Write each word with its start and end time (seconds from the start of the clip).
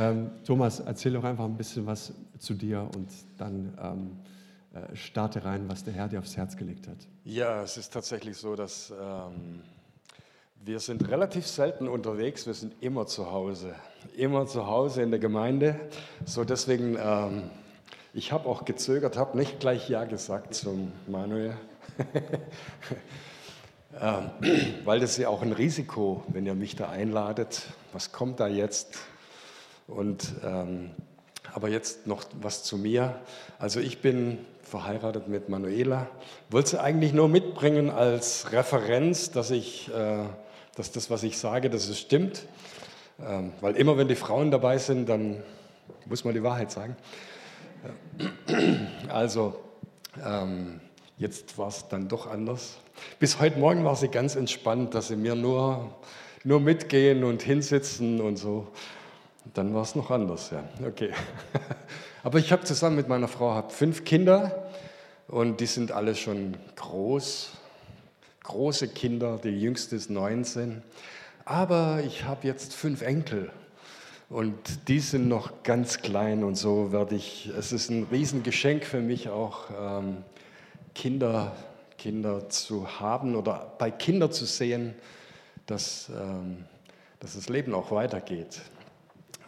Ähm, 0.00 0.30
Thomas, 0.46 0.80
erzähl 0.80 1.12
doch 1.12 1.24
einfach 1.24 1.44
ein 1.44 1.58
bisschen 1.58 1.84
was 1.84 2.14
zu 2.38 2.54
dir 2.54 2.88
und 2.96 3.10
dann 3.36 3.76
ähm, 3.82 4.16
äh, 4.72 4.96
starte 4.96 5.44
rein, 5.44 5.68
was 5.68 5.84
der 5.84 5.92
Herr 5.92 6.08
dir 6.08 6.20
aufs 6.20 6.38
Herz 6.38 6.56
gelegt 6.56 6.88
hat. 6.88 6.96
Ja, 7.24 7.62
es 7.62 7.76
ist 7.76 7.92
tatsächlich 7.92 8.38
so, 8.38 8.56
dass 8.56 8.90
ähm, 8.98 9.60
wir 10.64 10.80
sind 10.80 11.06
relativ 11.06 11.46
selten 11.46 11.86
unterwegs, 11.86 12.46
wir 12.46 12.54
sind 12.54 12.72
immer 12.80 13.06
zu 13.06 13.30
Hause, 13.30 13.74
immer 14.16 14.46
zu 14.46 14.66
Hause 14.66 15.02
in 15.02 15.10
der 15.10 15.20
Gemeinde. 15.20 15.78
So 16.24 16.44
deswegen, 16.44 16.96
ähm, 16.98 17.50
ich 18.14 18.32
habe 18.32 18.48
auch 18.48 18.64
gezögert, 18.64 19.18
habe 19.18 19.36
nicht 19.36 19.60
gleich 19.60 19.90
Ja 19.90 20.04
gesagt 20.04 20.54
zum 20.54 20.92
Manuel. 21.08 21.58
ähm, 24.00 24.30
weil 24.84 25.00
das 25.00 25.10
ist 25.10 25.18
ja 25.18 25.28
auch 25.28 25.42
ein 25.42 25.52
Risiko, 25.52 26.24
wenn 26.28 26.46
ihr 26.46 26.54
mich 26.54 26.74
da 26.74 26.88
einladet. 26.88 27.66
Was 27.92 28.12
kommt 28.12 28.40
da 28.40 28.48
jetzt? 28.48 28.98
Und 29.90 30.34
ähm, 30.44 30.90
aber 31.52 31.68
jetzt 31.68 32.06
noch 32.06 32.24
was 32.40 32.62
zu 32.62 32.78
mir. 32.78 33.20
Also 33.58 33.80
ich 33.80 34.00
bin 34.00 34.38
verheiratet 34.62 35.28
mit 35.28 35.48
Manuela. 35.48 36.06
Wollte 36.48 36.70
sie 36.70 36.80
eigentlich 36.80 37.12
nur 37.12 37.28
mitbringen 37.28 37.90
als 37.90 38.52
Referenz, 38.52 39.30
dass, 39.30 39.50
ich, 39.50 39.92
äh, 39.92 40.24
dass 40.76 40.92
das, 40.92 41.10
was 41.10 41.22
ich 41.22 41.38
sage, 41.38 41.70
dass 41.70 41.88
es 41.88 41.98
stimmt. 41.98 42.46
Ähm, 43.20 43.52
weil 43.60 43.76
immer, 43.76 43.98
wenn 43.98 44.08
die 44.08 44.14
Frauen 44.14 44.50
dabei 44.50 44.78
sind, 44.78 45.08
dann 45.08 45.42
muss 46.06 46.24
man 46.24 46.34
die 46.34 46.42
Wahrheit 46.42 46.70
sagen. 46.70 46.96
Also, 49.08 49.58
ähm, 50.24 50.80
jetzt 51.16 51.58
war 51.58 51.68
es 51.68 51.88
dann 51.88 52.08
doch 52.08 52.30
anders. 52.30 52.78
Bis 53.18 53.40
heute 53.40 53.58
Morgen 53.58 53.84
war 53.84 53.96
sie 53.96 54.08
ganz 54.08 54.36
entspannt, 54.36 54.94
dass 54.94 55.08
sie 55.08 55.16
mir 55.16 55.34
nur, 55.34 55.90
nur 56.44 56.60
mitgehen 56.60 57.24
und 57.24 57.42
hinsitzen 57.42 58.20
und 58.20 58.36
so. 58.36 58.68
Dann 59.54 59.74
war 59.74 59.82
es 59.82 59.94
noch 59.94 60.10
anders, 60.10 60.50
ja. 60.50 60.62
Okay. 60.86 61.10
Aber 62.22 62.38
ich 62.38 62.52
habe 62.52 62.64
zusammen 62.64 62.96
mit 62.96 63.08
meiner 63.08 63.28
Frau 63.28 63.66
fünf 63.68 64.04
Kinder 64.04 64.68
und 65.28 65.60
die 65.60 65.66
sind 65.66 65.92
alle 65.92 66.14
schon 66.14 66.56
groß, 66.76 67.52
große 68.42 68.88
Kinder. 68.88 69.38
Die 69.42 69.48
jüngste 69.48 69.96
ist 69.96 70.10
19. 70.10 70.82
Aber 71.44 72.02
ich 72.04 72.24
habe 72.24 72.46
jetzt 72.46 72.74
fünf 72.74 73.02
Enkel 73.02 73.50
und 74.28 74.88
die 74.88 75.00
sind 75.00 75.28
noch 75.28 75.62
ganz 75.62 76.02
klein 76.02 76.44
und 76.44 76.56
so 76.56 76.92
werde 76.92 77.16
ich. 77.16 77.50
Es 77.56 77.72
ist 77.72 77.90
ein 77.90 78.06
Riesengeschenk 78.10 78.84
für 78.84 79.00
mich 79.00 79.28
auch 79.28 79.70
ähm, 79.76 80.18
Kinder, 80.94 81.56
Kinder 81.96 82.48
zu 82.48 83.00
haben 83.00 83.34
oder 83.34 83.72
bei 83.78 83.90
Kindern 83.90 84.30
zu 84.30 84.44
sehen, 84.44 84.94
dass, 85.66 86.10
ähm, 86.10 86.64
dass 87.18 87.34
das 87.34 87.48
Leben 87.48 87.74
auch 87.74 87.90
weitergeht. 87.90 88.60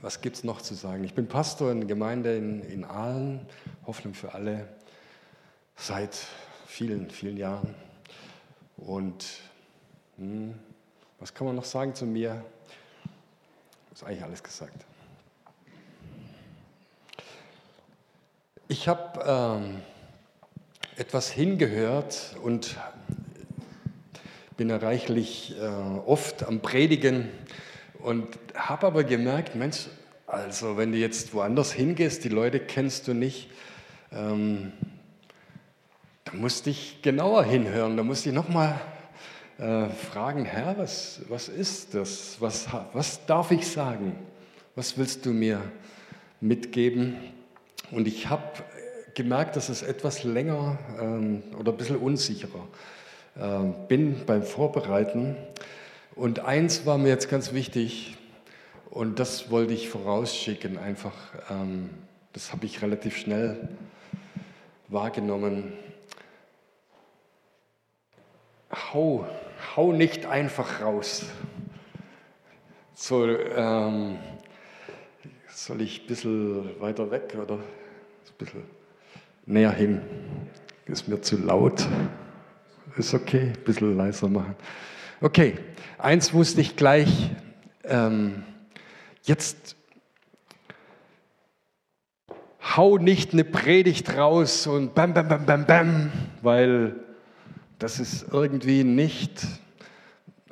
Was 0.02 0.20
gibt 0.20 0.34
es 0.34 0.42
noch 0.42 0.60
zu 0.60 0.74
sagen? 0.74 1.04
Ich 1.04 1.14
bin 1.14 1.28
Pastor 1.28 1.70
in 1.70 1.78
der 1.78 1.86
Gemeinde 1.86 2.36
in, 2.36 2.60
in 2.62 2.84
Aalen, 2.84 3.46
Hoffnung 3.86 4.14
für 4.14 4.34
alle, 4.34 4.66
seit 5.76 6.18
vielen, 6.66 7.08
vielen 7.08 7.36
Jahren. 7.36 7.76
Und 8.78 9.24
hm, 10.16 10.54
was 11.20 11.32
kann 11.32 11.46
man 11.46 11.54
noch 11.54 11.64
sagen 11.64 11.94
zu 11.94 12.04
mir? 12.04 12.44
Ist 13.94 14.02
eigentlich 14.02 14.24
alles 14.24 14.42
gesagt. 14.42 14.84
Ich 18.66 18.88
habe 18.88 19.20
ähm, 19.24 19.82
etwas 20.96 21.30
hingehört 21.30 22.34
und 22.42 22.76
bin 24.56 24.68
ja 24.68 24.78
reichlich 24.78 25.56
äh, 25.60 25.64
oft 25.64 26.42
am 26.42 26.58
Predigen 26.58 27.28
und 28.02 28.26
habe 28.54 28.86
aber 28.86 29.04
gemerkt, 29.04 29.54
Mensch, 29.54 29.86
also 30.26 30.76
wenn 30.76 30.92
du 30.92 30.98
jetzt 30.98 31.34
woanders 31.34 31.72
hingehst, 31.72 32.24
die 32.24 32.28
Leute 32.28 32.58
kennst 32.58 33.06
du 33.08 33.14
nicht, 33.14 33.48
ähm, 34.12 34.72
da 36.24 36.32
musste 36.34 36.70
ich 36.70 37.02
genauer 37.02 37.44
hinhören, 37.44 37.96
da 37.96 38.02
musste 38.02 38.30
ich 38.30 38.34
nochmal 38.34 38.80
äh, 39.58 39.88
fragen, 39.88 40.44
Herr, 40.44 40.76
was, 40.78 41.22
was 41.28 41.48
ist 41.48 41.94
das? 41.94 42.36
Was, 42.40 42.66
was 42.92 43.24
darf 43.26 43.50
ich 43.50 43.68
sagen? 43.68 44.16
Was 44.74 44.96
willst 44.98 45.24
du 45.26 45.30
mir 45.30 45.60
mitgeben? 46.40 47.16
Und 47.90 48.08
ich 48.08 48.28
habe 48.28 48.42
gemerkt, 49.14 49.56
dass 49.56 49.68
es 49.68 49.82
etwas 49.82 50.24
länger 50.24 50.78
ähm, 51.00 51.42
oder 51.58 51.72
ein 51.72 51.78
bisschen 51.78 51.98
unsicherer 51.98 52.66
äh, 53.36 53.58
bin 53.88 54.24
beim 54.24 54.42
Vorbereiten. 54.42 55.36
Und 56.14 56.40
eins 56.40 56.84
war 56.84 56.98
mir 56.98 57.08
jetzt 57.08 57.30
ganz 57.30 57.52
wichtig, 57.52 58.16
und 58.90 59.18
das 59.18 59.50
wollte 59.50 59.72
ich 59.72 59.88
vorausschicken, 59.88 60.76
einfach, 60.76 61.14
ähm, 61.48 61.88
das 62.34 62.52
habe 62.52 62.66
ich 62.66 62.82
relativ 62.82 63.16
schnell 63.16 63.68
wahrgenommen. 64.88 65.72
Hau, 68.70 69.26
hau 69.74 69.92
nicht 69.92 70.26
einfach 70.26 70.82
raus. 70.82 71.24
So, 72.94 73.26
ähm, 73.26 74.18
soll 75.48 75.80
ich 75.80 76.02
ein 76.02 76.06
bisschen 76.06 76.80
weiter 76.80 77.10
weg 77.10 77.34
oder 77.40 77.54
ein 77.54 77.62
bisschen 78.36 78.64
näher 79.46 79.72
hin? 79.72 80.02
Ist 80.84 81.08
mir 81.08 81.22
zu 81.22 81.38
laut. 81.38 81.86
Ist 82.98 83.14
okay, 83.14 83.52
ein 83.56 83.64
bisschen 83.64 83.96
leiser 83.96 84.28
machen. 84.28 84.54
Okay, 85.24 85.54
eins 85.98 86.34
wusste 86.34 86.60
ich 86.60 86.74
gleich. 86.74 87.30
Ähm, 87.84 88.42
jetzt 89.22 89.76
hau 92.76 92.98
nicht 92.98 93.32
eine 93.32 93.44
Predigt 93.44 94.16
raus 94.16 94.66
und 94.66 94.96
bam, 94.96 95.14
bam, 95.14 95.28
bam, 95.28 95.46
bam, 95.46 95.64
bam, 95.64 96.12
weil 96.42 96.96
das 97.78 98.00
ist 98.00 98.32
irgendwie 98.32 98.82
nicht. 98.82 99.46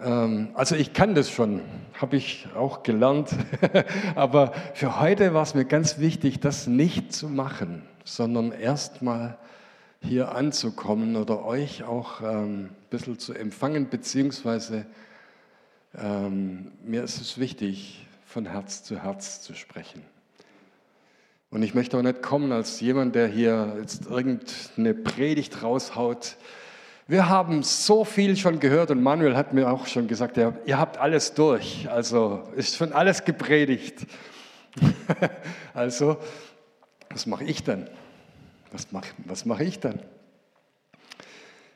Ähm, 0.01 0.51
also 0.55 0.77
ich 0.77 0.93
kann 0.93 1.17
das 1.17 1.33
schon, 1.33 1.63
habe 2.01 2.15
ich 2.15 2.47
auch 2.57 2.85
gelernt, 2.85 3.31
aber 4.15 4.53
für 4.75 5.01
heute 5.01 5.35
war 5.35 5.43
es 5.43 5.55
mir 5.57 5.65
ganz 5.65 5.99
wichtig, 5.99 6.39
das 6.39 6.69
nicht 6.69 7.13
zu 7.13 7.29
machen, 7.29 7.83
sondern 8.05 8.53
erstmal 8.53 9.37
hier 10.03 10.35
anzukommen 10.35 11.17
oder 11.17 11.45
euch 11.45 11.85
auch 11.85 12.21
ähm, 12.23 12.65
ein 12.65 12.77
bisschen 12.91 13.19
zu 13.19 13.35
empfangen, 13.35 13.89
beziehungsweise 13.89 14.87
ähm, 15.95 16.73
mir 16.85 17.03
ist 17.03 17.21
es 17.21 17.39
wichtig, 17.39 18.07
von 18.25 18.47
Herz 18.47 18.83
zu 18.85 19.03
Herz 19.03 19.43
zu 19.43 19.55
sprechen. 19.55 20.03
Und 21.51 21.63
ich 21.63 21.75
möchte 21.75 21.99
auch 21.99 22.03
nicht 22.03 22.23
kommen 22.23 22.53
als 22.53 22.81
jemand, 22.81 23.17
der 23.17 23.27
hier 23.27 23.77
jetzt 23.81 24.07
irgendeine 24.07 24.95
Predigt 24.95 25.63
raushaut. 25.65 26.37
Wir 27.09 27.29
haben 27.29 27.65
so 27.65 28.05
viel 28.05 28.37
schon 28.37 28.61
gehört 28.61 28.93
und 28.93 29.03
Manuel 29.03 29.37
hat 29.37 29.53
mir 29.53 29.69
auch 29.69 29.89
schon 29.89 30.07
gesagt, 30.07 30.37
ja, 30.37 30.55
ihr 30.65 30.79
habt 30.79 30.99
alles 30.99 31.35
durch, 31.35 31.91
also 31.91 32.45
ist 32.55 32.77
schon 32.77 32.93
alles 32.93 33.25
gepredigt. 33.25 34.07
also, 35.75 36.19
was 37.11 37.27
mache 37.27 37.43
ich 37.43 37.65
dann? 37.65 37.91
Was 38.73 38.93
mache 38.93 39.13
was 39.25 39.45
mach 39.45 39.61
ich 39.61 39.81
dann? 39.81 40.01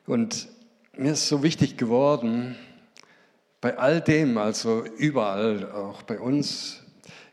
Und 0.06 0.49
mir 0.97 1.12
ist 1.12 1.28
so 1.28 1.43
wichtig 1.43 1.77
geworden, 1.77 2.56
bei 3.60 3.78
all 3.78 4.00
dem, 4.00 4.37
also 4.37 4.84
überall, 4.84 5.71
auch 5.72 6.03
bei 6.03 6.21
uns 6.21 6.83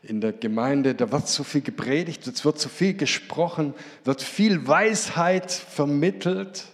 in 0.02 0.20
der 0.20 0.32
Gemeinde, 0.32 0.94
da 0.94 1.12
wird 1.12 1.28
so 1.28 1.44
viel 1.44 1.60
gepredigt, 1.60 2.26
es 2.26 2.44
wird 2.44 2.58
so 2.58 2.68
viel 2.68 2.94
gesprochen, 2.94 3.74
wird 4.04 4.22
viel 4.22 4.66
Weisheit 4.66 5.52
vermittelt. 5.52 6.64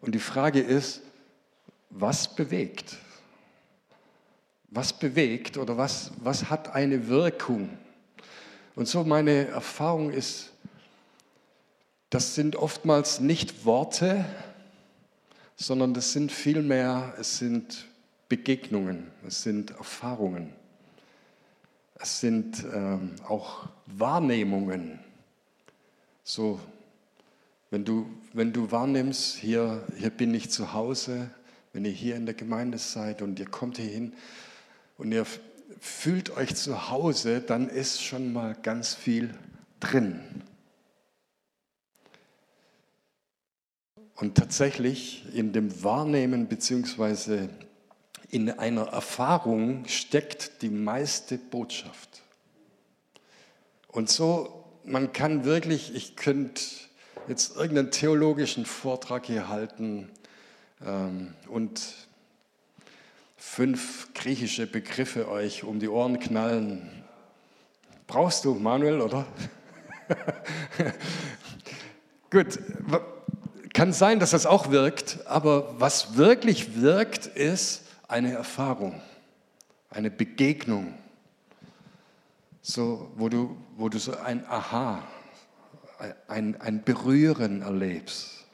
Und 0.00 0.14
die 0.14 0.20
Frage 0.20 0.60
ist, 0.60 1.02
was 1.90 2.34
bewegt? 2.34 2.96
Was 4.70 4.92
bewegt 4.92 5.58
oder 5.58 5.76
was, 5.76 6.12
was 6.22 6.48
hat 6.48 6.74
eine 6.74 7.08
Wirkung? 7.08 7.68
Und 8.74 8.88
so 8.88 9.04
meine 9.04 9.48
Erfahrung 9.48 10.10
ist, 10.10 10.49
das 12.10 12.34
sind 12.34 12.56
oftmals 12.56 13.20
nicht 13.20 13.64
Worte, 13.64 14.24
sondern 15.56 15.94
das 15.94 16.12
sind 16.12 16.32
vielmehr, 16.32 17.14
es 17.18 17.38
sind 17.38 17.86
Begegnungen, 18.28 19.06
es 19.26 19.42
sind 19.42 19.70
Erfahrungen, 19.70 20.52
es 21.94 22.20
sind 22.20 22.64
ähm, 22.74 23.14
auch 23.28 23.68
Wahrnehmungen. 23.86 24.98
So, 26.24 26.60
wenn 27.70 27.84
du, 27.84 28.10
wenn 28.32 28.52
du 28.52 28.70
wahrnimmst, 28.70 29.36
hier, 29.36 29.84
hier 29.96 30.10
bin 30.10 30.34
ich 30.34 30.50
zu 30.50 30.72
Hause, 30.72 31.30
wenn 31.72 31.84
ihr 31.84 31.92
hier 31.92 32.16
in 32.16 32.26
der 32.26 32.34
Gemeinde 32.34 32.78
seid 32.78 33.22
und 33.22 33.38
ihr 33.38 33.46
kommt 33.46 33.76
hier 33.76 33.88
hin 33.88 34.12
und 34.98 35.12
ihr 35.12 35.26
fühlt 35.78 36.36
euch 36.36 36.56
zu 36.56 36.90
Hause, 36.90 37.40
dann 37.40 37.68
ist 37.68 38.02
schon 38.02 38.32
mal 38.32 38.56
ganz 38.62 38.94
viel 38.94 39.34
drin. 39.78 40.20
Und 44.20 44.34
tatsächlich 44.36 45.24
in 45.34 45.54
dem 45.54 45.82
Wahrnehmen 45.82 46.46
bzw. 46.46 47.48
in 48.28 48.50
einer 48.50 48.88
Erfahrung 48.88 49.86
steckt 49.86 50.60
die 50.60 50.68
meiste 50.68 51.38
Botschaft. 51.38 52.20
Und 53.88 54.10
so, 54.10 54.66
man 54.84 55.14
kann 55.14 55.44
wirklich, 55.44 55.94
ich 55.94 56.16
könnte 56.16 56.60
jetzt 57.28 57.56
irgendeinen 57.56 57.92
theologischen 57.92 58.66
Vortrag 58.66 59.24
hier 59.24 59.48
halten 59.48 60.10
ähm, 60.84 61.32
und 61.48 61.80
fünf 63.38 64.12
griechische 64.12 64.66
Begriffe 64.66 65.30
euch 65.30 65.64
um 65.64 65.80
die 65.80 65.88
Ohren 65.88 66.20
knallen. 66.20 67.04
Brauchst 68.06 68.44
du, 68.44 68.54
Manuel, 68.54 69.00
oder? 69.00 69.26
Gut, 72.30 72.58
kann 73.72 73.92
sein, 73.92 74.18
dass 74.18 74.30
das 74.30 74.46
auch 74.46 74.70
wirkt, 74.70 75.26
aber 75.26 75.80
was 75.80 76.16
wirklich 76.16 76.80
wirkt, 76.80 77.26
ist 77.26 77.82
eine 78.08 78.32
Erfahrung, 78.32 79.00
eine 79.90 80.10
Begegnung, 80.10 80.94
so, 82.62 83.10
wo, 83.16 83.28
du, 83.28 83.56
wo 83.76 83.88
du 83.88 83.98
so 83.98 84.16
ein 84.16 84.44
Aha, 84.46 85.02
ein, 86.28 86.60
ein 86.60 86.82
Berühren 86.82 87.62
erlebst. 87.62 88.44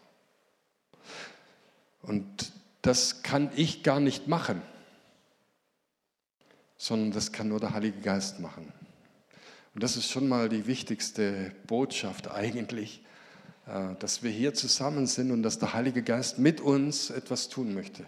Und 2.02 2.52
das 2.82 3.22
kann 3.22 3.50
ich 3.56 3.82
gar 3.82 4.00
nicht 4.00 4.28
machen, 4.28 4.62
sondern 6.76 7.10
das 7.10 7.32
kann 7.32 7.48
nur 7.48 7.58
der 7.58 7.72
Heilige 7.72 8.00
Geist 8.00 8.38
machen. 8.38 8.72
Und 9.74 9.82
das 9.82 9.96
ist 9.96 10.10
schon 10.10 10.28
mal 10.28 10.48
die 10.48 10.66
wichtigste 10.66 11.52
Botschaft 11.66 12.30
eigentlich, 12.30 13.02
dass 13.98 14.22
wir 14.22 14.30
hier 14.30 14.54
zusammen 14.54 15.06
sind 15.06 15.32
und 15.32 15.42
dass 15.42 15.58
der 15.58 15.72
Heilige 15.72 16.02
Geist 16.02 16.38
mit 16.38 16.60
uns 16.60 17.10
etwas 17.10 17.48
tun 17.48 17.74
möchte. 17.74 18.04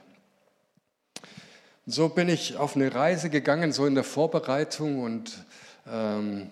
So 1.84 2.10
bin 2.10 2.28
ich 2.28 2.56
auf 2.56 2.76
eine 2.76 2.94
Reise 2.94 3.30
gegangen, 3.30 3.72
so 3.72 3.86
in 3.86 3.94
der 3.94 4.04
Vorbereitung 4.04 5.02
und 5.02 5.44
ähm, 5.90 6.50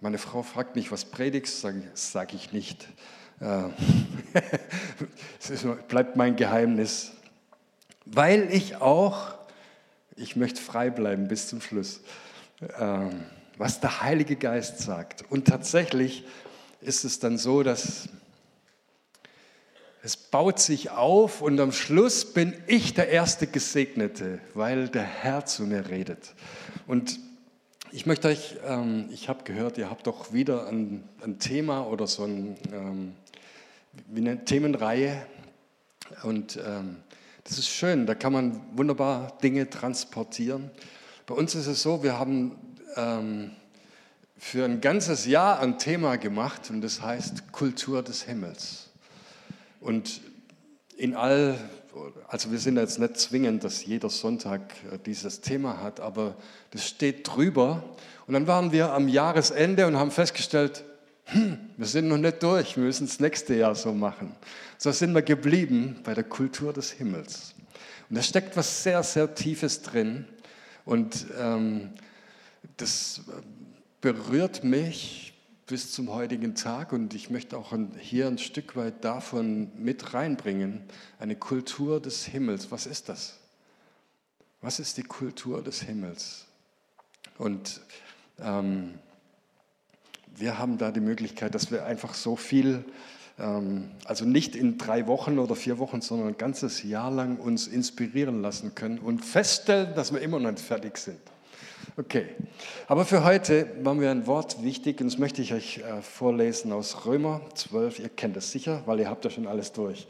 meine 0.00 0.18
Frau 0.18 0.42
fragt 0.42 0.76
mich, 0.76 0.90
was 0.90 1.04
predigst, 1.04 1.60
sage 1.60 1.82
sag 1.94 2.34
ich 2.34 2.52
nicht. 2.52 2.88
Äh, 3.40 3.64
es 5.50 5.66
bleibt 5.88 6.16
mein 6.16 6.36
Geheimnis, 6.36 7.12
weil 8.06 8.52
ich 8.52 8.76
auch, 8.76 9.34
ich 10.16 10.36
möchte 10.36 10.60
frei 10.60 10.90
bleiben 10.90 11.28
bis 11.28 11.48
zum 11.48 11.60
Schluss, 11.60 12.00
ähm, 12.78 13.24
was 13.56 13.80
der 13.80 14.02
Heilige 14.02 14.36
Geist 14.36 14.78
sagt. 14.78 15.24
Und 15.30 15.46
tatsächlich 15.48 16.24
ist 16.84 17.04
es 17.04 17.18
dann 17.18 17.38
so, 17.38 17.62
dass 17.62 18.08
es 20.02 20.16
baut 20.18 20.60
sich 20.60 20.90
auf 20.90 21.40
und 21.40 21.58
am 21.60 21.72
Schluss 21.72 22.34
bin 22.34 22.52
ich 22.66 22.92
der 22.92 23.08
erste 23.08 23.46
Gesegnete, 23.46 24.38
weil 24.52 24.88
der 24.88 25.02
Herr 25.02 25.46
zu 25.46 25.62
mir 25.62 25.88
redet. 25.88 26.34
Und 26.86 27.18
ich 27.90 28.04
möchte 28.04 28.28
euch, 28.28 28.56
ähm, 28.66 29.08
ich 29.10 29.30
habe 29.30 29.44
gehört, 29.44 29.78
ihr 29.78 29.88
habt 29.88 30.06
doch 30.06 30.34
wieder 30.34 30.66
ein, 30.68 31.04
ein 31.22 31.38
Thema 31.38 31.86
oder 31.86 32.06
so 32.06 32.24
ein, 32.24 32.56
ähm, 32.70 33.14
eine 34.14 34.44
Themenreihe. 34.44 35.24
Und 36.22 36.58
ähm, 36.58 36.96
das 37.44 37.58
ist 37.58 37.68
schön, 37.68 38.04
da 38.06 38.14
kann 38.14 38.34
man 38.34 38.60
wunderbar 38.76 39.38
Dinge 39.42 39.70
transportieren. 39.70 40.70
Bei 41.24 41.34
uns 41.34 41.54
ist 41.54 41.66
es 41.66 41.82
so, 41.82 42.02
wir 42.02 42.18
haben 42.18 42.56
ähm, 42.96 43.52
für 44.36 44.64
ein 44.64 44.80
ganzes 44.80 45.26
Jahr 45.26 45.60
ein 45.60 45.78
Thema 45.78 46.16
gemacht 46.16 46.70
und 46.70 46.80
das 46.80 47.00
heißt 47.00 47.52
Kultur 47.52 48.02
des 48.02 48.22
Himmels. 48.22 48.90
Und 49.80 50.20
in 50.96 51.14
all, 51.14 51.58
also 52.28 52.50
wir 52.50 52.58
sind 52.58 52.76
jetzt 52.76 52.98
nicht 52.98 53.18
zwingend, 53.18 53.64
dass 53.64 53.84
jeder 53.84 54.10
Sonntag 54.10 54.74
äh, 54.90 54.98
dieses 55.04 55.40
Thema 55.40 55.82
hat, 55.82 56.00
aber 56.00 56.36
das 56.70 56.86
steht 56.86 57.28
drüber. 57.28 57.84
Und 58.26 58.34
dann 58.34 58.46
waren 58.46 58.72
wir 58.72 58.92
am 58.92 59.08
Jahresende 59.08 59.86
und 59.86 59.96
haben 59.96 60.10
festgestellt, 60.10 60.84
hm, 61.26 61.58
wir 61.76 61.86
sind 61.86 62.08
noch 62.08 62.18
nicht 62.18 62.42
durch, 62.42 62.76
wir 62.76 62.84
müssen 62.84 63.04
es 63.04 63.20
nächste 63.20 63.54
Jahr 63.54 63.74
so 63.74 63.92
machen. 63.92 64.34
So 64.78 64.92
sind 64.92 65.14
wir 65.14 65.22
geblieben 65.22 66.00
bei 66.04 66.14
der 66.14 66.24
Kultur 66.24 66.72
des 66.72 66.90
Himmels. 66.90 67.54
Und 68.10 68.16
da 68.16 68.22
steckt 68.22 68.56
was 68.56 68.82
sehr, 68.82 69.02
sehr 69.02 69.34
Tiefes 69.34 69.82
drin. 69.82 70.26
Und 70.84 71.26
ähm, 71.38 71.90
das 72.76 73.22
berührt 74.04 74.64
mich 74.64 75.32
bis 75.66 75.92
zum 75.92 76.12
heutigen 76.12 76.54
Tag 76.54 76.92
und 76.92 77.14
ich 77.14 77.30
möchte 77.30 77.56
auch 77.56 77.72
hier 77.98 78.26
ein 78.26 78.36
Stück 78.36 78.76
weit 78.76 79.02
davon 79.02 79.70
mit 79.82 80.12
reinbringen. 80.12 80.82
Eine 81.18 81.36
Kultur 81.36 82.02
des 82.02 82.26
Himmels. 82.26 82.70
Was 82.70 82.84
ist 82.84 83.08
das? 83.08 83.38
Was 84.60 84.78
ist 84.78 84.98
die 84.98 85.04
Kultur 85.04 85.62
des 85.62 85.80
Himmels? 85.80 86.44
Und 87.38 87.80
ähm, 88.40 88.98
wir 90.36 90.58
haben 90.58 90.76
da 90.76 90.90
die 90.90 91.00
Möglichkeit, 91.00 91.54
dass 91.54 91.70
wir 91.70 91.86
einfach 91.86 92.12
so 92.12 92.36
viel, 92.36 92.84
ähm, 93.38 93.90
also 94.04 94.26
nicht 94.26 94.54
in 94.54 94.76
drei 94.76 95.06
Wochen 95.06 95.38
oder 95.38 95.56
vier 95.56 95.78
Wochen, 95.78 96.02
sondern 96.02 96.28
ein 96.28 96.36
ganzes 96.36 96.82
Jahr 96.82 97.10
lang 97.10 97.38
uns 97.38 97.68
inspirieren 97.68 98.42
lassen 98.42 98.74
können 98.74 98.98
und 98.98 99.24
feststellen, 99.24 99.94
dass 99.94 100.12
wir 100.12 100.20
immer 100.20 100.38
noch 100.38 100.50
nicht 100.50 100.62
fertig 100.62 100.98
sind. 100.98 101.20
Okay, 101.96 102.26
aber 102.88 103.04
für 103.04 103.24
heute 103.24 103.68
war 103.82 103.94
mir 103.94 104.10
ein 104.10 104.26
Wort 104.26 104.62
wichtig 104.62 105.00
und 105.00 105.06
das 105.06 105.18
möchte 105.18 105.42
ich 105.42 105.52
euch 105.52 105.78
äh, 105.78 106.02
vorlesen 106.02 106.72
aus 106.72 107.06
Römer 107.06 107.40
12. 107.54 108.00
Ihr 108.00 108.08
kennt 108.08 108.36
es 108.36 108.50
sicher, 108.50 108.82
weil 108.86 109.00
ihr 109.00 109.08
habt 109.08 109.24
ja 109.24 109.30
schon 109.30 109.46
alles 109.46 109.72
durch. 109.72 110.06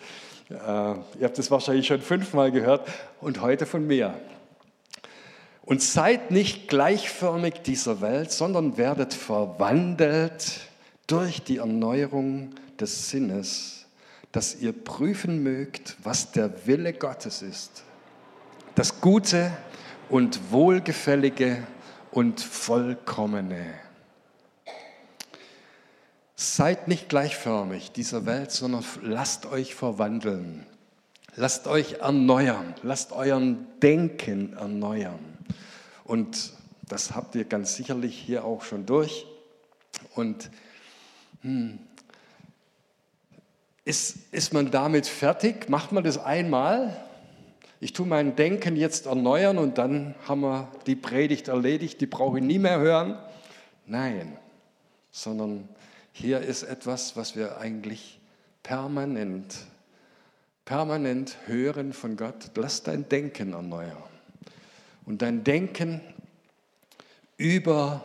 Äh, 0.50 0.54
ihr 0.54 1.22
habt 1.22 1.38
es 1.38 1.50
wahrscheinlich 1.50 1.86
schon 1.86 2.00
fünfmal 2.00 2.52
gehört 2.52 2.88
und 3.20 3.40
heute 3.40 3.66
von 3.66 3.86
mir. 3.86 4.14
Und 5.62 5.82
seid 5.82 6.30
nicht 6.30 6.68
gleichförmig 6.68 7.62
dieser 7.62 8.00
Welt, 8.00 8.30
sondern 8.30 8.76
werdet 8.76 9.14
verwandelt 9.14 10.60
durch 11.06 11.42
die 11.42 11.58
Erneuerung 11.58 12.50
des 12.78 13.10
Sinnes, 13.10 13.86
dass 14.32 14.60
ihr 14.60 14.72
prüfen 14.72 15.42
mögt, 15.42 15.96
was 16.02 16.32
der 16.32 16.66
Wille 16.66 16.92
Gottes 16.92 17.40
ist. 17.40 17.84
Das 18.74 19.00
Gute 19.00 19.52
und 20.08 20.52
Wohlgefällige 20.52 21.66
und 22.10 22.40
Vollkommene. 22.40 23.74
Seid 26.36 26.88
nicht 26.88 27.08
gleichförmig 27.08 27.92
dieser 27.92 28.26
Welt, 28.26 28.50
sondern 28.50 28.84
lasst 29.02 29.46
euch 29.46 29.74
verwandeln. 29.74 30.66
Lasst 31.36 31.66
euch 31.66 31.94
erneuern. 31.94 32.74
Lasst 32.82 33.12
euren 33.12 33.66
Denken 33.82 34.52
erneuern. 34.54 35.38
Und 36.04 36.52
das 36.88 37.14
habt 37.14 37.34
ihr 37.34 37.44
ganz 37.44 37.74
sicherlich 37.74 38.16
hier 38.16 38.44
auch 38.44 38.62
schon 38.62 38.86
durch. 38.86 39.26
Und 40.14 40.50
hm, 41.42 41.78
ist, 43.84 44.32
ist 44.32 44.52
man 44.52 44.70
damit 44.70 45.06
fertig? 45.06 45.68
Macht 45.68 45.92
man 45.92 46.04
das 46.04 46.18
einmal? 46.18 46.96
Ich 47.80 47.92
tue 47.92 48.06
mein 48.06 48.36
Denken 48.36 48.76
jetzt 48.76 49.06
erneuern 49.06 49.58
und 49.58 49.78
dann 49.78 50.14
haben 50.26 50.40
wir 50.42 50.70
die 50.86 50.96
Predigt 50.96 51.48
erledigt, 51.48 52.00
die 52.00 52.06
brauche 52.06 52.38
ich 52.38 52.44
nie 52.44 52.58
mehr 52.58 52.78
hören. 52.78 53.18
Nein, 53.86 54.38
sondern 55.10 55.68
hier 56.12 56.40
ist 56.40 56.62
etwas, 56.62 57.16
was 57.16 57.36
wir 57.36 57.58
eigentlich 57.58 58.20
permanent, 58.62 59.58
permanent 60.64 61.36
hören 61.46 61.92
von 61.92 62.16
Gott. 62.16 62.50
Lass 62.54 62.82
dein 62.82 63.08
Denken 63.08 63.52
erneuern. 63.52 63.96
Und 65.04 65.20
dein 65.20 65.44
Denken 65.44 66.00
über 67.36 68.02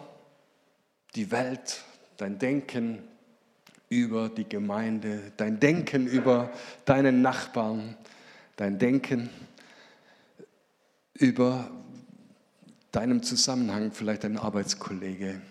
die 1.15 1.31
Welt, 1.31 1.83
dein 2.17 2.37
Denken 2.37 2.99
über 3.87 4.29
die 4.29 4.47
Gemeinde, 4.47 5.31
dein 5.37 5.59
Denken 5.59 6.05
über 6.07 6.51
deinen 6.85 7.21
Nachbarn, 7.21 7.95
dein 8.57 8.77
Denken 8.77 9.21
über 9.21 9.48
deinem 12.91 13.23
Zusammenhang, 13.23 13.91
vielleicht 13.91 14.25
ein 14.25 14.37
Arbeitskollege. 14.37 15.41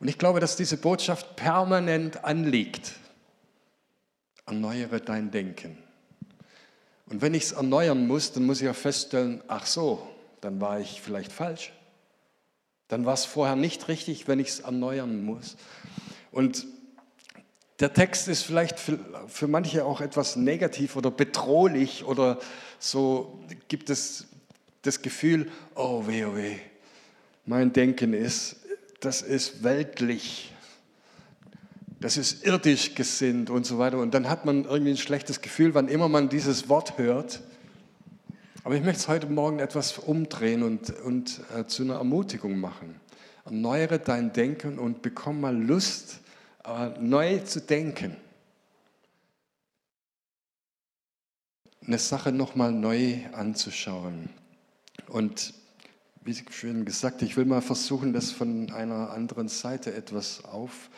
Und 0.00 0.08
ich 0.08 0.18
glaube, 0.18 0.40
dass 0.40 0.56
diese 0.56 0.76
Botschaft 0.76 1.36
permanent 1.36 2.24
anliegt. 2.24 2.92
Erneuere 4.46 5.00
dein 5.00 5.30
Denken. 5.30 5.78
Und 7.06 7.22
wenn 7.22 7.34
ich 7.34 7.44
es 7.44 7.52
erneuern 7.52 8.06
muss, 8.06 8.32
dann 8.32 8.44
muss 8.44 8.60
ich 8.60 8.66
ja 8.66 8.72
feststellen, 8.72 9.42
ach 9.46 9.66
so, 9.66 10.06
dann 10.40 10.60
war 10.60 10.80
ich 10.80 11.00
vielleicht 11.00 11.30
falsch. 11.30 11.72
Dann 12.88 13.06
war 13.06 13.14
es 13.14 13.24
vorher 13.24 13.54
nicht 13.54 13.88
richtig, 13.88 14.26
wenn 14.28 14.40
ich 14.40 14.48
es 14.48 14.60
erneuern 14.60 15.24
muss. 15.24 15.56
Und 16.32 16.66
der 17.78 17.92
Text 17.92 18.28
ist 18.28 18.42
vielleicht 18.42 18.80
für, 18.80 18.98
für 19.28 19.48
manche 19.48 19.84
auch 19.84 20.00
etwas 20.00 20.36
negativ 20.36 20.96
oder 20.96 21.10
bedrohlich 21.10 22.04
oder 22.04 22.38
so 22.78 23.40
gibt 23.68 23.90
es 23.90 24.26
das 24.82 25.00
Gefühl, 25.02 25.50
oh 25.74 26.06
weh, 26.06 26.24
oh 26.24 26.36
weh, 26.36 26.56
mein 27.46 27.72
Denken 27.72 28.14
ist, 28.14 28.56
das 29.00 29.22
ist 29.22 29.64
weltlich, 29.64 30.52
das 32.00 32.16
ist 32.16 32.44
irdisch 32.44 32.94
gesinnt 32.94 33.48
und 33.50 33.64
so 33.64 33.78
weiter. 33.78 33.98
Und 33.98 34.12
dann 34.14 34.28
hat 34.28 34.44
man 34.44 34.64
irgendwie 34.64 34.92
ein 34.92 34.96
schlechtes 34.96 35.40
Gefühl, 35.40 35.74
wann 35.74 35.88
immer 35.88 36.08
man 36.08 36.28
dieses 36.28 36.68
Wort 36.68 36.98
hört. 36.98 37.40
Aber 38.64 38.74
ich 38.76 38.82
möchte 38.82 39.00
es 39.00 39.08
heute 39.08 39.26
Morgen 39.28 39.58
etwas 39.58 39.98
umdrehen 39.98 40.62
und, 40.62 40.90
und 41.00 41.40
äh, 41.56 41.66
zu 41.66 41.82
einer 41.82 41.94
Ermutigung 41.94 42.58
machen. 42.58 43.00
erneuere 43.44 43.98
dein 43.98 44.32
Denken 44.32 44.78
und 44.78 45.02
bekomm 45.02 45.40
mal 45.40 45.56
Lust, 45.56 46.20
äh, 46.64 46.90
neu 47.00 47.38
zu 47.40 47.60
denken. 47.60 48.16
Eine 51.84 51.98
Sache 51.98 52.30
nochmal 52.30 52.70
neu 52.70 53.18
anzuschauen. 53.32 54.28
Und 55.08 55.54
wie 56.24 56.34
schön 56.50 56.84
gesagt, 56.84 57.22
ich 57.22 57.36
will 57.36 57.44
mal 57.44 57.62
versuchen, 57.62 58.12
das 58.12 58.30
von 58.30 58.70
einer 58.70 59.10
anderen 59.10 59.48
Seite 59.48 59.92
etwas 59.92 60.44
auf 60.44 60.90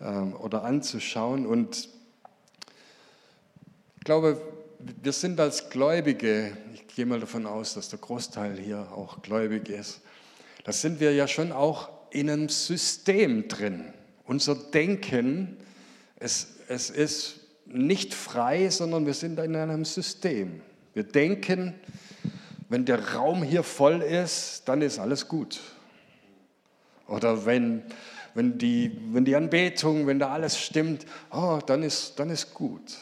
ähm, 0.00 0.34
oder 0.34 0.64
anzuschauen. 0.64 1.46
Und 1.46 1.88
ich 3.98 4.04
glaube, 4.04 4.40
wir 5.02 5.12
sind 5.12 5.38
als 5.38 5.68
Gläubige, 5.68 6.56
ich 6.74 6.86
gehe 6.86 7.04
mal 7.06 7.20
davon 7.20 7.46
aus, 7.46 7.74
dass 7.74 7.90
der 7.90 7.98
Großteil 7.98 8.58
hier 8.58 8.90
auch 8.92 9.20
gläubig 9.22 9.68
ist, 9.68 10.00
da 10.64 10.72
sind 10.72 11.00
wir 11.00 11.12
ja 11.12 11.28
schon 11.28 11.52
auch 11.52 11.90
in 12.10 12.30
einem 12.30 12.48
System 12.48 13.48
drin. 13.48 13.92
Unser 14.24 14.54
Denken, 14.54 15.56
es, 16.16 16.56
es 16.68 16.90
ist 16.90 17.40
nicht 17.66 18.14
frei, 18.14 18.68
sondern 18.70 19.06
wir 19.06 19.14
sind 19.14 19.38
in 19.38 19.56
einem 19.56 19.84
System. 19.84 20.60
Wir 20.94 21.04
denken, 21.04 21.74
wenn 22.70 22.84
der 22.84 23.14
Raum 23.14 23.42
hier 23.42 23.64
voll 23.64 24.00
ist, 24.00 24.62
dann 24.66 24.80
ist 24.80 25.00
alles 25.00 25.26
gut. 25.26 25.60
Oder 27.08 27.44
wenn, 27.44 27.82
wenn, 28.34 28.58
die, 28.58 28.96
wenn 29.12 29.24
die 29.24 29.34
Anbetung, 29.34 30.06
wenn 30.06 30.20
da 30.20 30.30
alles 30.30 30.58
stimmt, 30.58 31.04
oh, 31.32 31.58
dann, 31.66 31.82
ist, 31.82 32.20
dann 32.20 32.30
ist 32.30 32.54
gut. 32.54 32.96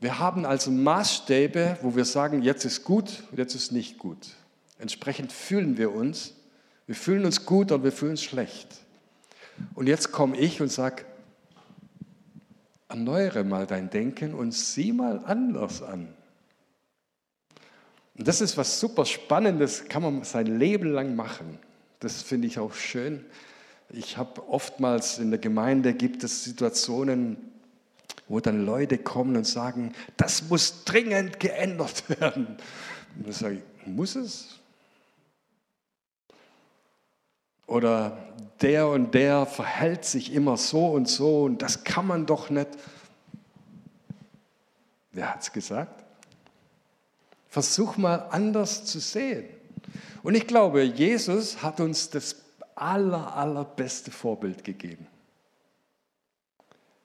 Wir 0.00 0.18
haben 0.18 0.44
also 0.44 0.72
Maßstäbe, 0.72 1.78
wo 1.80 1.94
wir 1.94 2.04
sagen, 2.04 2.42
jetzt 2.42 2.64
ist 2.64 2.82
gut 2.82 3.22
und 3.30 3.38
jetzt 3.38 3.54
ist 3.54 3.70
nicht 3.70 3.98
gut. 3.98 4.30
Entsprechend 4.80 5.30
fühlen 5.30 5.78
wir 5.78 5.94
uns. 5.94 6.34
Wir 6.86 6.96
fühlen 6.96 7.24
uns 7.24 7.46
gut 7.46 7.70
oder 7.70 7.84
wir 7.84 7.92
fühlen 7.92 8.12
uns 8.12 8.24
schlecht. 8.24 8.78
Und 9.74 9.86
jetzt 9.86 10.10
komme 10.10 10.36
ich 10.36 10.60
und 10.60 10.72
sage, 10.72 11.04
erneuere 12.88 13.44
mal 13.44 13.68
dein 13.68 13.90
Denken 13.90 14.34
und 14.34 14.52
sieh 14.52 14.90
mal 14.92 15.24
anders 15.24 15.82
an. 15.82 16.08
Und 18.20 18.28
das 18.28 18.42
ist 18.42 18.58
was 18.58 18.78
super 18.78 19.06
Spannendes, 19.06 19.88
kann 19.88 20.02
man 20.02 20.24
sein 20.24 20.58
Leben 20.58 20.92
lang 20.92 21.16
machen. 21.16 21.58
Das 22.00 22.20
finde 22.20 22.48
ich 22.48 22.58
auch 22.58 22.74
schön. 22.74 23.24
Ich 23.88 24.18
habe 24.18 24.46
oftmals 24.46 25.18
in 25.18 25.30
der 25.30 25.40
Gemeinde 25.40 25.94
gibt 25.94 26.22
es 26.22 26.44
Situationen, 26.44 27.38
wo 28.28 28.38
dann 28.40 28.66
Leute 28.66 28.98
kommen 28.98 29.38
und 29.38 29.46
sagen, 29.46 29.94
das 30.18 30.50
muss 30.50 30.84
dringend 30.84 31.40
geändert 31.40 32.10
werden. 32.20 32.58
Und 33.16 33.24
dann 33.24 33.32
sage 33.32 33.54
ich, 33.54 33.86
muss 33.86 34.16
es? 34.16 34.58
Oder 37.66 38.18
der 38.60 38.88
und 38.88 39.14
der 39.14 39.46
verhält 39.46 40.04
sich 40.04 40.34
immer 40.34 40.58
so 40.58 40.88
und 40.88 41.08
so 41.08 41.44
und 41.44 41.62
das 41.62 41.84
kann 41.84 42.06
man 42.06 42.26
doch 42.26 42.50
nicht. 42.50 42.68
Wer 45.10 45.32
hat 45.32 45.40
es 45.40 45.50
gesagt? 45.50 45.99
Versuch 47.50 47.96
mal 47.96 48.28
anders 48.30 48.86
zu 48.86 49.00
sehen. 49.00 49.44
Und 50.22 50.34
ich 50.34 50.46
glaube, 50.46 50.82
Jesus 50.82 51.62
hat 51.62 51.80
uns 51.80 52.08
das 52.10 52.36
aller, 52.74 53.36
allerbeste 53.36 54.10
Vorbild 54.10 54.64
gegeben. 54.64 55.06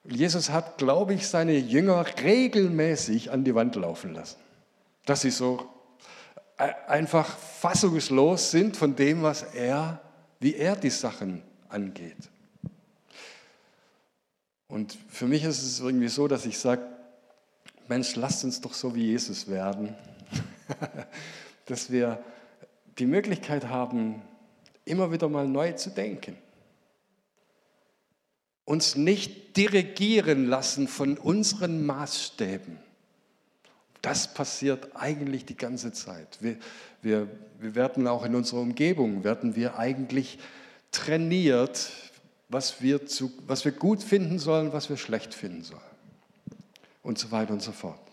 Jesus 0.07 0.51
hat, 0.51 0.77
glaube 0.77 1.15
ich, 1.15 1.27
seine 1.27 1.57
Jünger 1.57 2.05
regelmäßig 2.23 3.31
an 3.31 3.43
die 3.43 3.55
Wand 3.55 3.75
laufen 3.75 4.13
lassen, 4.13 4.37
dass 5.05 5.21
sie 5.21 5.31
so 5.31 5.67
einfach 6.57 7.27
fassungslos 7.27 8.51
sind 8.51 8.77
von 8.77 8.95
dem, 8.95 9.23
was 9.23 9.41
er 9.41 9.99
wie 10.39 10.55
er 10.55 10.75
die 10.75 10.89
Sachen 10.89 11.41
angeht. 11.69 12.29
Und 14.67 14.97
für 15.09 15.25
mich 15.25 15.43
ist 15.43 15.63
es 15.63 15.79
irgendwie 15.79 16.07
so, 16.07 16.27
dass 16.27 16.45
ich 16.45 16.59
sage, 16.59 16.83
Mensch, 17.87 18.15
lasst 18.15 18.43
uns 18.43 18.61
doch 18.61 18.73
so 18.73 18.93
wie 18.95 19.05
Jesus 19.05 19.47
werden, 19.47 19.95
dass 21.65 21.91
wir 21.91 22.23
die 22.97 23.05
Möglichkeit 23.05 23.67
haben, 23.67 24.21
immer 24.85 25.11
wieder 25.11 25.29
mal 25.29 25.47
neu 25.47 25.73
zu 25.73 25.89
denken. 25.89 26.37
Uns 28.63 28.95
nicht 28.95 29.57
dirigieren 29.57 30.47
lassen 30.47 30.87
von 30.87 31.17
unseren 31.17 31.85
Maßstäben. 31.85 32.77
Das 34.01 34.33
passiert 34.33 34.95
eigentlich 34.95 35.45
die 35.45 35.57
ganze 35.57 35.91
Zeit. 35.91 36.37
Wir, 36.39 36.57
wir, 37.01 37.27
wir 37.59 37.75
werden 37.75 38.07
auch 38.07 38.23
in 38.23 38.35
unserer 38.35 38.61
Umgebung, 38.61 39.23
werden 39.23 39.55
wir 39.55 39.77
eigentlich 39.79 40.37
trainiert, 40.91 41.91
was 42.49 42.81
wir, 42.81 43.05
zu, 43.07 43.31
was 43.47 43.65
wir 43.65 43.71
gut 43.71 44.03
finden 44.03 44.39
sollen, 44.39 44.73
was 44.73 44.89
wir 44.89 44.97
schlecht 44.97 45.33
finden 45.33 45.63
sollen. 45.63 45.81
Und 47.01 47.17
so 47.17 47.31
weiter 47.31 47.53
und 47.53 47.61
so 47.61 47.71
fort. 47.71 48.04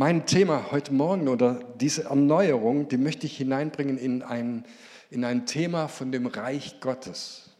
Mein 0.00 0.24
Thema 0.24 0.70
heute 0.70 0.94
Morgen 0.94 1.28
oder 1.28 1.60
diese 1.78 2.04
Erneuerung, 2.04 2.88
die 2.88 2.96
möchte 2.96 3.26
ich 3.26 3.36
hineinbringen 3.36 3.98
in 3.98 4.22
ein, 4.22 4.64
in 5.10 5.26
ein 5.26 5.44
Thema 5.44 5.88
von 5.88 6.10
dem 6.10 6.24
Reich 6.24 6.80
Gottes. 6.80 7.50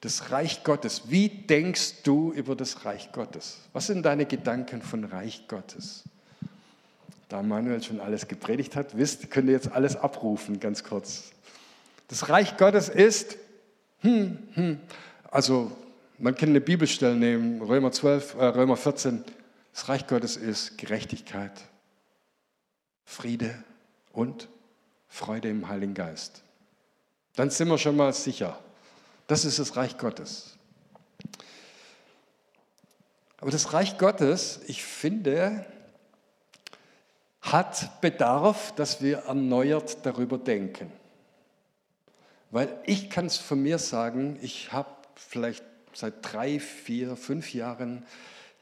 Das 0.00 0.32
Reich 0.32 0.64
Gottes. 0.64 1.02
Wie 1.10 1.28
denkst 1.28 2.02
du 2.02 2.32
über 2.32 2.56
das 2.56 2.84
Reich 2.84 3.12
Gottes? 3.12 3.60
Was 3.72 3.86
sind 3.86 4.04
deine 4.04 4.26
Gedanken 4.26 4.82
von 4.82 5.04
Reich 5.04 5.46
Gottes? 5.46 6.02
Da 7.28 7.40
Manuel 7.40 7.80
schon 7.84 8.00
alles 8.00 8.26
gepredigt 8.26 8.74
hat, 8.74 8.98
wisst, 8.98 9.30
könnt 9.30 9.46
ihr 9.46 9.54
jetzt 9.54 9.70
alles 9.70 9.94
abrufen, 9.94 10.58
ganz 10.58 10.82
kurz. 10.82 11.30
Das 12.08 12.28
Reich 12.30 12.56
Gottes 12.56 12.88
ist, 12.88 13.36
hm, 14.00 14.38
hm, 14.54 14.80
also 15.30 15.70
man 16.18 16.34
kann 16.34 16.48
eine 16.48 16.60
Bibelstelle 16.60 17.14
nehmen, 17.14 17.62
Römer 17.62 17.92
12, 17.92 18.34
äh, 18.40 18.44
Römer 18.46 18.76
14. 18.76 19.22
Das 19.74 19.88
Reich 19.88 20.06
Gottes 20.06 20.36
ist 20.36 20.78
Gerechtigkeit, 20.78 21.52
Friede 23.04 23.64
und 24.12 24.48
Freude 25.08 25.48
im 25.48 25.68
Heiligen 25.68 25.94
Geist. 25.94 26.42
Dann 27.34 27.50
sind 27.50 27.68
wir 27.68 27.76
schon 27.76 27.96
mal 27.96 28.12
sicher. 28.12 28.58
Das 29.26 29.44
ist 29.44 29.58
das 29.58 29.76
Reich 29.76 29.98
Gottes. 29.98 30.56
Aber 33.38 33.50
das 33.50 33.72
Reich 33.72 33.98
Gottes, 33.98 34.60
ich 34.68 34.84
finde, 34.84 35.66
hat 37.42 38.00
Bedarf, 38.00 38.72
dass 38.76 39.02
wir 39.02 39.18
erneuert 39.18 40.06
darüber 40.06 40.38
denken. 40.38 40.92
Weil 42.52 42.80
ich 42.86 43.10
kann 43.10 43.26
es 43.26 43.38
von 43.38 43.60
mir 43.60 43.78
sagen, 43.78 44.38
ich 44.40 44.72
habe 44.72 44.88
vielleicht 45.16 45.64
seit 45.92 46.14
drei, 46.22 46.60
vier, 46.60 47.16
fünf 47.16 47.52
Jahren 47.52 48.06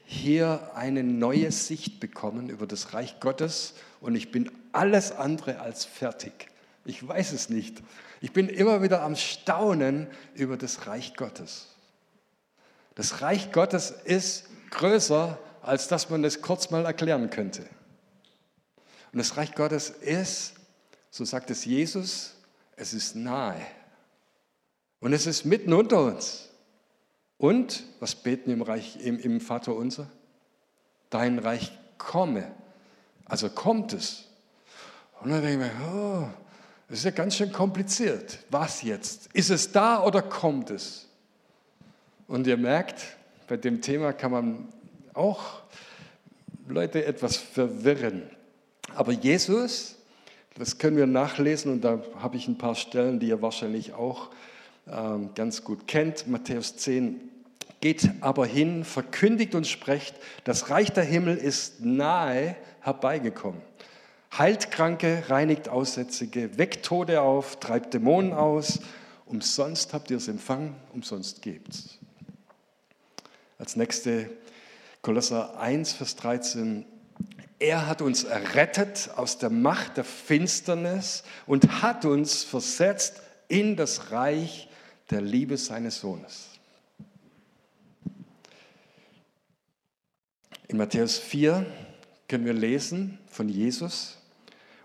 hier 0.04 0.70
eine 0.74 1.02
neue 1.02 1.52
Sicht 1.52 2.00
bekommen 2.00 2.48
über 2.48 2.66
das 2.66 2.94
Reich 2.94 3.20
Gottes 3.20 3.74
und 4.00 4.14
ich 4.14 4.30
bin 4.30 4.50
alles 4.72 5.12
andere 5.12 5.60
als 5.60 5.84
fertig. 5.84 6.48
Ich 6.84 7.06
weiß 7.06 7.32
es 7.32 7.48
nicht. 7.48 7.82
Ich 8.20 8.32
bin 8.32 8.48
immer 8.48 8.82
wieder 8.82 9.02
am 9.02 9.16
Staunen 9.16 10.08
über 10.34 10.56
das 10.56 10.86
Reich 10.86 11.14
Gottes. 11.16 11.68
Das 12.94 13.22
Reich 13.22 13.52
Gottes 13.52 13.90
ist 13.90 14.44
größer, 14.70 15.38
als 15.62 15.88
dass 15.88 16.10
man 16.10 16.24
es 16.24 16.42
kurz 16.42 16.70
mal 16.70 16.84
erklären 16.84 17.30
könnte. 17.30 17.62
Und 19.12 19.18
das 19.18 19.36
Reich 19.36 19.54
Gottes 19.54 19.90
ist, 19.90 20.54
so 21.10 21.24
sagt 21.24 21.50
es 21.50 21.64
Jesus, 21.64 22.34
es 22.76 22.92
ist 22.92 23.14
nahe. 23.14 23.60
Und 25.00 25.12
es 25.12 25.26
ist 25.26 25.44
mitten 25.44 25.72
unter 25.72 26.02
uns. 26.02 26.48
Und, 27.42 27.82
was 27.98 28.14
beten 28.14 28.52
im, 28.52 28.62
Reich, 28.62 28.98
im, 29.04 29.18
im 29.18 29.40
Vater 29.40 29.74
unser? 29.74 30.06
Dein 31.10 31.40
Reich 31.40 31.76
komme. 31.98 32.52
Also 33.24 33.50
kommt 33.50 33.92
es. 33.92 34.28
Und 35.20 35.30
dann 35.30 35.42
denke 35.42 35.66
ich 35.66 35.72
mir, 35.72 35.92
oh, 35.92 36.28
das 36.88 36.98
ist 37.00 37.04
ja 37.04 37.10
ganz 37.10 37.34
schön 37.34 37.50
kompliziert. 37.50 38.38
Was 38.50 38.82
jetzt? 38.82 39.28
Ist 39.32 39.50
es 39.50 39.72
da 39.72 40.04
oder 40.04 40.22
kommt 40.22 40.70
es? 40.70 41.08
Und 42.28 42.46
ihr 42.46 42.56
merkt, 42.56 43.02
bei 43.48 43.56
dem 43.56 43.80
Thema 43.80 44.12
kann 44.12 44.30
man 44.30 44.68
auch 45.12 45.62
Leute 46.68 47.04
etwas 47.04 47.36
verwirren. 47.36 48.22
Aber 48.94 49.10
Jesus, 49.10 49.96
das 50.54 50.78
können 50.78 50.96
wir 50.96 51.08
nachlesen 51.08 51.72
und 51.72 51.80
da 51.80 52.04
habe 52.20 52.36
ich 52.36 52.46
ein 52.46 52.56
paar 52.56 52.76
Stellen, 52.76 53.18
die 53.18 53.26
ihr 53.26 53.42
wahrscheinlich 53.42 53.94
auch 53.94 54.30
ähm, 54.86 55.30
ganz 55.34 55.64
gut 55.64 55.88
kennt. 55.88 56.28
Matthäus 56.28 56.76
10, 56.76 57.31
geht 57.82 58.08
aber 58.20 58.46
hin, 58.46 58.84
verkündigt 58.84 59.54
und 59.54 59.66
sprecht, 59.66 60.14
das 60.44 60.70
Reich 60.70 60.92
der 60.92 61.04
Himmel 61.04 61.36
ist 61.36 61.84
nahe 61.84 62.56
herbeigekommen. 62.80 63.60
Heilt 64.38 64.70
Kranke, 64.70 65.24
reinigt 65.28 65.68
Aussätzige, 65.68 66.56
weckt 66.56 66.86
Tode 66.86 67.20
auf, 67.20 67.60
treibt 67.60 67.92
Dämonen 67.92 68.32
aus. 68.32 68.78
Umsonst 69.26 69.92
habt 69.92 70.10
ihr 70.10 70.16
es 70.16 70.28
empfangen, 70.28 70.76
umsonst 70.94 71.42
gebt's. 71.42 71.98
Als 73.58 73.76
nächste 73.76 74.30
Kolosser 75.02 75.58
1, 75.58 75.92
Vers 75.92 76.16
13. 76.16 76.86
Er 77.58 77.88
hat 77.88 78.00
uns 78.00 78.22
errettet 78.22 79.10
aus 79.16 79.38
der 79.38 79.50
Macht 79.50 79.96
der 79.96 80.04
Finsternis 80.04 81.24
und 81.46 81.82
hat 81.82 82.04
uns 82.04 82.44
versetzt 82.44 83.22
in 83.48 83.76
das 83.76 84.12
Reich 84.12 84.68
der 85.10 85.20
Liebe 85.20 85.58
seines 85.58 86.00
Sohnes. 86.00 86.51
In 90.72 90.78
Matthäus 90.78 91.18
4 91.18 91.66
können 92.28 92.46
wir 92.46 92.54
lesen 92.54 93.18
von 93.28 93.46
Jesus. 93.46 94.16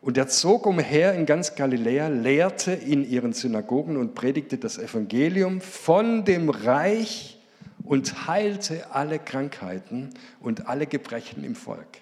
Und 0.01 0.17
er 0.17 0.27
zog 0.27 0.65
umher 0.65 1.13
in 1.13 1.25
ganz 1.25 1.55
Galiläa, 1.55 2.09
lehrte 2.09 2.73
in 2.73 3.09
ihren 3.09 3.31
Synagogen 3.31 3.95
und 3.95 4.13
predigte 4.13 4.57
das 4.57 4.77
Evangelium 4.77 5.61
von 5.61 6.25
dem 6.25 6.49
Reich 6.49 7.39
und 7.85 8.27
heilte 8.27 8.91
alle 8.91 9.17
Krankheiten 9.17 10.09
und 10.41 10.67
alle 10.67 10.87
Gebrechen 10.87 11.45
im 11.45 11.55
Volk. 11.55 11.99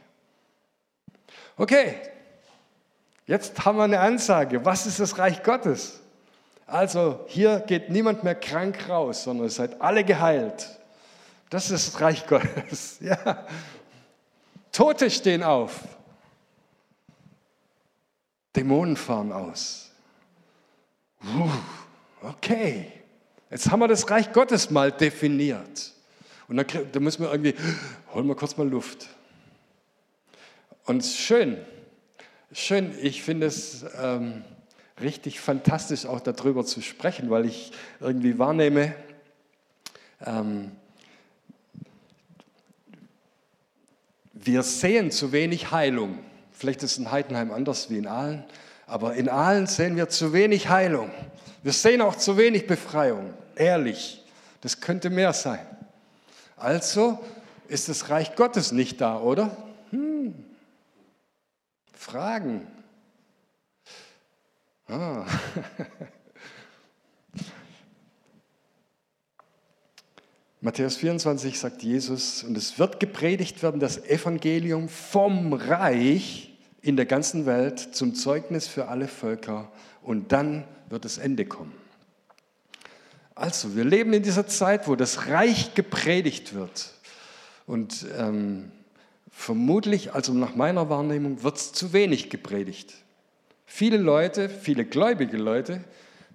Okay, 1.55 1.93
jetzt 3.27 3.65
haben 3.65 3.77
wir 3.77 3.83
eine 3.83 3.99
Ansage. 3.99 4.65
Was 4.65 4.87
ist 4.87 4.99
das 4.99 5.19
Reich 5.19 5.43
Gottes? 5.43 6.01
Also 6.65 7.19
hier 7.27 7.59
geht 7.59 7.91
niemand 7.91 8.23
mehr 8.23 8.33
krank 8.33 8.89
raus, 8.89 9.25
sondern 9.25 9.45
ihr 9.45 9.51
seid 9.51 9.79
alle 9.79 10.03
geheilt. 10.03 10.79
Das 11.49 11.69
ist 11.69 11.93
das 11.93 12.01
Reich 12.01 12.25
Gottes. 12.27 12.99
Ja. 13.01 13.45
Tote 14.71 15.09
stehen 15.09 15.41
auf. 15.41 15.79
Dämonen 18.55 18.97
fahren 18.97 19.31
aus. 19.31 19.91
Okay, 22.21 22.91
jetzt 23.49 23.71
haben 23.71 23.79
wir 23.79 23.87
das 23.87 24.09
Reich 24.09 24.31
Gottes 24.33 24.69
mal 24.69 24.91
definiert. 24.91 25.93
Und 26.47 26.57
dann, 26.57 26.67
dann 26.91 27.03
müssen 27.03 27.23
wir 27.23 27.31
irgendwie, 27.31 27.55
holen 28.13 28.27
wir 28.27 28.35
kurz 28.35 28.57
mal 28.57 28.67
Luft. 28.67 29.07
Und 30.85 31.03
schön, 31.03 31.57
schön, 32.51 32.93
ich 33.01 33.23
finde 33.23 33.47
es 33.47 33.85
ähm, 33.99 34.43
richtig 35.01 35.39
fantastisch, 35.39 36.05
auch 36.05 36.19
darüber 36.19 36.65
zu 36.65 36.81
sprechen, 36.81 37.29
weil 37.29 37.45
ich 37.45 37.71
irgendwie 37.99 38.37
wahrnehme, 38.37 38.93
ähm, 40.25 40.71
Wir 44.37 44.63
sehen 44.63 45.11
zu 45.11 45.31
wenig 45.31 45.71
Heilung. 45.71 46.19
Vielleicht 46.51 46.83
ist 46.83 46.97
in 46.97 47.09
Heidenheim 47.09 47.51
anders 47.51 47.89
wie 47.89 47.97
in 47.97 48.05
Aalen, 48.05 48.43
aber 48.85 49.15
in 49.15 49.29
Aalen 49.29 49.65
sehen 49.65 49.95
wir 49.95 50.09
zu 50.09 50.33
wenig 50.33 50.67
Heilung. 50.67 51.09
Wir 51.63 51.71
sehen 51.71 52.01
auch 52.01 52.15
zu 52.15 52.37
wenig 52.37 52.67
Befreiung. 52.67 53.33
Ehrlich, 53.55 54.21
das 54.59 54.81
könnte 54.81 55.09
mehr 55.09 55.31
sein. 55.31 55.65
Also 56.57 57.17
ist 57.69 57.87
das 57.87 58.09
Reich 58.09 58.35
Gottes 58.35 58.73
nicht 58.73 58.99
da, 58.99 59.19
oder? 59.19 59.55
Hm. 59.91 60.35
Fragen. 61.93 62.67
Ah. 64.89 65.25
Matthäus 70.65 70.95
24 70.95 71.59
sagt 71.59 71.83
Jesus, 71.83 72.41
und 72.41 72.57
es 72.57 72.79
wird 72.79 72.99
gepredigt 72.99 73.61
werden, 73.61 73.79
das 73.79 74.03
Evangelium 74.03 74.89
vom 74.89 75.53
Reich 75.53 76.57
in 76.81 76.95
der 76.95 77.05
ganzen 77.05 77.45
Welt 77.45 77.77
zum 77.93 78.15
Zeugnis 78.15 78.67
für 78.67 78.87
alle 78.87 79.07
Völker 79.07 79.71
und 80.01 80.31
dann 80.31 80.63
wird 80.89 81.05
das 81.05 81.19
Ende 81.19 81.45
kommen. 81.45 81.71
Also, 83.35 83.75
wir 83.75 83.83
leben 83.83 84.11
in 84.13 84.23
dieser 84.23 84.47
Zeit, 84.47 84.87
wo 84.87 84.95
das 84.95 85.27
Reich 85.27 85.75
gepredigt 85.75 86.55
wird. 86.55 86.93
Und 87.67 88.07
ähm, 88.17 88.71
vermutlich, 89.29 90.13
also 90.15 90.33
nach 90.33 90.55
meiner 90.55 90.89
Wahrnehmung, 90.89 91.43
wird 91.43 91.57
es 91.57 91.73
zu 91.73 91.93
wenig 91.93 92.31
gepredigt. 92.31 92.91
Viele 93.67 93.97
Leute, 93.97 94.49
viele 94.49 94.83
gläubige 94.83 95.37
Leute, 95.37 95.83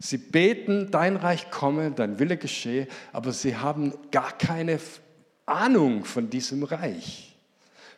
Sie 0.03 0.17
beten, 0.17 0.91
dein 0.91 1.17
Reich 1.17 1.51
komme, 1.51 1.91
dein 1.91 2.19
Wille 2.19 2.39
geschehe, 2.39 2.89
aber 3.13 3.33
sie 3.33 3.57
haben 3.57 3.93
gar 4.11 4.33
keine 4.33 4.81
Ahnung 5.45 6.07
von 6.07 6.31
diesem 6.31 6.63
Reich. 6.63 7.37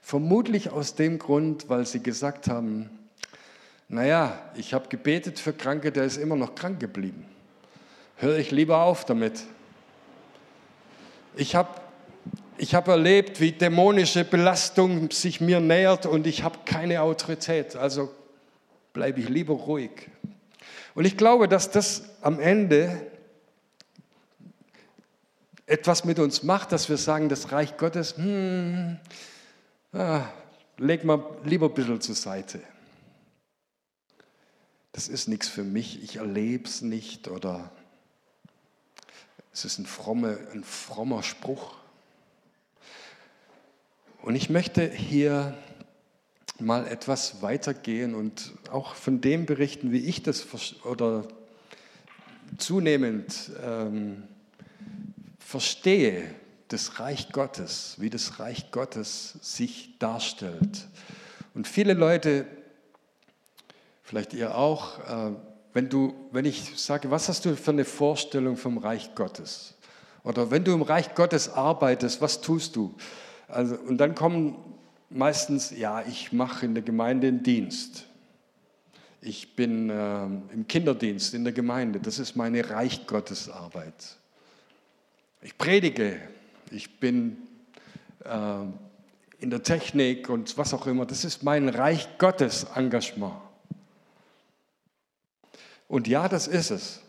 Vermutlich 0.01 0.71
aus 0.71 0.97
dem 0.97 1.21
Grund, 1.21 1.69
weil 1.69 1.87
sie 1.87 2.03
gesagt 2.03 2.49
haben, 2.49 2.91
naja, 3.89 4.37
ich 4.57 4.75
habe 4.75 4.89
gebetet 4.89 5.39
für 5.39 5.53
Kranke, 5.53 5.93
der 5.93 6.05
ist 6.05 6.17
immer 6.17 6.35
noch 6.35 6.57
krank 6.57 6.81
geblieben. 6.81 7.25
Höre 8.17 8.39
ich 8.39 8.51
lieber 8.51 8.83
auf 8.83 9.05
damit. 9.05 9.45
Ich 11.37 11.55
habe 11.55 11.69
ich 12.59 12.75
hab 12.75 12.89
erlebt, 12.89 13.41
wie 13.41 13.53
dämonische 13.53 14.25
Belastung 14.25 15.11
sich 15.11 15.41
mir 15.41 15.61
nähert 15.61 16.07
und 16.07 16.27
ich 16.27 16.43
habe 16.43 16.59
keine 16.65 17.03
Autorität. 17.03 17.77
Also 17.77 18.11
bleibe 18.93 19.21
ich 19.21 19.29
lieber 19.29 19.55
ruhig. 19.55 20.11
Und 20.95 21.05
ich 21.05 21.17
glaube, 21.17 21.49
dass 21.49 21.71
das 21.71 22.03
am 22.21 22.41
Ende 22.41 23.07
etwas 25.67 26.05
mit 26.05 26.19
uns 26.19 26.43
macht, 26.43 26.73
dass 26.73 26.89
wir 26.89 26.97
sagen, 26.97 27.29
das 27.29 27.53
Reich 27.53 27.77
Gottes, 27.77 28.17
hm, 28.17 28.99
ah, 29.93 30.25
leg 30.77 31.05
mal 31.05 31.25
lieber 31.45 31.67
ein 31.67 31.75
bisschen 31.75 32.01
zur 32.01 32.15
Seite. 32.15 32.61
Das 34.93 35.09
ist 35.09 35.29
nichts 35.29 35.49
für 35.49 35.65
mich, 35.65 36.03
ich 36.03 36.17
erlebe 36.17 36.69
es 36.69 36.83
nicht 36.83 37.29
oder 37.29 37.71
es 39.53 39.65
ist 39.65 39.79
ein, 39.79 39.87
fromme, 39.87 40.39
ein 40.53 40.65
frommer 40.65 41.23
Spruch. 41.23 41.75
Und 44.23 44.37
ich 44.37 44.51
möchte 44.51 44.89
hier 44.89 45.57
mal 46.63 46.87
etwas 46.87 47.43
weitergehen 47.43 48.15
und 48.15 48.53
auch 48.71 48.95
von 48.95 49.21
dem 49.21 49.47
berichten, 49.47 49.93
wie 49.93 50.07
ich 50.07 50.23
das 50.23 50.47
oder 50.85 51.27
zunehmend 52.59 53.51
ähm, 53.63 54.25
verstehe, 55.39 56.35
das 56.69 56.99
Reich 57.01 57.31
Gottes, 57.33 57.97
wie 57.99 58.11
das 58.11 58.39
Reich 58.39 58.71
Gottes 58.71 59.39
sich 59.43 59.99
darstellt. 59.99 60.89
Und 61.55 61.69
viele 61.69 61.93
Leute, 61.93 62.47
vielleicht 64.03 64.33
ihr 64.33 64.57
auch, 64.57 64.99
äh, 65.01 65.33
wenn, 65.75 65.89
du, 65.89 66.15
wenn 66.31 66.45
ich 66.45 66.73
sage, 66.77 67.11
was 67.11 67.29
hast 67.29 67.45
du 67.45 67.57
für 67.57 67.73
eine 67.73 67.85
Vorstellung 67.85 68.57
vom 68.57 68.79
Reich 68.79 69.15
Gottes? 69.15 69.75
Oder 70.25 70.51
wenn 70.51 70.65
du 70.65 70.73
im 70.73 70.83
Reich 70.83 71.15
Gottes 71.15 71.49
arbeitest, 71.49 72.21
was 72.21 72.41
tust 72.41 72.77
du? 72.77 72.95
Also, 73.49 73.75
und 73.75 73.99
dann 73.99 74.15
kommen 74.15 74.57
meistens, 75.15 75.71
ja, 75.71 76.03
ich 76.03 76.33
mache 76.33 76.67
in 76.67 76.75
der 76.75 76.83
Gemeinde 76.83 77.29
einen 77.29 77.43
Dienst. 77.43 78.07
Ich 79.21 79.55
bin 79.55 79.89
äh, 79.89 80.25
im 80.25 80.67
Kinderdienst 80.67 81.35
in 81.35 81.45
der 81.45 81.53
Gemeinde. 81.53 82.01
Das 82.01 82.19
ist 82.19 82.35
meine 82.35 82.69
Reich 82.71 83.07
Gottes 83.07 83.49
Arbeit. 83.49 84.17
Ich 85.43 85.57
predige. 85.57 86.21
Ich 86.71 86.99
bin 86.99 87.37
äh, 88.25 88.65
in 89.39 89.51
der 89.51 89.63
Technik 89.63 90.29
und 90.29 90.57
was 90.59 90.75
auch 90.75 90.87
immer. 90.87 91.07
Das 91.07 91.25
ist 91.25 91.43
mein 91.43 91.69
Reich 91.69 92.09
Gottes 92.19 92.65
Engagement. 92.75 93.37
Und 95.89 96.09
ja, 96.09 96.29
das 96.29 96.49
ist 96.49 96.71
es. 96.71 97.01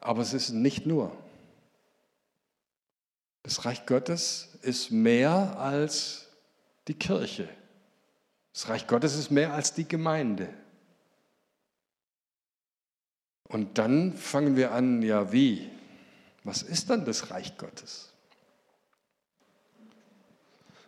Aber 0.00 0.22
es 0.22 0.34
ist 0.34 0.50
nicht 0.50 0.86
nur. 0.86 1.16
Das 3.42 3.64
Reich 3.64 3.86
Gottes 3.86 4.50
ist 4.62 4.90
mehr 4.90 5.58
als 5.58 6.29
die 6.90 6.94
Kirche. 6.94 7.48
Das 8.52 8.68
Reich 8.68 8.88
Gottes 8.88 9.14
ist 9.14 9.30
mehr 9.30 9.52
als 9.52 9.74
die 9.74 9.86
Gemeinde. 9.86 10.52
Und 13.44 13.78
dann 13.78 14.16
fangen 14.16 14.56
wir 14.56 14.72
an, 14.72 15.00
ja 15.00 15.30
wie? 15.30 15.70
Was 16.42 16.62
ist 16.62 16.90
dann 16.90 17.04
das 17.04 17.30
Reich 17.30 17.56
Gottes? 17.58 18.08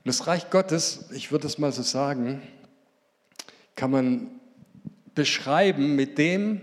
das 0.04 0.26
Reich 0.26 0.50
Gottes, 0.50 1.12
ich 1.12 1.30
würde 1.30 1.46
es 1.46 1.58
mal 1.58 1.70
so 1.70 1.84
sagen, 1.84 2.42
kann 3.76 3.92
man 3.92 4.40
beschreiben 5.14 5.94
mit 5.94 6.18
dem, 6.18 6.60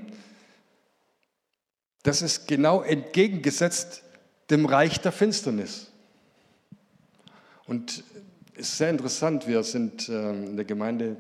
das 2.04 2.22
ist 2.22 2.46
genau 2.50 2.82
entgegengesetzt 2.82 4.04
dem 4.50 4.66
Reich 4.66 5.00
der 5.00 5.14
Finsternis. 5.14 5.88
Und 7.66 8.04
ist 8.60 8.78
sehr 8.78 8.90
interessant. 8.90 9.48
Wir 9.48 9.64
sind 9.64 10.10
ähm, 10.10 10.48
in 10.48 10.56
der 10.56 10.66
Gemeinde, 10.66 11.18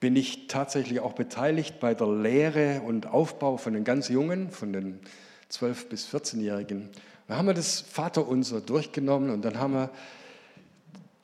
bin 0.00 0.16
ich 0.16 0.48
tatsächlich 0.48 1.00
auch 1.00 1.12
beteiligt 1.12 1.80
bei 1.80 1.94
der 1.94 2.08
Lehre 2.08 2.80
und 2.82 3.06
Aufbau 3.06 3.56
von 3.56 3.74
den 3.74 3.84
ganz 3.84 4.08
Jungen, 4.08 4.50
von 4.50 4.72
den 4.72 5.00
12- 5.52 5.88
bis 5.88 6.06
14-Jährigen. 6.08 6.90
Da 7.28 7.36
haben 7.36 7.46
wir 7.46 7.54
das 7.54 7.80
Vaterunser 7.80 8.60
durchgenommen 8.60 9.30
und 9.30 9.44
dann 9.44 9.58
haben 9.58 9.74
wir 9.74 9.90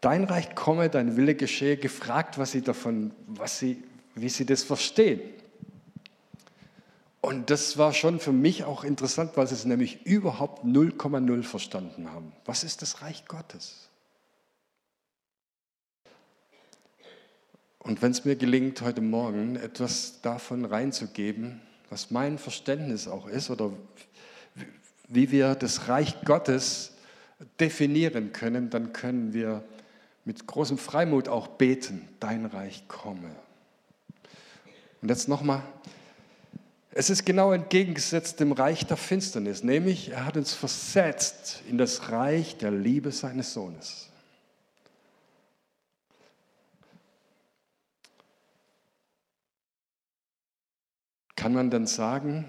Dein 0.00 0.24
Reich 0.24 0.54
komme, 0.54 0.88
dein 0.88 1.16
Wille 1.16 1.34
geschehe, 1.34 1.76
gefragt, 1.76 2.38
was 2.38 2.52
sie 2.52 2.62
davon, 2.62 3.10
was 3.26 3.58
sie, 3.58 3.82
wie 4.14 4.30
sie 4.30 4.46
das 4.46 4.62
verstehen. 4.62 5.20
Und 7.20 7.50
das 7.50 7.76
war 7.76 7.92
schon 7.92 8.18
für 8.18 8.32
mich 8.32 8.64
auch 8.64 8.82
interessant, 8.82 9.32
weil 9.34 9.46
sie 9.46 9.54
es 9.54 9.66
nämlich 9.66 10.06
überhaupt 10.06 10.64
0,0 10.64 11.42
verstanden 11.42 12.10
haben. 12.10 12.32
Was 12.46 12.64
ist 12.64 12.80
das 12.80 13.02
Reich 13.02 13.26
Gottes? 13.26 13.89
Und 17.80 18.02
wenn 18.02 18.12
es 18.12 18.24
mir 18.24 18.36
gelingt, 18.36 18.82
heute 18.82 19.00
Morgen 19.00 19.56
etwas 19.56 20.20
davon 20.20 20.64
reinzugeben, 20.64 21.60
was 21.88 22.10
mein 22.10 22.38
Verständnis 22.38 23.08
auch 23.08 23.26
ist 23.26 23.50
oder 23.50 23.72
wie 25.08 25.30
wir 25.30 25.54
das 25.54 25.88
Reich 25.88 26.22
Gottes 26.24 26.92
definieren 27.58 28.32
können, 28.32 28.70
dann 28.70 28.92
können 28.92 29.32
wir 29.32 29.64
mit 30.24 30.46
großem 30.46 30.78
Freimut 30.78 31.28
auch 31.28 31.48
beten, 31.48 32.06
dein 32.20 32.44
Reich 32.44 32.86
komme. 32.86 33.34
Und 35.00 35.08
jetzt 35.08 35.26
nochmal, 35.26 35.62
es 36.92 37.08
ist 37.08 37.24
genau 37.24 37.52
entgegengesetzt 37.52 38.40
dem 38.40 38.52
Reich 38.52 38.86
der 38.86 38.98
Finsternis, 38.98 39.64
nämlich 39.64 40.10
er 40.10 40.26
hat 40.26 40.36
uns 40.36 40.52
versetzt 40.52 41.62
in 41.68 41.78
das 41.78 42.10
Reich 42.10 42.58
der 42.58 42.70
Liebe 42.70 43.10
seines 43.10 43.54
Sohnes. 43.54 44.09
Kann 51.40 51.54
man 51.54 51.70
dann 51.70 51.86
sagen, 51.86 52.44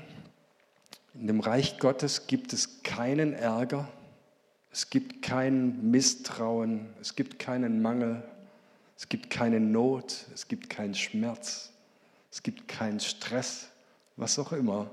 in 1.13 1.27
dem 1.27 1.39
Reich 1.39 1.79
Gottes 1.79 2.27
gibt 2.27 2.51
es 2.51 2.83
keinen 2.83 3.31
Ärger, 3.31 3.87
es 4.69 4.89
gibt 4.89 5.21
kein 5.21 5.89
Misstrauen, 5.91 6.93
es 6.99 7.15
gibt 7.15 7.39
keinen 7.39 7.81
Mangel, 7.81 8.21
es 8.97 9.07
gibt 9.07 9.29
keine 9.29 9.61
Not, 9.61 10.25
es 10.33 10.49
gibt 10.49 10.69
keinen 10.69 10.93
Schmerz, 10.93 11.71
es 12.31 12.43
gibt 12.43 12.67
keinen 12.67 12.99
Stress, 12.99 13.69
was 14.17 14.37
auch 14.37 14.51
immer. 14.51 14.91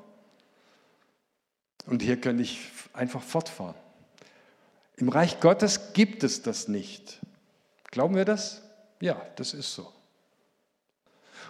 Und 1.87 2.01
hier 2.01 2.21
könnte 2.21 2.45
ich 2.45 2.71
einfach 2.93 3.25
fortfahren. 3.25 3.75
Im 4.95 5.09
Reich 5.09 5.41
Gottes 5.41 5.93
gibt 5.93 6.23
es 6.23 6.43
das 6.43 6.69
nicht. 6.69 7.19
Glauben 7.91 8.15
wir 8.15 8.25
das? 8.25 8.63
Ja, 9.01 9.21
das 9.35 9.55
ist 9.55 9.75
so. 9.75 9.93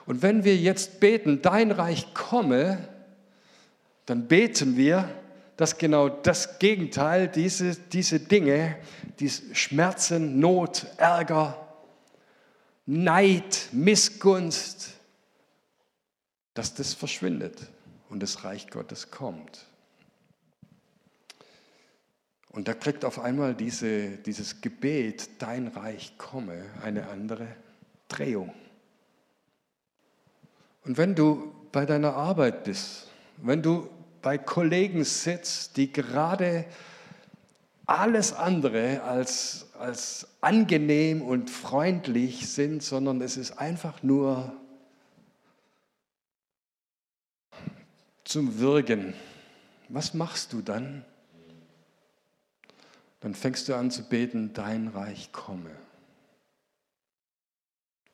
Und 0.08 0.22
wenn 0.22 0.42
wir 0.42 0.56
jetzt 0.56 1.00
beten, 1.00 1.42
dein 1.42 1.70
Reich 1.70 2.14
komme, 2.14 2.88
dann 4.06 4.26
beten 4.26 4.74
wir, 4.74 5.06
dass 5.58 5.76
genau 5.76 6.08
das 6.08 6.58
Gegenteil, 6.58 7.28
diese, 7.28 7.76
diese 7.76 8.18
Dinge, 8.18 8.76
diese 9.20 9.54
Schmerzen, 9.54 10.40
Not, 10.40 10.86
Ärger, 10.96 11.62
Neid, 12.86 13.68
Missgunst, 13.72 14.94
dass 16.54 16.72
das 16.72 16.94
verschwindet 16.94 17.66
und 18.08 18.22
das 18.22 18.44
Reich 18.44 18.70
Gottes 18.70 19.10
kommt. 19.10 19.66
Und 22.48 22.66
da 22.66 22.72
kriegt 22.72 23.04
auf 23.04 23.18
einmal 23.18 23.54
diese, 23.54 24.16
dieses 24.16 24.62
Gebet, 24.62 25.28
dein 25.38 25.66
Reich 25.66 26.16
komme, 26.16 26.64
eine 26.82 27.08
andere 27.08 27.46
Drehung. 28.08 28.54
Und 30.88 30.96
wenn 30.96 31.14
du 31.14 31.52
bei 31.70 31.84
deiner 31.84 32.14
Arbeit 32.14 32.64
bist, 32.64 33.08
wenn 33.36 33.60
du 33.60 33.90
bei 34.22 34.38
Kollegen 34.38 35.04
sitzt, 35.04 35.76
die 35.76 35.92
gerade 35.92 36.64
alles 37.84 38.32
andere 38.32 39.02
als, 39.02 39.66
als 39.78 40.28
angenehm 40.40 41.20
und 41.20 41.50
freundlich 41.50 42.48
sind, 42.48 42.82
sondern 42.82 43.20
es 43.20 43.36
ist 43.36 43.58
einfach 43.58 44.02
nur 44.02 44.50
zum 48.24 48.58
Würgen. 48.58 49.12
Was 49.90 50.14
machst 50.14 50.54
du 50.54 50.62
dann? 50.62 51.04
Dann 53.20 53.34
fängst 53.34 53.68
du 53.68 53.74
an 53.74 53.90
zu 53.90 54.08
beten, 54.08 54.54
dein 54.54 54.88
Reich 54.88 55.32
komme. 55.32 55.70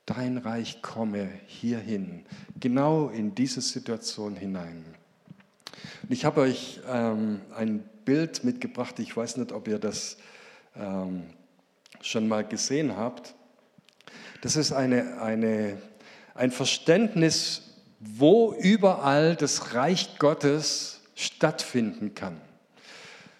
Dein 0.06 0.38
Reich 0.38 0.82
komme 0.82 1.28
hierhin, 1.46 2.26
genau 2.60 3.08
in 3.08 3.34
diese 3.34 3.62
Situation 3.62 4.36
hinein. 4.36 4.84
Ich 6.08 6.24
habe 6.24 6.42
euch 6.42 6.80
ähm, 6.88 7.40
ein 7.56 7.82
Bild 8.04 8.44
mitgebracht. 8.44 8.98
Ich 8.98 9.16
weiß 9.16 9.38
nicht, 9.38 9.52
ob 9.52 9.66
ihr 9.66 9.78
das 9.78 10.18
ähm, 10.76 11.24
schon 12.02 12.28
mal 12.28 12.44
gesehen 12.44 12.96
habt. 12.96 13.34
Das 14.42 14.56
ist 14.56 14.72
eine, 14.72 15.22
eine, 15.22 15.78
ein 16.34 16.50
Verständnis, 16.50 17.62
wo 17.98 18.52
überall 18.52 19.36
das 19.36 19.72
Reich 19.74 20.18
Gottes 20.18 21.00
stattfinden 21.14 22.14
kann. 22.14 22.38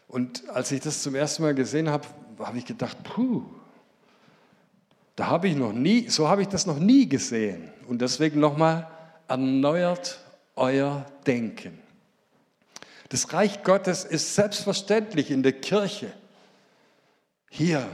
Und 0.09 0.49
als 0.49 0.73
ich 0.73 0.81
das 0.81 1.03
zum 1.03 1.15
ersten 1.15 1.43
Mal 1.43 1.55
gesehen 1.55 1.91
habe, 1.91 2.07
habe 2.39 2.57
ich 2.57 2.65
gedacht, 2.65 2.97
puh, 3.03 3.43
da 5.17 5.29
habe 5.29 5.49
ich 5.49 5.57
noch 5.57 5.73
nie, 5.73 6.09
so 6.09 6.29
habe 6.29 6.43
ich 6.43 6.49
das 6.49 6.67
noch 6.67 6.79
nie 6.79 7.09
gesehen. 7.09 7.71
Und 7.87 8.01
deswegen 8.01 8.41
nochmal 8.41 8.89
erneuert 9.29 10.21
euer 10.57 11.07
Denken. 11.27 11.79
Das 13.11 13.33
Reich 13.33 13.63
Gottes 13.63 14.05
ist 14.05 14.35
selbstverständlich 14.35 15.31
in 15.31 15.43
der 15.43 15.53
Kirche. 15.53 16.13
Hier, 17.49 17.87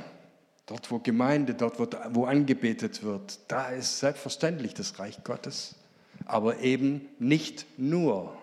dort 0.67 0.91
wo 0.91 0.99
Gemeinde, 0.99 1.55
dort 1.55 1.79
wo 2.15 2.25
angebetet 2.25 3.03
wird, 3.03 3.39
da 3.49 3.69
ist 3.69 3.99
selbstverständlich 3.99 4.73
das 4.73 4.99
Reich 4.99 5.23
Gottes. 5.25 5.75
Aber 6.25 6.61
eben 6.61 7.09
nicht 7.19 7.67
nur, 7.77 8.37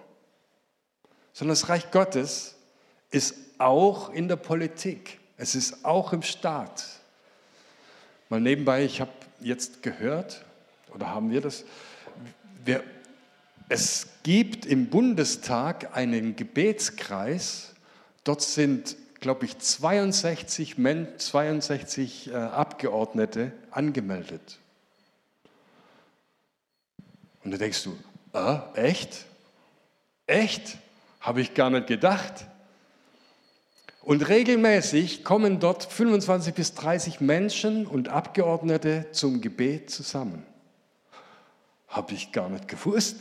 sondern 1.34 1.54
das 1.54 1.70
Reich 1.70 1.90
Gottes 1.92 2.56
ist 3.12 3.36
auch 3.58 4.10
in 4.12 4.28
der 4.28 4.36
Politik. 4.36 5.20
Es 5.38 5.56
ist 5.56 5.86
auch 5.86 6.14
im 6.14 6.24
Staat. 6.24 6.84
Mal 8.30 8.42
nebenbei, 8.42 8.84
ich 8.84 9.00
habe 9.02 9.12
jetzt 9.40 9.84
gehört, 9.84 10.44
oder 10.94 11.08
haben 11.10 11.30
wir 11.30 11.42
das, 11.42 11.64
wir 12.66 12.84
es 13.70 14.08
gibt 14.24 14.66
im 14.66 14.88
Bundestag 14.88 15.96
einen 15.96 16.36
Gebetskreis. 16.36 17.74
Dort 18.24 18.42
sind, 18.42 18.96
glaube 19.20 19.46
ich, 19.46 19.58
62, 19.58 20.76
62 21.18 22.30
äh, 22.30 22.36
Abgeordnete 22.36 23.52
angemeldet. 23.72 24.60
Und 27.44 27.52
da 27.52 27.58
denkst 27.58 27.84
du, 27.84 27.98
äh, 28.34 28.60
echt? 28.76 29.26
Echt? 30.28 30.78
Habe 31.20 31.42
ich 31.42 31.54
gar 31.54 31.70
nicht 31.70 31.88
gedacht. 31.88 32.46
Und 34.08 34.30
regelmäßig 34.30 35.26
kommen 35.26 35.60
dort 35.60 35.84
25 35.84 36.54
bis 36.54 36.74
30 36.76 37.20
Menschen 37.20 37.86
und 37.86 38.08
Abgeordnete 38.08 39.08
zum 39.12 39.42
Gebet 39.42 39.90
zusammen. 39.90 40.46
Habe 41.90 42.14
ich 42.14 42.32
gar 42.32 42.48
nicht 42.48 42.70
gewusst. 42.70 43.18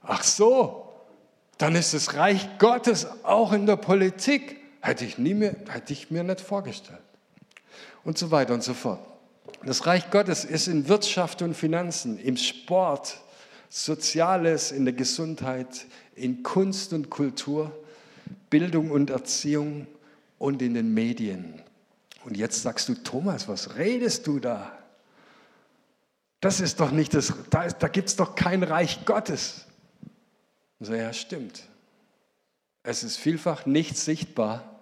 Ach 0.00 0.22
so, 0.22 0.88
dann 1.58 1.74
ist 1.74 1.92
das 1.92 2.14
Reich 2.14 2.48
Gottes 2.58 3.08
auch 3.24 3.52
in 3.52 3.66
der 3.66 3.76
Politik. 3.76 4.56
Hätte 4.80 5.04
ich, 5.04 5.18
nie 5.18 5.34
mehr, 5.34 5.54
hätte 5.68 5.92
ich 5.92 6.10
mir 6.10 6.22
nicht 6.22 6.40
vorgestellt. 6.40 7.02
Und 8.02 8.16
so 8.16 8.30
weiter 8.30 8.54
und 8.54 8.62
so 8.62 8.72
fort. 8.72 9.00
Das 9.66 9.84
Reich 9.84 10.10
Gottes 10.10 10.46
ist 10.46 10.66
in 10.66 10.88
Wirtschaft 10.88 11.42
und 11.42 11.52
Finanzen, 11.52 12.18
im 12.18 12.38
Sport, 12.38 13.18
Soziales, 13.68 14.72
in 14.72 14.86
der 14.86 14.94
Gesundheit, 14.94 15.84
in 16.14 16.42
Kunst 16.42 16.94
und 16.94 17.10
Kultur, 17.10 17.70
Bildung 18.50 18.90
und 18.90 19.10
Erziehung 19.10 19.86
und 20.38 20.62
in 20.62 20.74
den 20.74 20.94
Medien. 20.94 21.62
Und 22.24 22.36
jetzt 22.36 22.62
sagst 22.62 22.88
du, 22.88 22.94
Thomas, 22.94 23.48
was 23.48 23.76
redest 23.76 24.26
du 24.26 24.38
da? 24.38 24.76
Das 26.40 26.60
ist 26.60 26.80
doch 26.80 26.90
nicht 26.90 27.14
das, 27.14 27.32
da, 27.50 27.68
da 27.68 27.88
gibt 27.88 28.08
es 28.08 28.16
doch 28.16 28.34
kein 28.34 28.62
Reich 28.62 29.04
Gottes. 29.04 29.66
Und 30.78 30.86
so, 30.86 30.94
ja, 30.94 31.12
stimmt. 31.12 31.62
Es 32.82 33.02
ist 33.02 33.18
vielfach 33.18 33.66
nicht 33.66 33.96
sichtbar, 33.96 34.80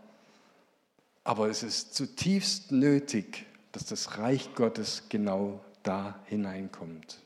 aber 1.25 1.49
es 1.49 1.65
ist 1.65 1.95
zutiefst 1.95 2.71
nötig, 2.71 3.47
dass 3.73 3.85
das 3.87 4.19
Reich 4.19 4.55
Gottes 4.55 5.05
genau 5.09 5.65
da 5.83 6.21
hineinkommt. 6.27 7.19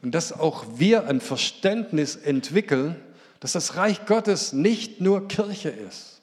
Und 0.00 0.14
dass 0.14 0.32
auch 0.32 0.64
wir 0.76 1.06
ein 1.06 1.20
Verständnis 1.20 2.16
entwickeln, 2.16 2.96
dass 3.40 3.52
das 3.52 3.76
Reich 3.76 4.06
Gottes 4.06 4.52
nicht 4.52 5.00
nur 5.00 5.28
Kirche 5.28 5.70
ist. 5.70 6.20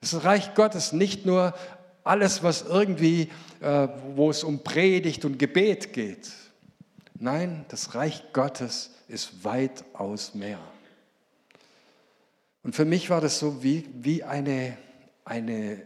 Das 0.00 0.24
Reich 0.24 0.54
Gottes 0.54 0.92
nicht 0.92 1.26
nur 1.26 1.54
alles, 2.04 2.42
was 2.42 2.62
irgendwie, 2.62 3.30
äh, 3.60 3.88
wo 4.14 4.30
es 4.30 4.44
um 4.44 4.62
Predigt 4.62 5.24
und 5.24 5.38
Gebet 5.38 5.92
geht. 5.92 6.30
Nein, 7.14 7.64
das 7.68 7.94
Reich 7.94 8.24
Gottes 8.32 8.86
ist 8.86 9.00
ist 9.10 9.44
weitaus 9.44 10.34
mehr. 10.34 10.60
Und 12.62 12.74
für 12.74 12.84
mich 12.84 13.10
war 13.10 13.20
das 13.20 13.38
so 13.38 13.62
wie, 13.62 13.86
wie 13.94 14.22
eine, 14.22 14.76
eine, 15.24 15.82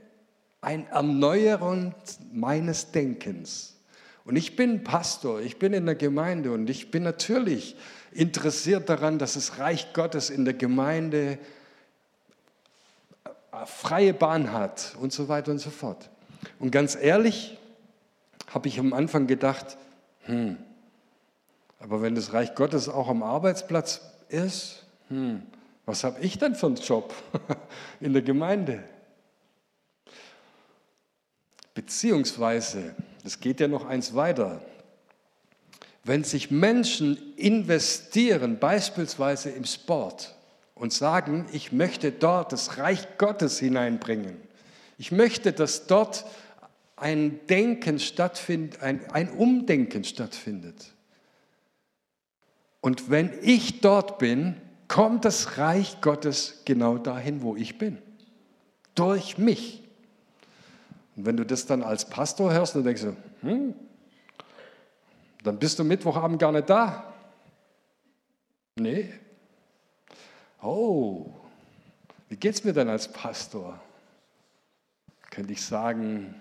ein 0.61 0.87
Erneuerung 0.89 1.95
meines 2.33 2.91
Denkens. 2.91 3.77
Und 4.25 4.37
ich 4.37 4.57
bin 4.57 4.85
Pastor, 4.85 5.41
ich 5.41 5.59
bin 5.59 5.73
in 5.73 5.87
der 5.87 5.95
Gemeinde 5.95 6.53
und 6.53 6.69
ich 6.69 6.91
bin 6.91 7.03
natürlich 7.03 7.77
interessiert 8.15 8.89
daran, 8.89 9.19
dass 9.19 9.35
das 9.35 9.59
Reich 9.59 9.93
Gottes 9.93 10.31
in 10.31 10.45
der 10.45 10.55
Gemeinde 10.55 11.39
freie 13.67 14.15
Bahn 14.15 14.53
hat 14.53 14.95
und 15.01 15.13
so 15.13 15.29
weiter 15.29 15.51
und 15.53 15.59
so 15.59 15.71
fort. 15.71 16.11
Und 16.59 16.71
ganz 16.71 16.97
ehrlich 16.97 17.59
habe 18.53 18.69
ich 18.69 18.79
am 18.79 18.93
Anfang 18.93 19.27
gedacht, 19.27 19.77
hm, 20.23 20.59
aber 21.79 22.03
wenn 22.03 22.15
das 22.15 22.33
Reich 22.33 22.55
Gottes 22.55 22.89
auch 22.89 23.09
am 23.09 23.23
Arbeitsplatz 23.23 24.01
ist, 24.29 24.85
hm, 25.09 25.43
was 25.87 26.05
habe 26.05 26.21
ich 26.21 26.39
denn 26.39 26.55
für 26.55 26.67
einen 26.67 26.77
Job 26.77 27.13
in 28.01 28.13
der 28.13 28.23
Gemeinde? 28.23 28.83
Beziehungsweise, 31.75 32.95
das 33.23 33.41
geht 33.41 33.61
ja 33.61 33.69
noch 33.69 33.85
eins 33.85 34.15
weiter, 34.15 34.61
wenn 36.05 36.23
sich 36.23 36.51
Menschen 36.51 37.35
investieren, 37.37 38.59
beispielsweise 38.59 39.51
im 39.51 39.65
Sport, 39.65 40.35
und 40.75 40.93
sagen, 40.93 41.47
ich 41.53 41.73
möchte 41.73 42.13
dort 42.13 42.53
das 42.53 42.79
Reich 42.79 43.17
Gottes 43.17 43.59
hineinbringen, 43.59 44.37
ich 44.99 45.13
möchte, 45.13 45.53
dass 45.53 45.87
dort 45.87 46.25
ein 46.97 47.41
Denken 47.49 47.99
stattfindet, 47.99 48.81
ein, 48.83 49.09
ein 49.11 49.31
Umdenken 49.31 50.05
stattfindet. 50.05 50.93
Und 52.81 53.11
wenn 53.11 53.33
ich 53.43 53.81
dort 53.81 54.19
bin, 54.19 54.57
kommt 54.89 55.25
das 55.25 55.59
Reich 55.59 56.01
Gottes 56.01 56.63
genau 56.65 56.99
dahin, 56.99 57.43
wo 57.43 57.57
ich 57.57 57.79
bin. 57.79 57.99
Durch 58.95 59.39
mich. 59.39 59.83
Und 61.17 61.27
wenn 61.27 61.37
du 61.37 61.45
das 61.45 61.67
dann 61.67 61.83
als 61.83 62.05
Pastor 62.05 62.53
hörst, 62.53 62.77
dann 62.77 62.85
denkst 62.85 63.03
du, 63.03 63.17
hm, 63.41 63.75
dann 65.45 65.59
bist 65.59 65.79
du 65.79 65.85
Mittwochabend 65.85 66.41
gar 66.41 66.53
nicht 66.53 66.69
da. 66.69 67.15
Nee. 68.77 69.13
Oh, 70.61 71.31
wie 72.29 72.37
geht 72.37 72.55
es 72.55 72.65
mir 72.65 72.73
denn 72.73 72.89
als 72.89 73.13
Pastor? 73.13 73.79
Könnte 75.31 75.53
ich 75.53 75.63
sagen, 75.63 76.35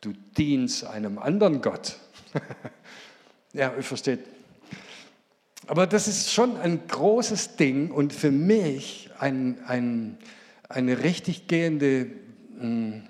du 0.00 0.12
dienst 0.36 0.84
einem 0.84 1.18
anderen 1.18 1.60
Gott. 1.60 1.98
ja, 3.52 3.74
ihr 3.74 3.82
versteht. 3.82 4.20
Aber 5.66 5.86
das 5.86 6.06
ist 6.06 6.32
schon 6.32 6.56
ein 6.56 6.86
großes 6.86 7.56
Ding 7.56 7.90
und 7.90 8.12
für 8.12 8.30
mich 8.30 9.10
ein, 9.18 9.58
ein, 9.66 10.18
eine 10.68 11.02
richtig 11.02 11.48
gehende, 11.48 12.10
hm, 12.58 13.02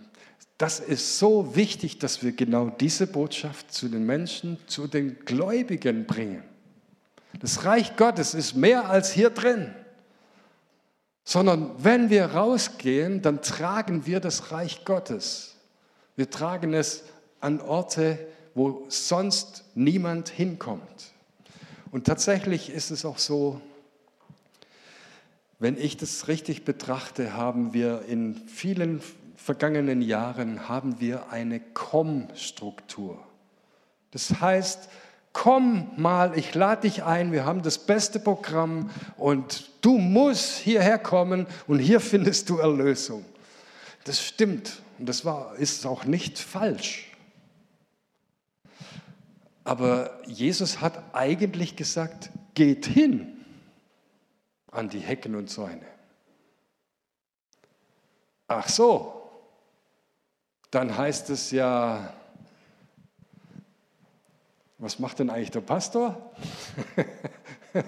das 0.59 0.81
ist 0.81 1.19
so 1.21 1.55
wichtig, 1.55 1.99
dass 1.99 2.25
wir 2.25 2.33
genau 2.33 2.69
diese 2.69 3.07
Botschaft 3.07 3.73
zu 3.73 3.89
den 3.89 4.05
Menschen, 4.05 4.59
zu 4.67 4.89
den 4.89 5.17
Gläubigen 5.25 6.05
bringen. 6.05 6.43
Das 7.39 7.65
Reich 7.65 7.97
Gottes 7.97 8.35
ist 8.35 8.55
mehr 8.55 8.91
als 8.91 9.13
hier 9.13 9.31
drin, 9.31 9.73
sondern 11.23 11.71
wenn 11.79 12.11
wir 12.11 12.27
rausgehen, 12.27 13.23
dann 13.23 13.41
tragen 13.41 14.05
wir 14.07 14.19
das 14.19 14.51
Reich 14.51 14.85
Gottes. 14.85 15.55
Wir 16.17 16.29
tragen 16.29 16.75
es 16.75 17.05
an 17.41 17.61
Orte, 17.61 18.19
wo 18.55 18.85
sonst 18.89 19.65
niemand 19.77 20.29
hinkommt. 20.29 21.13
Und 21.93 22.05
tatsächlich 22.05 22.71
ist 22.71 22.91
es 22.91 23.05
auch 23.05 23.19
so, 23.19 23.61
wenn 25.61 25.77
ich 25.77 25.97
das 25.97 26.27
richtig 26.27 26.65
betrachte, 26.65 27.35
haben 27.35 27.73
wir 27.75 28.03
in 28.09 28.35
vielen 28.49 29.01
vergangenen 29.49 30.03
Jahren 30.03 30.69
haben 30.69 31.01
wir 31.01 31.31
eine 31.31 31.59
Komm-Struktur. 31.59 33.19
Das 34.11 34.43
heißt, 34.43 34.91
komm 35.33 35.91
mal, 35.97 36.37
ich 36.37 36.55
lade 36.55 36.83
dich 36.83 37.03
ein, 37.03 37.33
wir 37.33 37.47
haben 37.47 37.63
das 37.63 37.79
beste 37.79 38.21
Programm 38.21 38.91
und 39.17 39.71
du 39.81 39.97
musst 39.97 40.59
hierher 40.59 40.99
kommen 40.99 41.47
und 41.67 41.79
hier 41.79 42.01
findest 42.01 42.51
du 42.51 42.59
Erlösung. 42.59 43.25
Das 44.05 44.23
stimmt. 44.23 44.83
Und 44.99 45.09
das 45.09 45.25
war, 45.25 45.55
ist 45.55 45.87
auch 45.87 46.05
nicht 46.05 46.39
falsch. 46.39 47.11
Aber 49.65 50.21
Jesus 50.27 50.83
hat 50.83 51.03
eigentlich 51.15 51.75
gesagt, 51.75 52.29
geht 52.53 52.85
hin 52.85 53.35
an 54.71 54.91
die 54.91 55.01
Hecken 55.01 55.35
und 55.37 55.49
Zäune. 55.49 55.87
Ach 58.47 58.69
so, 58.69 59.18
dann 60.71 60.97
heißt 60.97 61.31
es 61.31 61.51
ja, 61.51 62.13
was 64.79 64.99
macht 64.99 65.19
denn 65.19 65.31
eigentlich 65.31 65.51
der 65.51 65.61
Pastor? 65.61 66.33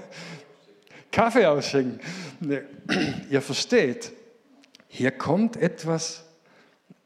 Kaffee 1.12 1.46
ausschenken. 1.46 2.00
Nee. 2.40 2.62
Ihr 3.30 3.42
versteht, 3.42 4.12
hier 4.88 5.12
kommt 5.12 5.56
etwas 5.56 6.24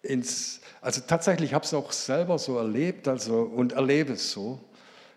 ins, 0.03 0.61
also 0.81 1.03
tatsächlich 1.07 1.53
habe 1.53 1.65
ich 1.65 1.73
es 1.73 1.75
auch 1.75 1.93
selber 1.93 2.39
so 2.39 2.57
erlebt 2.57 3.09
also, 3.09 3.43
und 3.43 3.73
erlebe 3.73 4.15
es 4.15 4.31
so, 4.31 4.61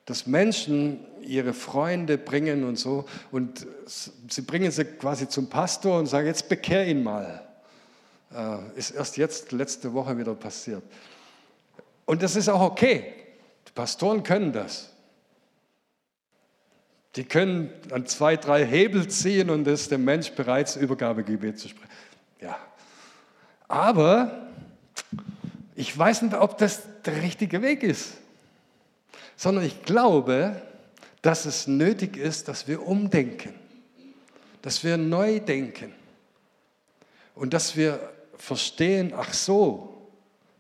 dass 0.06 0.26
Menschen 0.26 1.06
ihre 1.22 1.54
Freunde 1.54 2.18
bringen 2.18 2.64
und 2.64 2.78
so 2.78 3.06
und 3.32 3.68
sie 3.86 4.42
bringen 4.42 4.72
sie 4.72 4.86
quasi 4.86 5.28
zum 5.28 5.50
Pastor 5.50 6.00
und 6.00 6.06
sagen, 6.06 6.28
jetzt 6.28 6.48
bekehr 6.48 6.88
ihn 6.88 7.04
mal. 7.04 7.47
Äh, 8.34 8.78
ist 8.78 8.92
erst 8.92 9.18
jetzt, 9.18 9.52
letzte 9.52 9.94
Woche 9.94 10.18
wieder 10.18 10.36
passiert. 10.36 10.84
Und 12.06 12.24
das 12.24 12.36
ist 12.36 12.50
auch 12.50 12.62
okay. 12.62 13.14
Die 13.68 13.72
Pastoren 13.72 14.24
können 14.24 14.52
das. 14.52 14.94
Die 17.16 17.24
können 17.24 17.72
an 17.92 18.06
zwei, 18.06 18.38
drei 18.38 18.66
Hebel 18.66 19.08
ziehen 19.08 19.50
und 19.50 19.68
ist 19.68 19.92
der 19.92 19.98
Mensch 19.98 20.32
bereits 20.32 20.76
Übergabegebet 20.76 21.58
zu 21.60 21.68
sprechen. 21.70 21.90
Ja. 22.40 22.58
Aber 23.68 24.48
ich 25.76 25.98
weiß 25.98 26.24
nicht, 26.24 26.36
ob 26.36 26.58
das 26.58 26.84
der 27.06 27.22
richtige 27.22 27.62
Weg 27.62 27.84
ist, 27.84 28.14
sondern 29.36 29.66
ich 29.66 29.84
glaube, 29.84 30.62
dass 31.22 31.46
es 31.46 31.68
nötig 31.68 32.18
ist, 32.18 32.48
dass 32.48 32.68
wir 32.68 32.86
umdenken, 32.86 33.54
dass 34.62 34.84
wir 34.84 34.98
neu 34.98 35.40
denken 35.40 35.94
und 37.36 37.54
dass 37.54 37.76
wir 37.76 38.00
verstehen, 38.38 39.14
ach 39.16 39.34
so, 39.34 40.10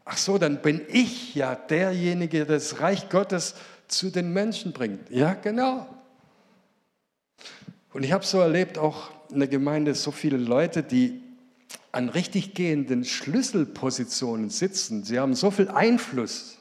ach 0.05 0.17
so, 0.17 0.37
dann 0.37 0.61
bin 0.61 0.81
ich 0.87 1.35
ja 1.35 1.55
derjenige, 1.55 2.45
der 2.45 2.57
das 2.57 2.79
Reich 2.79 3.09
Gottes 3.09 3.55
zu 3.87 4.09
den 4.09 4.33
Menschen 4.33 4.73
bringt. 4.73 5.09
Ja, 5.09 5.33
genau. 5.33 5.87
Und 7.93 8.03
ich 8.03 8.11
habe 8.11 8.25
so 8.25 8.39
erlebt, 8.39 8.77
auch 8.77 9.11
in 9.29 9.39
der 9.39 9.47
Gemeinde, 9.47 9.95
so 9.95 10.11
viele 10.11 10.37
Leute, 10.37 10.83
die 10.83 11.21
an 11.91 12.09
richtig 12.09 12.53
gehenden 12.53 13.05
Schlüsselpositionen 13.05 14.49
sitzen. 14.49 15.03
Sie 15.03 15.19
haben 15.19 15.33
so 15.33 15.51
viel 15.51 15.69
Einfluss, 15.69 16.57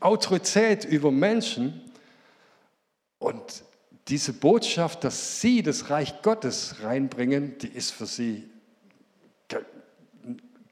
Autorität 0.00 0.84
über 0.84 1.10
Menschen. 1.10 1.80
Und 3.18 3.64
diese 4.08 4.32
Botschaft, 4.34 5.02
dass 5.04 5.40
sie 5.40 5.62
das 5.62 5.88
Reich 5.88 6.20
Gottes 6.22 6.76
reinbringen, 6.82 7.56
die 7.58 7.68
ist 7.68 7.92
für 7.92 8.06
sie 8.06 8.50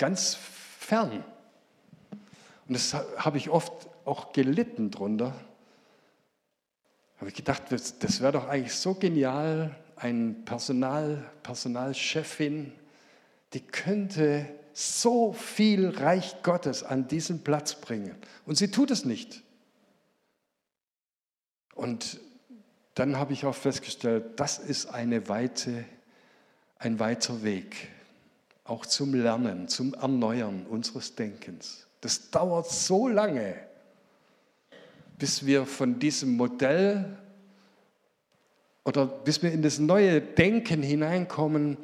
ganz 0.03 0.35
fern. 0.35 1.23
Und 2.67 2.75
das 2.75 2.93
habe 2.93 3.38
ich 3.38 3.51
oft 3.51 3.71
auch 4.05 4.33
gelitten 4.33 4.91
drunter. 4.91 5.33
Habe 7.19 7.29
ich 7.29 7.37
gedacht, 7.37 7.62
das, 7.71 8.21
wäre 8.21 8.33
doch 8.33 8.49
eigentlich 8.49 8.75
so 8.75 8.95
genial, 8.95 9.77
ein 9.95 10.45
Personal, 10.45 11.31
Personalchefin, 11.45 12.73
die 13.53 13.61
könnte 13.61 14.49
so 14.73 15.35
viel 15.35 15.91
Reich 15.91 16.43
Gottes 16.43 16.83
an 16.83 17.07
diesen 17.07 17.45
Platz 17.45 17.77
bringen. 17.77 18.17
Und 18.45 18.57
sie 18.57 18.73
tut 18.73 18.91
es 18.91 19.05
nicht. 19.05 19.41
Und 21.77 22.19
dann 22.97 23.19
habe 23.19 23.35
ich 23.35 23.47
auch 23.47 23.55
festgestellt, 23.55 24.41
das 24.41 24.59
ist 24.59 24.87
eine 24.87 25.29
weite, 25.29 25.85
ein 26.81 26.99
weiter 26.99 27.45
Weg, 27.45 27.91
auch 28.72 28.87
zum 28.87 29.12
Lernen, 29.12 29.68
zum 29.68 29.92
Erneuern 29.92 30.64
unseres 30.66 31.14
Denkens. 31.14 31.87
Das 32.00 32.30
dauert 32.30 32.70
so 32.70 33.06
lange, 33.06 33.54
bis 35.18 35.44
wir 35.44 35.66
von 35.66 35.98
diesem 35.98 36.37
Modell 36.38 37.18
oder 38.85 39.04
bis 39.06 39.42
wir 39.42 39.52
in 39.52 39.61
das 39.61 39.78
neue 39.78 40.22
Denken 40.22 40.82
hineinkommen, 40.82 41.76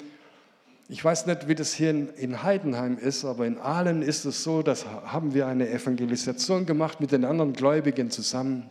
ich 0.88 1.04
weiß 1.04 1.26
nicht, 1.26 1.46
wie 1.46 1.54
das 1.54 1.74
hier 1.74 1.90
in, 1.90 2.42
Heidenheim 2.42 2.96
ist, 2.96 3.26
aber 3.26 3.46
in 3.46 3.58
Aalen 3.58 4.00
ist 4.00 4.24
es 4.24 4.42
so, 4.42 4.62
dass 4.62 4.86
haben 4.86 5.34
wir 5.34 5.46
eine 5.46 5.68
Evangelisation 5.68 6.64
gemacht 6.64 7.02
mit 7.02 7.12
den 7.12 7.26
anderen 7.26 7.52
Gläubigen 7.52 8.10
zusammen. 8.10 8.70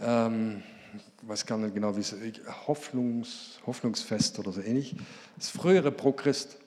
Ähm, 0.00 0.62
ich 0.94 1.28
weiß 1.28 1.46
gar 1.46 1.58
nicht 1.58 1.74
genau, 1.74 1.96
wie 1.96 2.00
es 2.00 2.14
Hoffnungs, 2.68 3.58
Hoffnungsfest 3.66 4.38
oder 4.38 4.52
so 4.52 4.60
ähnlich. 4.60 4.94
Das 5.36 5.48
frühere 5.48 5.90
Pro-Christ. 5.90 6.58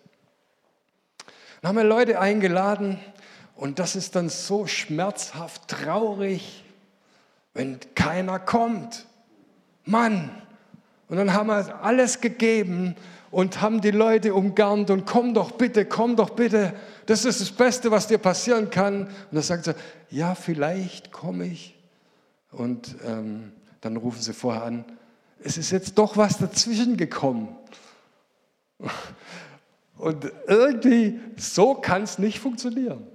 Haben 1.68 1.80
wir 1.80 1.84
Leute 1.84 2.22
eingeladen 2.22 2.98
und 3.58 3.78
das 3.78 3.98
ist 3.98 4.16
dann 4.16 4.30
so 4.30 4.68
schmerzhaft 4.68 5.68
traurig, 5.68 6.64
wenn 7.54 7.78
keiner 7.94 8.40
kommt. 8.40 9.06
Mann! 9.84 10.32
Und 11.10 11.18
dann 11.18 11.34
haben 11.34 11.48
wir 11.48 11.84
alles 11.84 12.22
gegeben 12.22 12.96
und 13.32 13.60
haben 13.60 13.82
die 13.82 13.92
Leute 13.92 14.34
umgarnt 14.34 14.90
und 14.92 15.06
komm 15.06 15.34
doch 15.34 15.52
bitte, 15.52 15.84
komm 15.84 16.16
doch 16.16 16.30
bitte, 16.30 16.74
das 17.06 17.26
ist 17.26 17.42
das 17.42 17.52
Beste, 17.52 17.92
was 17.92 18.08
dir 18.08 18.18
passieren 18.18 18.70
kann. 18.70 19.08
Und 19.08 19.34
dann 19.34 19.44
sagt 19.44 19.66
sie, 19.66 19.76
ja, 20.10 20.36
vielleicht 20.36 21.12
komme 21.12 21.48
ich. 21.48 21.78
Und 22.50 22.96
ähm, 23.06 23.52
dann 23.82 23.98
rufen 23.98 24.22
sie 24.22 24.32
vorher 24.32 24.64
an, 24.64 24.86
es 25.44 25.58
ist 25.58 25.72
jetzt 25.72 25.98
doch 25.98 26.16
was 26.16 26.38
dazwischen 26.38 26.96
gekommen. 26.96 27.58
Und 29.98 30.32
irgendwie, 30.48 31.20
so 31.38 31.74
kann 31.74 32.04
es 32.04 32.20
nicht 32.20 32.40
funktionieren. 32.40 33.08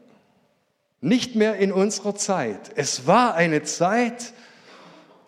Nicht 1.01 1.35
mehr 1.37 1.57
in 1.57 1.73
unserer 1.73 2.15
Zeit. 2.15 2.73
Es 2.77 3.07
war 3.07 3.35
eine 3.35 3.63
Zeit, 3.63 4.33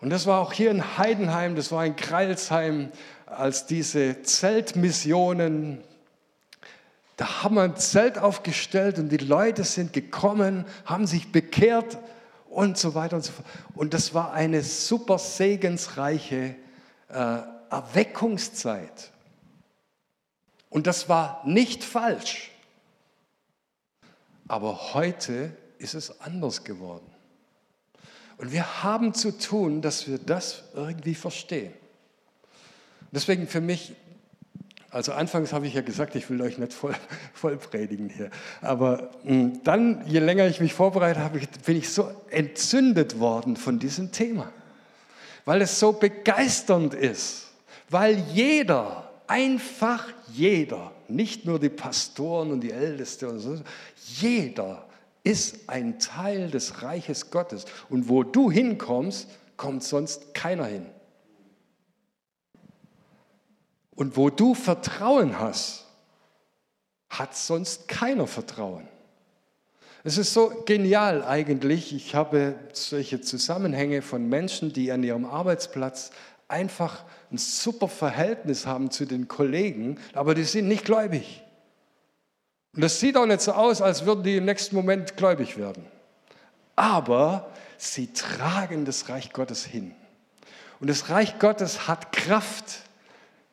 und 0.01 0.09
das 0.09 0.25
war 0.25 0.41
auch 0.41 0.53
hier 0.53 0.71
in 0.71 0.97
Heidenheim, 0.97 1.55
das 1.55 1.71
war 1.71 1.85
in 1.85 1.95
Kreilsheim, 1.95 2.91
als 3.25 3.65
diese 3.65 4.21
Zeltmissionen, 4.21 5.81
da 7.17 7.43
haben 7.43 7.55
wir 7.55 7.63
ein 7.63 7.77
Zelt 7.77 8.17
aufgestellt 8.17 8.99
und 8.99 9.09
die 9.09 9.17
Leute 9.17 9.63
sind 9.63 9.93
gekommen, 9.93 10.65
haben 10.85 11.07
sich 11.07 11.31
bekehrt 11.31 11.97
und 12.49 12.77
so 12.77 12.93
weiter 12.93 13.15
und 13.15 13.23
so 13.23 13.31
fort. 13.31 13.47
Und 13.73 13.93
das 13.93 14.13
war 14.13 14.33
eine 14.33 14.61
super 14.63 15.17
segensreiche 15.17 16.55
äh, 17.09 17.37
Erweckungszeit. 17.69 19.11
Und 20.75 20.87
das 20.87 21.07
war 21.07 21.41
nicht 21.45 21.85
falsch. 21.85 22.51
Aber 24.49 24.93
heute 24.93 25.55
ist 25.77 25.93
es 25.93 26.19
anders 26.19 26.65
geworden. 26.65 27.09
Und 28.35 28.51
wir 28.51 28.83
haben 28.83 29.13
zu 29.13 29.37
tun, 29.37 29.81
dass 29.81 30.05
wir 30.09 30.17
das 30.17 30.65
irgendwie 30.73 31.15
verstehen. 31.15 31.71
Deswegen 33.13 33.47
für 33.47 33.61
mich, 33.61 33.93
also 34.89 35.13
anfangs 35.13 35.53
habe 35.53 35.65
ich 35.65 35.75
ja 35.75 35.81
gesagt, 35.81 36.13
ich 36.15 36.29
will 36.29 36.41
euch 36.41 36.57
nicht 36.57 36.73
voll, 36.73 36.93
voll 37.33 37.55
predigen 37.55 38.09
hier. 38.09 38.29
Aber 38.59 39.11
hm, 39.23 39.63
dann, 39.63 40.05
je 40.05 40.19
länger 40.19 40.45
ich 40.47 40.59
mich 40.59 40.73
vorbereitet 40.73 41.23
habe, 41.23 41.39
bin 41.65 41.77
ich 41.77 41.89
so 41.89 42.11
entzündet 42.31 43.17
worden 43.17 43.55
von 43.55 43.79
diesem 43.79 44.11
Thema. 44.11 44.51
Weil 45.45 45.61
es 45.61 45.79
so 45.79 45.93
begeisternd 45.93 46.93
ist. 46.93 47.47
Weil 47.89 48.17
jeder, 48.33 49.05
einfach 49.27 50.07
jeder, 50.33 50.91
nicht 51.07 51.45
nur 51.45 51.59
die 51.59 51.69
Pastoren 51.69 52.51
und 52.51 52.61
die 52.61 52.71
Älteste 52.71 53.29
und 53.29 53.39
so, 53.39 53.59
jeder 53.95 54.85
ist 55.23 55.67
ein 55.69 55.99
Teil 55.99 56.51
des 56.51 56.83
Reiches 56.83 57.31
Gottes. 57.31 57.65
Und 57.89 58.09
wo 58.09 58.23
du 58.23 58.51
hinkommst, 58.51 59.27
kommt 59.57 59.83
sonst 59.83 60.33
keiner 60.33 60.65
hin. 60.65 60.85
Und 63.95 64.17
wo 64.17 64.29
du 64.29 64.53
Vertrauen 64.53 65.39
hast, 65.39 65.85
hat 67.09 67.35
sonst 67.35 67.87
keiner 67.87 68.27
Vertrauen. 68.27 68.87
Es 70.03 70.19
ist 70.19 70.33
so 70.33 70.63
genial 70.65 71.23
eigentlich. 71.23 71.95
Ich 71.95 72.13
habe 72.13 72.55
solche 72.73 73.21
Zusammenhänge 73.21 74.03
von 74.03 74.29
Menschen, 74.29 74.71
die 74.71 74.91
an 74.91 75.01
ihrem 75.01 75.25
Arbeitsplatz 75.25 76.11
einfach 76.47 77.03
ein 77.31 77.37
super 77.37 77.87
Verhältnis 77.87 78.65
haben 78.65 78.91
zu 78.91 79.05
den 79.05 79.27
Kollegen, 79.27 79.97
aber 80.13 80.35
die 80.35 80.43
sind 80.43 80.67
nicht 80.67 80.85
gläubig. 80.85 81.43
Und 82.75 82.81
das 82.81 82.99
sieht 82.99 83.17
auch 83.17 83.25
nicht 83.25 83.41
so 83.41 83.53
aus, 83.53 83.81
als 83.81 84.05
würden 84.05 84.23
die 84.23 84.37
im 84.37 84.45
nächsten 84.45 84.75
Moment 84.75 85.15
gläubig 85.17 85.57
werden. 85.57 85.85
Aber 86.75 87.51
sie 87.77 88.11
tragen 88.13 88.85
das 88.85 89.07
Reich 89.09 89.31
Gottes 89.31 89.65
hin. 89.65 89.93
Und 90.79 90.89
das 90.89 91.09
Reich 91.09 91.39
Gottes 91.39 91.87
hat 91.87 92.11
Kraft. 92.11 92.81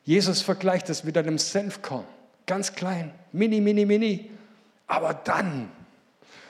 Jesus 0.05 0.43
vergleicht 0.43 0.91
es 0.91 1.05
mit 1.05 1.17
einem 1.17 1.39
Senfkorn. 1.39 2.05
Ganz 2.47 2.73
klein, 2.75 3.15
mini, 3.31 3.61
mini, 3.61 3.87
mini. 3.87 4.31
Aber 4.89 5.15
dann, 5.15 5.71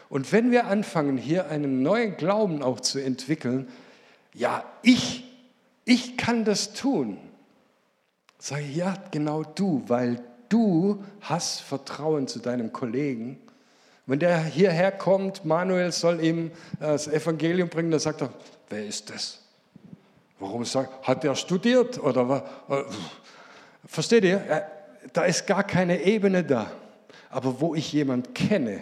und 0.09 0.33
wenn 0.33 0.51
wir 0.51 0.67
anfangen, 0.67 1.19
hier 1.19 1.49
einen 1.49 1.83
neuen 1.83 2.17
Glauben 2.17 2.63
auch 2.63 2.81
zu 2.81 2.99
entwickeln, 2.99 3.69
ja, 4.33 4.65
ich, 4.81 5.25
ich 5.85 6.17
kann 6.17 6.45
das 6.45 6.73
tun. 6.73 7.19
Sage 8.39 8.63
ich, 8.63 8.77
ja, 8.77 8.95
genau 9.11 9.45
du, 9.45 9.83
weil 9.87 10.21
du 10.49 11.03
hast 11.21 11.61
Vertrauen 11.61 12.29
zu 12.29 12.39
deinem 12.39 12.73
Kollegen. 12.73 13.41
Wenn 14.07 14.19
der 14.19 14.43
hierher 14.43 14.93
kommt, 14.93 15.45
Manuel 15.45 15.93
soll 15.93 16.23
ihm 16.23 16.51
das 16.81 17.07
Evangelium 17.07 17.69
bringen, 17.69 17.91
dann 17.91 18.01
sagt 18.01 18.23
er, 18.23 18.31
wer 18.69 18.85
ist 18.85 19.11
das? 19.11 19.41
Warum 20.39 20.65
sagt, 20.65 21.07
hat 21.07 21.25
er 21.25 21.37
studiert 21.37 22.03
oder 22.03 22.29
was? 22.29 22.43
Versteht 23.87 24.25
ihr? 24.25 24.67
Da 25.13 25.25
ist 25.25 25.47
gar 25.47 25.63
keine 25.63 26.03
Ebene 26.03 26.43
da. 26.43 26.71
Aber 27.31 27.61
wo 27.61 27.75
ich 27.75 27.93
jemand 27.93 28.35
kenne, 28.35 28.81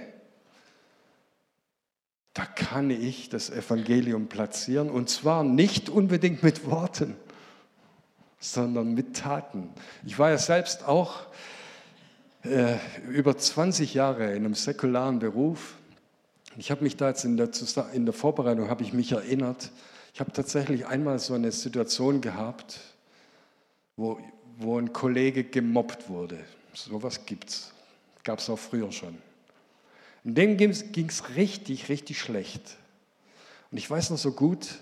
da 2.40 2.46
kann 2.46 2.88
ich 2.88 3.28
das 3.28 3.50
Evangelium 3.50 4.28
platzieren 4.28 4.88
und 4.88 5.10
zwar 5.10 5.44
nicht 5.44 5.90
unbedingt 5.90 6.42
mit 6.42 6.64
Worten, 6.64 7.14
sondern 8.38 8.94
mit 8.94 9.14
Taten. 9.14 9.68
Ich 10.06 10.18
war 10.18 10.30
ja 10.30 10.38
selbst 10.38 10.88
auch 10.88 11.20
äh, 12.42 12.76
über 13.10 13.36
20 13.36 13.92
Jahre 13.92 14.30
in 14.30 14.46
einem 14.46 14.54
säkularen 14.54 15.18
Beruf. 15.18 15.74
Ich 16.56 16.70
habe 16.70 16.82
mich 16.82 16.96
da 16.96 17.08
jetzt 17.08 17.26
in 17.26 17.36
der, 17.36 17.50
in 17.92 18.06
der 18.06 18.14
Vorbereitung 18.14 18.70
habe 18.70 18.84
ich 18.84 18.94
mich 18.94 19.12
erinnert. 19.12 19.70
Ich 20.14 20.20
habe 20.20 20.32
tatsächlich 20.32 20.86
einmal 20.86 21.18
so 21.18 21.34
eine 21.34 21.52
Situation 21.52 22.22
gehabt, 22.22 22.80
wo, 23.98 24.18
wo 24.56 24.78
ein 24.78 24.94
Kollege 24.94 25.44
gemobbt 25.44 26.08
wurde. 26.08 26.38
So 26.72 26.96
etwas 26.96 27.26
gibt 27.26 27.50
es. 27.50 27.74
Gab 28.24 28.38
es 28.38 28.48
auch 28.48 28.58
früher 28.58 28.90
schon. 28.92 29.29
In 30.24 30.34
dem 30.34 30.56
ging 30.56 30.70
es 30.70 31.36
richtig, 31.36 31.88
richtig 31.88 32.20
schlecht. 32.20 32.76
Und 33.70 33.78
ich 33.78 33.88
weiß 33.88 34.10
noch 34.10 34.18
so 34.18 34.32
gut, 34.32 34.78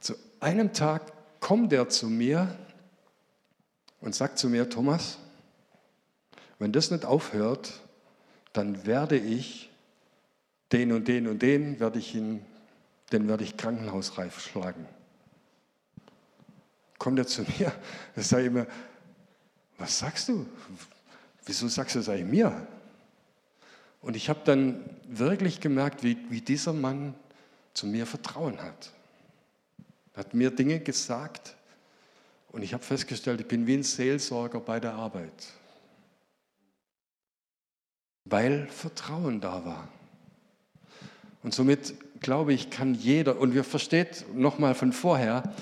zu 0.00 0.14
einem 0.40 0.72
Tag 0.72 1.12
kommt 1.40 1.72
er 1.72 1.88
zu 1.88 2.08
mir 2.08 2.56
und 4.00 4.14
sagt 4.14 4.38
zu 4.38 4.48
mir, 4.48 4.68
Thomas, 4.68 5.18
wenn 6.58 6.72
das 6.72 6.90
nicht 6.90 7.04
aufhört, 7.04 7.80
dann 8.52 8.86
werde 8.86 9.18
ich 9.18 9.70
den 10.72 10.92
und 10.92 11.08
den 11.08 11.26
und 11.26 11.42
den 11.42 11.78
werde 11.80 11.98
ich 11.98 12.14
ihn, 12.14 12.44
den 13.12 13.28
werde 13.28 13.44
ich 13.44 13.56
krankenhausreif 13.56 14.40
schlagen. 14.40 14.86
Kommt 16.98 17.18
er 17.18 17.26
zu 17.26 17.42
mir, 17.42 17.72
sage 18.16 18.42
ich 18.42 18.48
immer, 18.48 18.66
was 19.78 19.98
sagst 19.98 20.28
du? 20.28 20.46
Wieso 21.44 21.68
sagst 21.68 21.94
du 21.94 21.98
das 21.98 22.08
eigentlich 22.08 22.30
mir? 22.30 22.66
Und 24.06 24.14
ich 24.14 24.28
habe 24.28 24.38
dann 24.44 24.84
wirklich 25.08 25.60
gemerkt, 25.60 26.04
wie, 26.04 26.16
wie 26.28 26.40
dieser 26.40 26.72
Mann 26.72 27.16
zu 27.74 27.88
mir 27.88 28.06
Vertrauen 28.06 28.62
hat. 28.62 28.92
Er 30.14 30.20
hat 30.20 30.32
mir 30.32 30.52
Dinge 30.52 30.78
gesagt, 30.78 31.56
und 32.52 32.62
ich 32.62 32.72
habe 32.72 32.84
festgestellt, 32.84 33.40
ich 33.40 33.48
bin 33.48 33.66
wie 33.66 33.74
ein 33.74 33.82
Seelsorger 33.82 34.60
bei 34.60 34.78
der 34.78 34.94
Arbeit, 34.94 35.48
weil 38.26 38.68
Vertrauen 38.68 39.40
da 39.40 39.64
war. 39.64 39.88
Und 41.42 41.52
somit 41.52 42.20
glaube 42.20 42.52
ich, 42.52 42.70
kann 42.70 42.94
jeder, 42.94 43.40
und 43.40 43.54
wir 43.54 43.64
versteht 43.64 44.24
nochmal 44.32 44.76
von 44.76 44.92
vorher, 44.92 45.52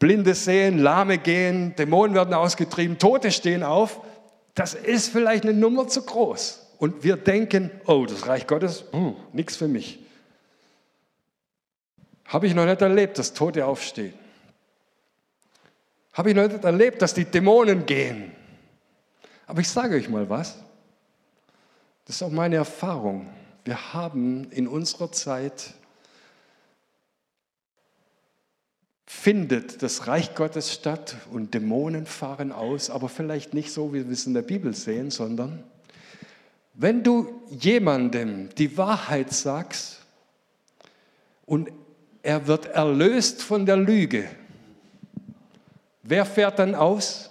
Blinde 0.00 0.34
sehen, 0.34 0.80
Lahme 0.80 1.18
gehen, 1.18 1.76
Dämonen 1.76 2.16
werden 2.16 2.34
ausgetrieben, 2.34 2.98
Tote 2.98 3.30
stehen 3.30 3.62
auf. 3.62 4.00
Das 4.56 4.74
ist 4.74 5.10
vielleicht 5.10 5.44
eine 5.44 5.54
Nummer 5.54 5.86
zu 5.86 6.02
groß. 6.02 6.63
Und 6.78 7.04
wir 7.04 7.16
denken, 7.16 7.70
oh, 7.86 8.06
das 8.06 8.26
Reich 8.26 8.46
Gottes, 8.46 8.84
hm, 8.92 9.16
nichts 9.32 9.56
für 9.56 9.68
mich. 9.68 10.00
Habe 12.26 12.46
ich 12.46 12.54
noch 12.54 12.66
nicht 12.66 12.80
erlebt, 12.80 13.18
dass 13.18 13.34
Tote 13.34 13.66
aufstehen. 13.66 14.14
Habe 16.12 16.30
ich 16.30 16.36
noch 16.36 16.48
nicht 16.48 16.64
erlebt, 16.64 17.02
dass 17.02 17.14
die 17.14 17.24
Dämonen 17.24 17.86
gehen. 17.86 18.32
Aber 19.46 19.60
ich 19.60 19.68
sage 19.68 19.96
euch 19.96 20.08
mal 20.08 20.28
was. 20.28 20.56
Das 22.06 22.16
ist 22.16 22.22
auch 22.22 22.30
meine 22.30 22.56
Erfahrung. 22.56 23.28
Wir 23.64 23.94
haben 23.94 24.50
in 24.50 24.68
unserer 24.68 25.10
Zeit 25.12 25.74
findet 29.06 29.82
das 29.82 30.06
Reich 30.06 30.34
Gottes 30.34 30.72
statt 30.72 31.16
und 31.30 31.54
Dämonen 31.54 32.04
fahren 32.04 32.52
aus, 32.52 32.90
aber 32.90 33.08
vielleicht 33.08 33.54
nicht 33.54 33.72
so, 33.72 33.94
wie 33.94 34.04
wir 34.04 34.12
es 34.12 34.26
in 34.26 34.34
der 34.34 34.42
Bibel 34.42 34.74
sehen, 34.74 35.10
sondern 35.10 35.62
wenn 36.74 37.02
du 37.02 37.42
jemandem 37.50 38.48
die 38.56 38.76
Wahrheit 38.76 39.32
sagst 39.32 40.00
und 41.46 41.70
er 42.22 42.46
wird 42.46 42.66
erlöst 42.66 43.42
von 43.42 43.66
der 43.66 43.76
Lüge, 43.76 44.28
Wer 46.04 46.26
fährt 46.26 46.58
dann 46.58 46.74
aus? 46.74 47.30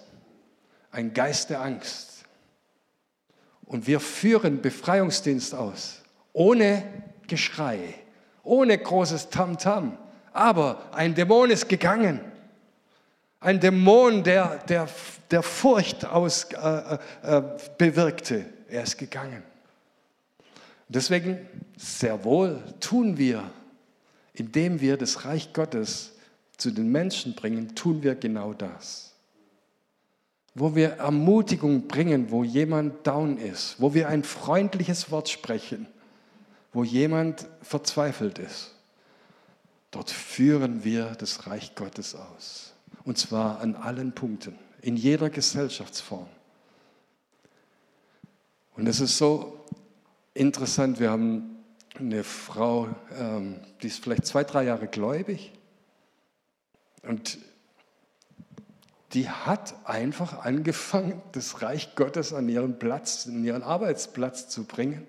Ein 0.91 1.13
Geist 1.13 1.51
der 1.51 1.61
Angst. 1.61 2.25
Und 3.65 3.87
wir 3.87 3.99
führen 3.99 4.61
Befreiungsdienst 4.61 5.53
aus, 5.53 6.01
ohne 6.33 6.83
Geschrei, 7.27 7.79
ohne 8.43 8.77
großes 8.77 9.29
Tamtam. 9.29 9.91
-Tam. 9.91 9.97
Aber 10.33 10.89
ein 10.91 11.13
Dämon 11.13 11.51
ist 11.51 11.69
gegangen. 11.69 12.19
Ein 13.39 13.59
Dämon, 13.59 14.23
der, 14.23 14.57
der, 14.67 14.87
der 15.29 15.43
Furcht 15.43 16.05
aus, 16.05 16.45
äh, 16.45 16.97
äh, 17.21 17.41
bewirkte, 17.77 18.45
er 18.73 18.83
ist 18.83 18.97
gegangen. 18.97 19.43
Deswegen 20.89 21.47
sehr 21.77 22.23
wohl 22.23 22.61
tun 22.79 23.17
wir, 23.17 23.49
indem 24.33 24.81
wir 24.81 24.97
das 24.97 25.25
Reich 25.25 25.53
Gottes 25.53 26.13
zu 26.57 26.71
den 26.71 26.91
Menschen 26.91 27.35
bringen, 27.35 27.75
tun 27.75 28.03
wir 28.03 28.15
genau 28.15 28.53
das. 28.53 29.13
Wo 30.55 30.75
wir 30.75 30.93
Ermutigung 30.93 31.87
bringen, 31.87 32.31
wo 32.31 32.43
jemand 32.43 33.05
down 33.07 33.37
ist, 33.37 33.75
wo 33.79 33.93
wir 33.93 34.09
ein 34.09 34.23
freundliches 34.23 35.11
Wort 35.11 35.29
sprechen, 35.29 35.87
wo 36.73 36.83
jemand 36.83 37.47
verzweifelt 37.61 38.39
ist. 38.39 38.75
Dort 39.91 40.09
führen 40.09 40.83
wir 40.83 41.15
das 41.19 41.47
Reich 41.47 41.75
Gottes 41.75 42.15
aus. 42.15 42.73
Und 43.03 43.17
zwar 43.17 43.59
an 43.59 43.75
allen 43.75 44.13
Punkten, 44.13 44.57
in 44.81 44.95
jeder 44.95 45.29
Gesellschaftsform. 45.29 46.27
Und 48.75 48.87
es 48.87 48.99
ist 48.99 49.17
so 49.17 49.63
interessant, 50.33 50.99
wir 50.99 51.11
haben 51.11 51.57
eine 51.99 52.23
Frau, 52.23 52.89
ähm, 53.19 53.59
die 53.81 53.87
ist 53.87 54.03
vielleicht 54.03 54.25
zwei, 54.25 54.43
drei 54.43 54.63
Jahre 54.63 54.87
gläubig. 54.87 55.51
Und 57.03 57.37
die 59.13 59.29
hat 59.29 59.75
einfach 59.85 60.43
angefangen, 60.43 61.21
das 61.33 61.61
Reich 61.61 61.95
Gottes 61.95 62.33
an 62.33 62.49
ihren 62.49 62.79
Platz, 62.79 63.27
an 63.27 63.43
ihren 63.43 63.61
Arbeitsplatz 63.61 64.49
zu 64.49 64.63
bringen. 64.63 65.05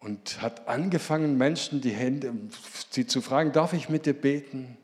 Und 0.00 0.40
hat 0.40 0.66
angefangen, 0.66 1.36
Menschen 1.36 1.82
die 1.82 1.90
Hände, 1.90 2.32
sie 2.90 3.06
zu 3.06 3.20
fragen, 3.20 3.52
darf 3.52 3.74
ich 3.74 3.90
mit 3.90 4.06
dir 4.06 4.14
beten? 4.14 4.78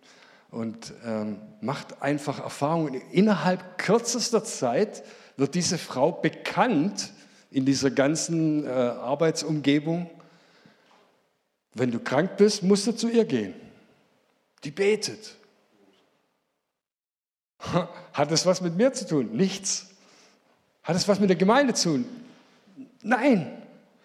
Und 0.51 0.93
ähm, 1.07 1.41
macht 1.61 2.03
einfach 2.03 2.41
Erfahrungen. 2.41 3.01
Innerhalb 3.13 3.79
kürzester 3.79 4.45
Zeit 4.45 5.05
wird 5.37 5.55
diese 5.55 5.79
Frau 5.79 6.13
bekannt 6.13 7.13
in 7.51 7.65
dieser 7.65 7.91
ganzen 7.91 8.65
äh, 8.65 8.69
Arbeitsumgebung. 8.69 10.09
Wenn 11.75 11.91
du 11.91 11.99
krank 11.99 12.37
bist, 12.37 12.63
musst 12.63 12.87
du 12.87 12.93
zu 12.93 13.09
ihr 13.09 13.25
gehen. 13.25 13.55
Die 14.65 14.71
betet. 14.71 15.37
Hat 18.13 18.31
es 18.31 18.47
was 18.47 18.61
mit 18.61 18.77
mir 18.77 18.93
zu 18.93 19.07
tun? 19.07 19.31
Nichts. 19.33 19.89
Hat 20.83 20.97
es 20.97 21.09
was 21.09 21.21
mit 21.21 21.29
der 21.29 21.37
Gemeinde 21.37 21.75
zu 21.75 21.91
tun? 21.91 22.07
Nein. 23.03 23.57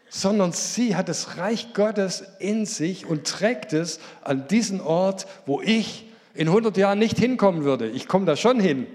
Sondern 0.10 0.52
sie 0.52 0.96
hat 0.96 1.10
das 1.10 1.38
Reich 1.38 1.74
Gottes 1.74 2.24
in 2.40 2.66
sich 2.66 3.06
und 3.06 3.26
trägt 3.26 3.74
es 3.74 4.00
an 4.22 4.48
diesen 4.48 4.80
Ort, 4.80 5.26
wo 5.46 5.62
ich 5.62 6.06
in 6.34 6.48
100 6.48 6.78
Jahren 6.78 7.00
nicht 7.00 7.18
hinkommen 7.18 7.64
würde. 7.64 7.90
Ich 7.90 8.08
komme 8.08 8.26
da 8.26 8.36
schon 8.36 8.60
hin. 8.60 8.88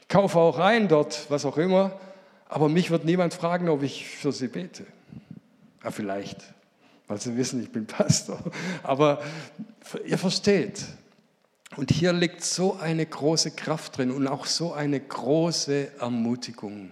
Ich 0.00 0.08
kaufe 0.08 0.38
auch 0.38 0.58
rein 0.58 0.88
dort, 0.88 1.30
was 1.30 1.44
auch 1.44 1.56
immer. 1.56 2.00
Aber 2.50 2.68
mich 2.68 2.90
wird 2.90 3.04
niemand 3.04 3.32
fragen, 3.32 3.68
ob 3.68 3.84
ich 3.84 4.08
für 4.08 4.32
sie 4.32 4.48
bete. 4.48 4.84
Ja, 5.84 5.92
vielleicht, 5.92 6.42
weil 7.06 7.20
sie 7.20 7.36
wissen, 7.36 7.62
ich 7.62 7.70
bin 7.70 7.86
Pastor. 7.86 8.40
Aber 8.82 9.22
ihr 10.04 10.18
versteht, 10.18 10.84
und 11.76 11.92
hier 11.92 12.12
liegt 12.12 12.42
so 12.42 12.76
eine 12.76 13.06
große 13.06 13.52
Kraft 13.52 13.98
drin 13.98 14.10
und 14.10 14.26
auch 14.26 14.46
so 14.46 14.72
eine 14.72 14.98
große 14.98 15.92
Ermutigung. 16.00 16.90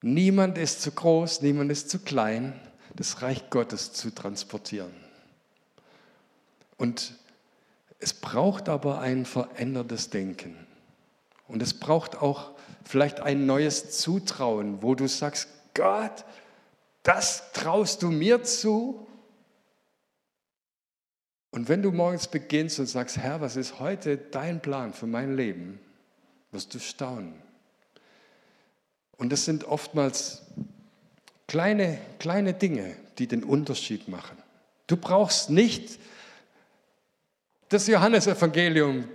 Niemand 0.00 0.58
ist 0.58 0.80
zu 0.80 0.92
groß, 0.92 1.42
niemand 1.42 1.72
ist 1.72 1.90
zu 1.90 1.98
klein, 1.98 2.52
das 2.94 3.22
Reich 3.22 3.50
Gottes 3.50 3.92
zu 3.92 4.14
transportieren. 4.14 4.94
Und 6.76 7.14
es 7.98 8.14
braucht 8.14 8.68
aber 8.68 9.00
ein 9.00 9.24
verändertes 9.26 10.08
Denken. 10.10 10.54
Und 11.48 11.62
es 11.62 11.74
braucht 11.74 12.22
auch 12.22 12.55
vielleicht 12.84 13.20
ein 13.20 13.46
neues 13.46 13.98
Zutrauen, 13.98 14.82
wo 14.82 14.94
du 14.94 15.08
sagst, 15.08 15.48
Gott, 15.74 16.24
das 17.02 17.52
traust 17.52 18.02
du 18.02 18.10
mir 18.10 18.42
zu? 18.42 19.06
Und 21.50 21.68
wenn 21.68 21.82
du 21.82 21.92
morgens 21.92 22.28
beginnst 22.28 22.78
und 22.78 22.86
sagst, 22.86 23.16
Herr, 23.16 23.40
was 23.40 23.56
ist 23.56 23.80
heute 23.80 24.16
dein 24.16 24.60
Plan 24.60 24.92
für 24.92 25.06
mein 25.06 25.36
Leben, 25.36 25.80
wirst 26.52 26.74
du 26.74 26.78
staunen. 26.78 27.34
Und 29.16 29.30
das 29.32 29.44
sind 29.44 29.64
oftmals 29.64 30.42
kleine, 31.46 31.98
kleine 32.18 32.54
Dinge, 32.54 32.96
die 33.18 33.26
den 33.26 33.44
Unterschied 33.44 34.08
machen. 34.08 34.36
Du 34.86 34.96
brauchst 34.96 35.50
nicht 35.50 35.98
das 37.68 37.86
Johannesevangelium 37.86 39.08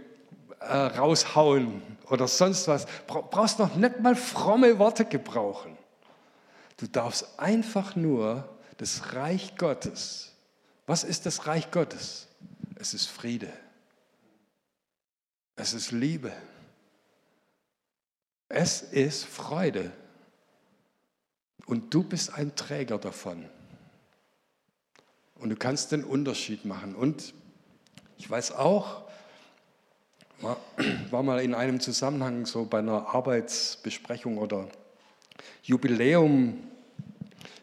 äh, 0.60 0.74
raushauen 0.74 1.82
oder 2.12 2.28
sonst 2.28 2.68
was. 2.68 2.86
Brauchst 3.08 3.58
noch 3.58 3.76
nicht 3.76 4.02
mal 4.02 4.16
fromme 4.16 4.78
Worte 4.78 5.06
gebrauchen. 5.06 5.78
Du 6.78 6.88
darfst 6.88 7.40
einfach 7.40 7.96
nur 7.96 8.48
das 8.78 9.14
Reich 9.14 9.56
Gottes. 9.56 10.34
Was 10.86 11.06
ist 11.06 11.26
das 11.26 11.48
Reich 11.48 11.72
Gottes? 11.72 12.28
Es 12.76 12.94
ist 12.94 13.08
Friede. 13.08 13.52
Es 15.56 15.74
ist 15.74 15.92
Liebe. 15.92 16.34
Es 18.50 18.82
ist 18.82 19.24
Freude. 19.24 19.94
Und 21.66 21.94
du 21.94 22.04
bist 22.04 22.34
ein 22.34 22.56
Träger 22.58 22.98
davon. 22.98 23.48
Und 25.36 25.50
du 25.50 25.56
kannst 25.56 25.94
den 25.94 26.04
Unterschied 26.04 26.66
machen. 26.66 26.94
Und 26.94 27.34
ich 28.18 28.30
weiß 28.30 28.52
auch, 28.52 29.10
war 31.12 31.24
mal 31.24 31.42
in 31.42 31.54
einem 31.54 31.80
Zusammenhang 31.80 32.46
so 32.46 32.66
bei 32.66 32.80
einer 32.80 33.08
Arbeitsbesprechung 33.14 34.38
oder 34.38 34.68
Jubiläum 35.64 36.60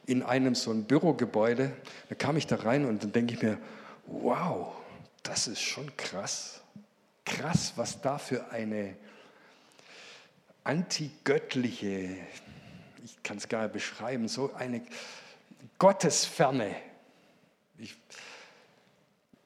in 0.07 0.23
einem 0.23 0.55
so 0.55 0.71
ein 0.71 0.85
Bürogebäude. 0.85 1.73
Da 2.09 2.15
kam 2.15 2.37
ich 2.37 2.47
da 2.47 2.57
rein 2.57 2.85
und 2.85 3.03
dann 3.03 3.13
denke 3.13 3.35
ich 3.35 3.43
mir, 3.43 3.59
wow, 4.07 4.75
das 5.23 5.49
ist 5.49 5.61
schon 5.61 5.95
krass. 5.97 6.63
Krass, 7.25 7.75
was 7.77 8.01
da 8.01 8.17
für 8.17 8.51
eine 8.51 8.97
antigöttliche, 10.65 12.17
ich 13.05 13.23
kann 13.23 13.37
es 13.37 13.49
gar 13.49 13.65
nicht 13.65 13.73
beschreiben, 13.73 14.29
so 14.29 14.53
eine 14.55 14.83
Gottesferne. 15.79 16.75
Ich, 17.79 17.97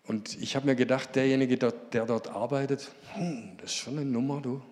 und 0.05 0.41
ich 0.41 0.57
habe 0.57 0.67
mir 0.67 0.75
gedacht, 0.75 1.15
derjenige, 1.15 1.57
der, 1.57 1.73
dort 2.07 2.29
arbeitet, 2.29 2.91
hm, 3.15 3.57
das 3.59 3.71
ist 3.71 3.77
schon 3.77 3.99
eine 3.99 4.05
Nummer, 4.05 4.41
du. 4.41 4.63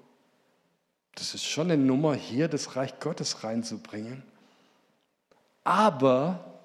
Das 1.14 1.35
ist 1.35 1.45
schon 1.45 1.70
eine 1.70 1.83
Nummer, 1.83 2.14
hier 2.14 2.49
das 2.49 2.76
Reich 2.76 2.99
Gottes 3.01 3.45
reinzubringen. 3.45 4.22
Aber 5.64 6.61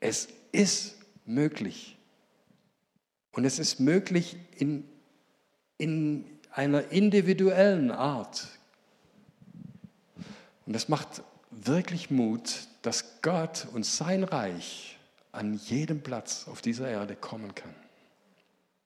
es 0.00 0.28
ist 0.52 0.96
möglich. 1.26 1.96
Und 3.32 3.44
es 3.44 3.58
ist 3.58 3.80
möglich 3.80 4.36
in, 4.56 4.84
in 5.78 6.24
einer 6.50 6.90
individuellen 6.92 7.90
Art. 7.90 8.46
Und 10.66 10.74
das 10.74 10.88
macht 10.88 11.22
wirklich 11.50 12.10
Mut, 12.10 12.68
dass 12.82 13.20
Gott 13.22 13.66
und 13.72 13.84
sein 13.84 14.24
Reich 14.24 14.98
an 15.32 15.54
jedem 15.54 16.02
Platz 16.02 16.46
auf 16.46 16.60
dieser 16.60 16.88
Erde 16.88 17.16
kommen 17.16 17.54
kann. 17.54 17.74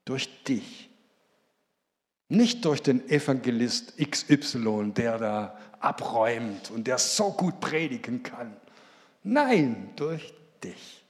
Durch 0.06 0.42
dich. 0.44 0.88
Nicht 2.28 2.64
durch 2.64 2.82
den 2.82 3.06
Evangelist 3.10 3.98
XY, 3.98 4.92
der 4.96 5.18
da 5.18 5.58
abräumt 5.78 6.70
und 6.70 6.86
der 6.86 6.96
so 6.98 7.30
gut 7.30 7.60
predigen 7.60 8.22
kann. 8.22 8.56
Nein, 9.22 9.90
durch 9.96 10.32
dich. 10.64 11.04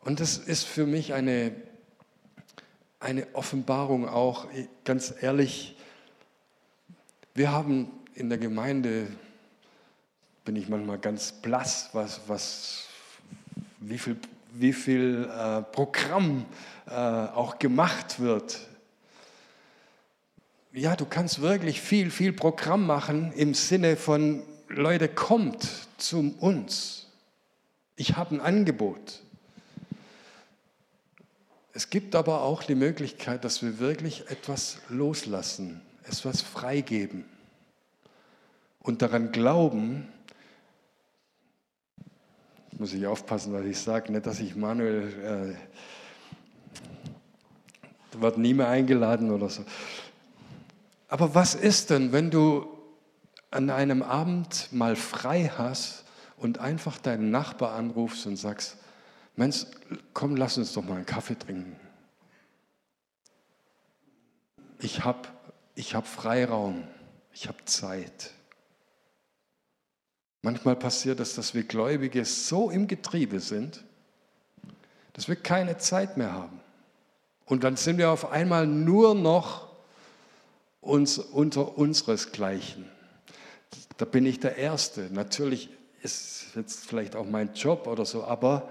Und 0.00 0.20
das 0.20 0.36
ist 0.36 0.64
für 0.64 0.86
mich 0.86 1.14
eine, 1.14 1.54
eine 3.00 3.26
Offenbarung 3.34 4.08
auch, 4.08 4.48
ganz 4.84 5.14
ehrlich, 5.20 5.76
wir 7.34 7.50
haben 7.50 7.90
in 8.14 8.28
der 8.28 8.38
Gemeinde, 8.38 9.06
bin 10.44 10.56
ich 10.56 10.68
manchmal 10.68 10.98
ganz 10.98 11.32
blass, 11.32 11.90
was, 11.92 12.20
was, 12.26 12.88
wie 13.78 13.98
viel, 13.98 14.16
wie 14.52 14.72
viel 14.72 15.28
äh, 15.30 15.62
Programm 15.62 16.46
äh, 16.86 16.92
auch 16.92 17.58
gemacht 17.58 18.20
wird. 18.20 18.60
Ja, 20.72 20.96
du 20.96 21.04
kannst 21.04 21.42
wirklich 21.42 21.80
viel, 21.80 22.10
viel 22.10 22.32
Programm 22.32 22.86
machen 22.86 23.32
im 23.32 23.54
Sinne 23.54 23.96
von, 23.96 24.42
Leute, 24.68 25.08
kommt 25.08 25.68
zu 25.98 26.34
uns. 26.40 27.06
Ich 27.96 28.16
habe 28.16 28.34
ein 28.34 28.40
Angebot. 28.40 29.20
Es 31.74 31.90
gibt 31.90 32.14
aber 32.14 32.42
auch 32.42 32.62
die 32.62 32.74
Möglichkeit, 32.74 33.44
dass 33.44 33.62
wir 33.62 33.78
wirklich 33.78 34.28
etwas 34.30 34.78
loslassen, 34.88 35.80
etwas 36.04 36.42
freigeben 36.42 37.24
und 38.80 39.02
daran 39.02 39.32
glauben, 39.32 40.08
muss 42.82 42.92
ich 42.92 43.06
aufpassen, 43.06 43.52
was 43.52 43.64
ich 43.64 43.78
sage, 43.78 44.10
nicht, 44.10 44.26
dass 44.26 44.40
ich 44.40 44.56
Manuel 44.56 45.56
äh, 48.12 48.20
wird 48.20 48.38
nie 48.38 48.54
mehr 48.54 48.66
eingeladen 48.66 49.30
oder 49.30 49.48
so. 49.48 49.64
Aber 51.06 51.32
was 51.36 51.54
ist 51.54 51.90
denn, 51.90 52.10
wenn 52.10 52.32
du 52.32 52.66
an 53.52 53.70
einem 53.70 54.02
Abend 54.02 54.66
mal 54.72 54.96
frei 54.96 55.48
hast 55.56 56.02
und 56.36 56.58
einfach 56.58 56.98
deinen 56.98 57.30
Nachbar 57.30 57.76
anrufst 57.76 58.26
und 58.26 58.34
sagst, 58.36 58.78
Mensch, 59.36 59.64
komm, 60.12 60.34
lass 60.34 60.58
uns 60.58 60.72
doch 60.72 60.82
mal 60.82 60.96
einen 60.96 61.06
Kaffee 61.06 61.38
trinken. 61.38 61.76
ich 64.80 65.04
habe 65.04 65.28
ich 65.76 65.94
hab 65.94 66.08
Freiraum, 66.08 66.82
ich 67.32 67.46
habe 67.46 67.64
Zeit. 67.64 68.32
Manchmal 70.42 70.74
passiert 70.74 71.20
es, 71.20 71.36
dass 71.36 71.54
wir 71.54 71.62
Gläubige 71.62 72.24
so 72.24 72.70
im 72.70 72.88
Getriebe 72.88 73.38
sind, 73.38 73.84
dass 75.12 75.28
wir 75.28 75.36
keine 75.36 75.78
Zeit 75.78 76.16
mehr 76.16 76.32
haben. 76.32 76.60
Und 77.46 77.62
dann 77.64 77.76
sind 77.76 77.98
wir 77.98 78.10
auf 78.10 78.30
einmal 78.32 78.66
nur 78.66 79.14
noch 79.14 79.68
uns 80.80 81.18
unter 81.18 81.78
unseresgleichen. 81.78 82.86
Da 83.98 84.04
bin 84.04 84.26
ich 84.26 84.40
der 84.40 84.56
Erste. 84.56 85.08
Natürlich 85.12 85.70
ist 86.02 86.46
jetzt 86.56 86.86
vielleicht 86.86 87.14
auch 87.14 87.26
mein 87.26 87.54
Job 87.54 87.86
oder 87.86 88.04
so, 88.04 88.24
aber 88.24 88.68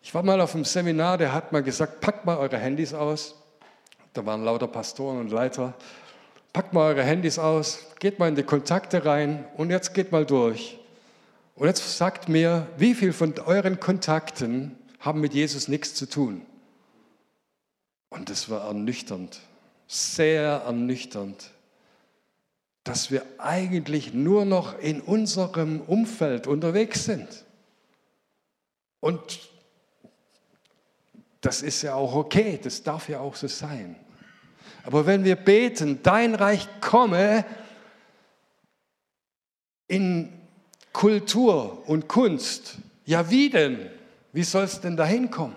ich 0.00 0.14
war 0.14 0.22
mal 0.22 0.40
auf 0.40 0.54
einem 0.54 0.64
Seminar, 0.64 1.18
der 1.18 1.32
hat 1.32 1.50
mal 1.50 1.62
gesagt, 1.62 2.00
packt 2.00 2.24
mal 2.24 2.36
eure 2.36 2.58
Handys 2.58 2.94
aus. 2.94 3.34
Da 4.12 4.24
waren 4.24 4.44
lauter 4.44 4.68
Pastoren 4.68 5.18
und 5.18 5.32
Leiter. 5.32 5.74
Packt 6.52 6.72
mal 6.72 6.86
eure 6.92 7.02
Handys 7.02 7.38
aus, 7.38 7.80
geht 7.98 8.20
mal 8.20 8.28
in 8.28 8.36
die 8.36 8.44
Kontakte 8.44 9.04
rein 9.04 9.44
und 9.56 9.70
jetzt 9.70 9.92
geht 9.92 10.12
mal 10.12 10.24
durch. 10.24 10.78
Und 11.54 11.68
jetzt 11.68 11.96
sagt 11.96 12.28
mir, 12.28 12.66
wie 12.76 12.94
viel 12.94 13.12
von 13.12 13.38
euren 13.38 13.78
Kontakten 13.78 14.76
haben 14.98 15.20
mit 15.20 15.34
Jesus 15.34 15.68
nichts 15.68 15.94
zu 15.94 16.06
tun? 16.06 16.44
Und 18.10 18.28
das 18.28 18.48
war 18.50 18.66
ernüchternd, 18.66 19.40
sehr 19.86 20.62
ernüchternd, 20.66 21.50
dass 22.82 23.10
wir 23.10 23.24
eigentlich 23.38 24.12
nur 24.14 24.44
noch 24.44 24.78
in 24.78 25.00
unserem 25.00 25.80
Umfeld 25.80 26.46
unterwegs 26.46 27.04
sind. 27.04 27.44
Und 29.00 29.40
das 31.40 31.62
ist 31.62 31.82
ja 31.82 31.94
auch 31.94 32.14
okay, 32.14 32.58
das 32.62 32.82
darf 32.82 33.08
ja 33.08 33.20
auch 33.20 33.36
so 33.36 33.48
sein. 33.48 33.96
Aber 34.84 35.06
wenn 35.06 35.24
wir 35.24 35.36
beten, 35.36 36.02
dein 36.02 36.34
Reich 36.34 36.68
komme 36.80 37.44
in 39.88 40.43
Kultur 40.94 41.86
und 41.86 42.08
Kunst, 42.08 42.76
ja 43.04 43.28
wie 43.28 43.50
denn? 43.50 43.90
Wie 44.32 44.44
soll 44.44 44.64
es 44.64 44.80
denn 44.80 44.96
dahin 44.96 45.30
kommen? 45.30 45.56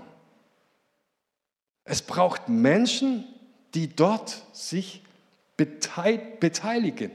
Es 1.85 2.01
braucht 2.01 2.49
Menschen, 2.49 3.23
die 3.73 3.95
dort 3.95 4.43
sich 4.51 5.03
beteiligen. 5.55 7.11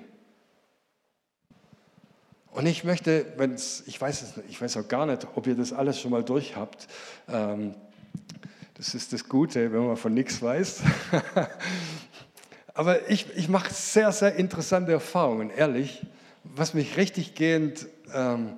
Und 2.53 2.67
ich 2.67 2.85
möchte, 2.85 3.27
wenn's, 3.37 3.83
ich 3.87 4.01
weiß 4.01 4.23
es, 4.23 4.35
ich 4.49 4.63
weiß 4.63 4.77
auch 4.77 4.89
gar 4.89 5.05
nicht, 5.05 5.27
ob 5.35 5.47
ihr 5.47 5.57
das 5.57 5.73
alles 5.73 6.01
schon 6.01 6.13
mal 6.13 6.23
durch 6.23 6.55
habt. 6.55 6.87
Ähm, 7.29 7.75
das 8.75 8.95
ist 8.95 9.13
das 9.13 9.29
Gute, 9.29 9.73
wenn 9.73 9.87
man 9.87 9.97
von 9.97 10.15
nichts 10.15 10.41
weiß. 10.41 10.83
Aber 12.75 13.11
ich, 13.11 13.27
ich 13.37 13.49
mache 13.49 13.73
sehr, 13.75 14.13
sehr 14.13 14.37
interessante 14.37 14.93
Erfahrungen, 14.93 15.51
ehrlich, 15.51 16.07
was 16.45 16.73
mich 16.73 16.97
richtig 16.97 17.35
gehend 17.35 17.87
ähm, 18.15 18.57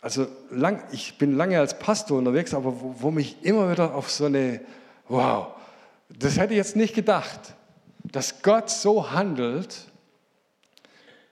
also 0.00 0.26
lang, 0.50 0.82
ich 0.90 1.16
bin 1.16 1.36
lange 1.36 1.58
als 1.58 1.78
Pastor 1.78 2.18
unterwegs, 2.18 2.54
aber 2.54 2.80
wo, 2.80 2.94
wo, 2.98 3.10
mich 3.10 3.36
immer 3.42 3.70
wieder 3.70 3.94
auf 3.94 4.10
so 4.10 4.24
eine, 4.24 4.60
wow, 5.08 5.54
das 6.08 6.38
hätte 6.38 6.54
ich 6.54 6.58
jetzt 6.58 6.76
nicht 6.76 6.94
gedacht, 6.94 7.54
dass 8.02 8.42
Gott 8.42 8.68
so 8.68 9.12
handelt, 9.12 9.86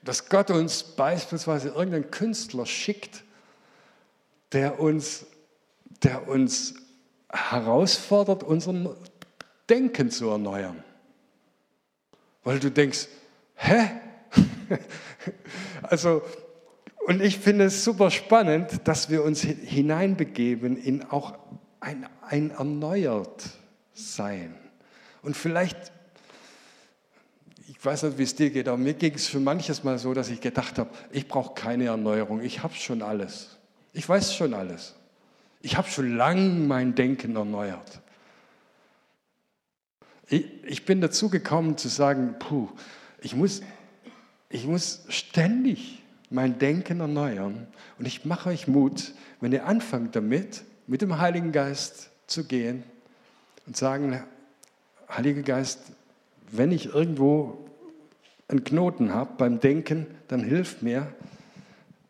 dass 0.03 0.29
Gott 0.29 0.51
uns 0.51 0.83
beispielsweise 0.83 1.71
irgendeinen 1.71 2.11
Künstler 2.11 2.65
schickt, 2.65 3.25
der 4.53 4.81
uns, 4.81 5.27
der 6.03 6.29
uns 6.29 6.75
herausfordert, 7.29 8.43
unser 8.43 8.97
Denken 9.69 10.11
zu 10.11 10.29
erneuern. 10.29 10.83
Weil 12.45 12.59
du 12.59 12.71
denkst, 12.71 13.09
hä? 13.57 13.91
also 15.83 16.23
und 17.07 17.23
ich 17.23 17.39
finde 17.39 17.65
es 17.65 17.85
super 17.85 18.11
spannend, 18.11 18.83
dass 18.85 19.11
wir 19.11 19.25
uns 19.25 19.43
hineinbegeben 19.43 20.77
in 20.77 21.05
auch 21.05 21.39
ein, 21.81 22.07
ein 22.23 22.51
erneuert 22.51 23.45
Sein. 23.93 24.55
Und 25.23 25.37
vielleicht, 25.37 25.93
ich 27.69 27.85
weiß 27.85 28.05
nicht, 28.05 28.19
wie 28.19 28.23
es 28.23 28.35
dir 28.35 28.51
geht, 28.51 28.69
aber 28.69 28.79
mir 28.79 28.95
ging 28.95 29.15
es 29.15 29.29
schon 29.29 29.45
manches 29.45 29.83
Mal 29.83 29.99
so, 29.99 30.15
dass 30.15 30.29
ich 30.29 30.41
gedacht 30.41 30.79
habe, 30.79 30.91
ich 31.11 31.27
brauche 31.27 31.55
keine 31.55 31.87
Erneuerung, 31.87 32.41
ich 32.43 32.63
habe 32.63 32.75
schon 32.75 33.03
alles. 33.03 33.59
Ich 33.93 34.09
weiß 34.09 34.35
schon 34.35 34.55
alles. 34.55 34.95
Ich 35.63 35.77
habe 35.77 35.89
schon 35.89 36.17
lang 36.17 36.67
mein 36.67 36.95
Denken 36.95 37.37
erneuert. 37.37 38.01
Ich, 40.29 40.47
ich 40.65 40.85
bin 40.85 41.01
dazu 41.01 41.29
gekommen 41.29 41.77
zu 41.77 41.89
sagen, 41.89 42.37
puh, 42.39 42.69
ich 43.21 43.35
muss, 43.35 43.63
ich 44.49 44.67
muss 44.67 45.05
ständig 45.09 46.00
mein 46.31 46.59
Denken 46.59 47.01
erneuern. 47.01 47.67
Und 47.99 48.07
ich 48.07 48.25
mache 48.25 48.49
euch 48.51 48.69
Mut, 48.69 49.13
wenn 49.41 49.53
ihr 49.53 49.67
anfangt 49.67 50.17
damit, 50.17 50.63
mit 50.87 51.03
dem 51.03 51.19
Heiligen 51.19 51.53
Geist 51.53 52.11
zu 52.27 52.45
gehen 52.45 52.85
und 53.67 53.77
sagen, 53.77 54.23
Heiliger 55.09 55.43
Geist, 55.43 55.81
wenn 56.53 56.73
ich 56.73 56.87
irgendwo 56.87 57.59
einen 58.49 58.65
Knoten 58.65 59.13
habe 59.13 59.33
beim 59.37 59.61
Denken, 59.61 60.07
dann 60.29 60.43
hilft 60.43 60.83
mir. 60.83 61.13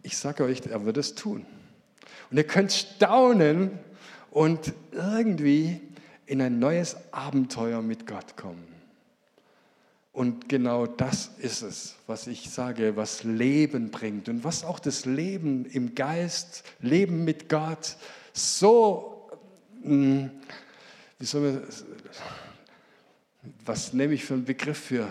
Ich 0.03 0.17
sage 0.17 0.45
euch, 0.45 0.63
er 0.67 0.85
wird 0.85 0.97
es 0.97 1.15
tun. 1.15 1.45
Und 2.31 2.37
ihr 2.37 2.45
könnt 2.45 2.73
staunen 2.73 3.79
und 4.31 4.73
irgendwie 4.93 5.81
in 6.27 6.41
ein 6.41 6.59
neues 6.59 6.97
Abenteuer 7.11 7.83
mit 7.83 8.07
Gott 8.07 8.37
kommen. 8.37 8.80
Und 10.21 10.51
genau 10.51 10.85
das 10.85 11.31
ist 11.39 11.63
es, 11.63 11.97
was 12.07 12.27
ich 12.27 12.51
sage, 12.51 12.95
was 12.95 13.25
Leben 13.25 13.91
bringt 13.91 14.29
und 14.29 14.45
was 14.45 14.65
auch 14.65 14.79
das 14.79 15.07
Leben 15.07 15.65
im 15.65 15.95
Geist, 15.95 16.63
Leben 16.81 17.25
mit 17.25 17.49
Gott 17.49 17.97
so, 18.35 19.31
hm, 19.83 20.31
wie 21.19 21.25
soll 21.25 21.41
man, 21.41 21.63
was 23.65 23.95
nehme 23.95 24.13
ich 24.13 24.27
für 24.27 24.35
einen 24.35 24.45
Begriff 24.45 24.79
für, 24.79 25.11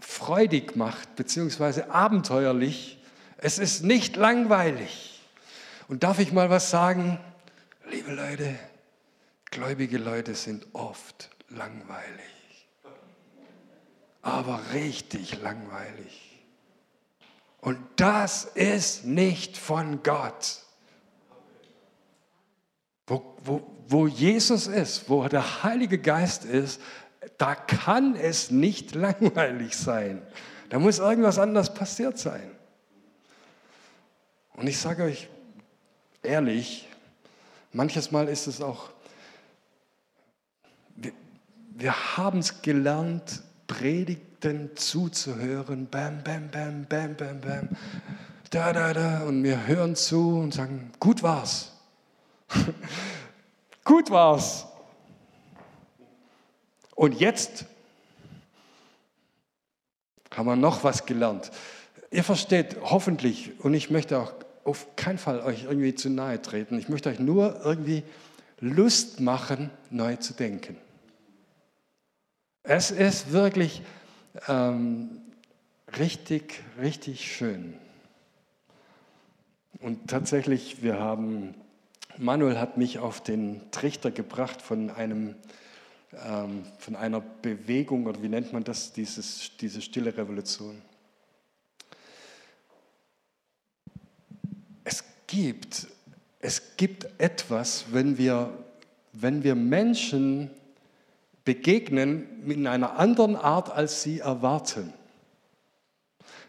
freudig 0.00 0.74
macht, 0.74 1.14
beziehungsweise 1.16 1.90
abenteuerlich. 1.90 3.02
Es 3.36 3.58
ist 3.58 3.84
nicht 3.84 4.16
langweilig. 4.16 5.20
Und 5.88 6.04
darf 6.04 6.20
ich 6.20 6.32
mal 6.32 6.48
was 6.48 6.70
sagen? 6.70 7.20
Liebe 7.90 8.14
Leute, 8.14 8.58
gläubige 9.50 9.98
Leute 9.98 10.34
sind 10.36 10.66
oft 10.72 11.28
langweilig 11.50 12.41
aber 14.22 14.60
richtig 14.72 15.42
langweilig. 15.42 16.38
Und 17.60 17.78
das 17.96 18.44
ist 18.44 19.04
nicht 19.04 19.56
von 19.56 20.02
Gott. 20.02 20.60
Wo, 23.06 23.36
wo, 23.44 23.76
wo 23.88 24.06
Jesus 24.06 24.68
ist, 24.68 25.08
wo 25.08 25.26
der 25.28 25.62
Heilige 25.64 25.98
Geist 25.98 26.44
ist, 26.44 26.80
da 27.38 27.54
kann 27.54 28.16
es 28.16 28.50
nicht 28.50 28.94
langweilig 28.94 29.76
sein. 29.76 30.22
Da 30.70 30.78
muss 30.78 30.98
irgendwas 30.98 31.38
anderes 31.38 31.74
passiert 31.74 32.18
sein. 32.18 32.50
Und 34.54 34.66
ich 34.68 34.78
sage 34.78 35.04
euch 35.04 35.28
ehrlich, 36.22 36.88
manches 37.72 38.10
Mal 38.10 38.28
ist 38.28 38.46
es 38.46 38.60
auch, 38.60 38.90
wir, 40.96 41.12
wir 41.74 42.16
haben 42.16 42.38
es 42.38 42.62
gelernt, 42.62 43.42
Predigten 43.66 44.70
zuzuhören. 44.76 45.88
Bam, 45.90 46.22
bam, 46.22 46.50
bam, 46.50 46.86
bam, 46.88 47.14
bam, 47.16 47.40
bam. 47.40 47.68
Da, 48.50 48.72
da, 48.72 48.92
da. 48.92 49.22
Und 49.24 49.42
wir 49.42 49.66
hören 49.66 49.96
zu 49.96 50.38
und 50.38 50.54
sagen, 50.54 50.92
gut 51.00 51.22
war's. 51.22 51.72
gut 53.84 54.10
war's. 54.10 54.66
Und 56.94 57.18
jetzt 57.18 57.64
haben 60.30 60.46
wir 60.46 60.56
noch 60.56 60.84
was 60.84 61.06
gelernt. 61.06 61.50
Ihr 62.10 62.24
versteht 62.24 62.76
hoffentlich, 62.82 63.58
und 63.60 63.74
ich 63.74 63.90
möchte 63.90 64.18
auch 64.18 64.32
auf 64.64 64.96
keinen 64.96 65.18
Fall 65.18 65.40
euch 65.40 65.64
irgendwie 65.64 65.94
zu 65.94 66.10
nahe 66.10 66.40
treten, 66.40 66.78
ich 66.78 66.88
möchte 66.88 67.08
euch 67.08 67.18
nur 67.18 67.60
irgendwie 67.64 68.02
Lust 68.60 69.20
machen, 69.20 69.70
neu 69.90 70.16
zu 70.16 70.34
denken. 70.34 70.76
Es 72.64 72.92
ist 72.92 73.32
wirklich 73.32 73.82
ähm, 74.46 75.20
richtig, 75.98 76.62
richtig 76.80 77.34
schön. 77.34 77.74
Und 79.80 80.08
tatsächlich, 80.08 80.80
wir 80.80 81.00
haben, 81.00 81.56
Manuel 82.18 82.60
hat 82.60 82.76
mich 82.76 83.00
auf 83.00 83.20
den 83.20 83.68
Trichter 83.72 84.12
gebracht 84.12 84.62
von 84.62 84.90
einem, 84.90 85.34
ähm, 86.24 86.62
von 86.78 86.94
einer 86.94 87.20
Bewegung, 87.20 88.06
oder 88.06 88.22
wie 88.22 88.28
nennt 88.28 88.52
man 88.52 88.62
das, 88.62 88.92
dieses, 88.92 89.50
diese 89.56 89.82
stille 89.82 90.16
Revolution. 90.16 90.80
Es 94.84 95.02
gibt, 95.26 95.88
es 96.38 96.76
gibt 96.76 97.08
etwas, 97.18 97.86
wenn 97.90 98.18
wir, 98.18 98.56
wenn 99.12 99.42
wir 99.42 99.56
Menschen 99.56 100.52
begegnen 101.44 102.42
in 102.50 102.66
einer 102.66 102.98
anderen 102.98 103.36
Art, 103.36 103.70
als 103.70 104.02
sie 104.02 104.20
erwarten, 104.20 104.92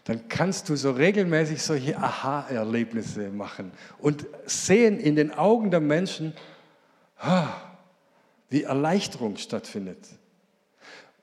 dann 0.04 0.28
kannst 0.28 0.70
du 0.70 0.76
so 0.76 0.91
regelmäßig 0.91 1.62
solche 1.62 1.98
Aha-Erlebnisse 1.98 3.30
machen 3.30 3.72
und 4.00 4.26
sehen 4.46 5.00
in 5.00 5.16
den 5.16 5.32
Augen 5.32 5.72
der 5.72 5.80
Menschen, 5.80 6.34
wie 8.50 8.64
Erleichterung 8.64 9.38
stattfindet. 9.38 10.10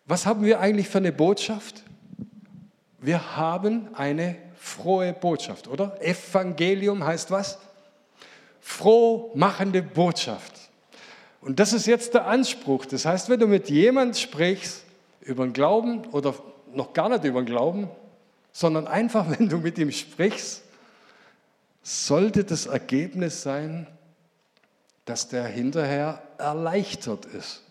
Was 0.06 0.24
haben 0.24 0.44
wir 0.44 0.60
eigentlich 0.60 0.88
für 0.88 0.98
eine 0.98 1.12
Botschaft? 1.12 1.84
Wir 2.98 3.36
haben 3.36 3.94
eine 3.94 4.36
frohe 4.56 5.12
Botschaft, 5.12 5.68
oder? 5.68 6.00
Evangelium 6.02 7.04
heißt 7.04 7.30
was? 7.30 7.58
Frohmachende 8.60 9.82
Botschaft. 9.82 10.59
Und 11.40 11.58
das 11.58 11.72
ist 11.72 11.86
jetzt 11.86 12.14
der 12.14 12.26
Anspruch. 12.26 12.84
Das 12.84 13.04
heißt, 13.06 13.28
wenn 13.28 13.40
du 13.40 13.46
mit 13.46 13.70
jemandem 13.70 14.14
sprichst 14.14 14.84
über 15.20 15.44
den 15.44 15.52
Glauben 15.52 16.04
oder 16.06 16.34
noch 16.72 16.92
gar 16.92 17.08
nicht 17.08 17.24
über 17.24 17.40
den 17.40 17.46
Glauben, 17.46 17.88
sondern 18.52 18.86
einfach, 18.86 19.30
wenn 19.38 19.48
du 19.48 19.58
mit 19.58 19.78
ihm 19.78 19.90
sprichst, 19.90 20.62
sollte 21.82 22.44
das 22.44 22.66
Ergebnis 22.66 23.42
sein, 23.42 23.86
dass 25.06 25.28
der 25.28 25.44
hinterher 25.46 26.22
erleichtert 26.38 27.24
ist. 27.24 27.62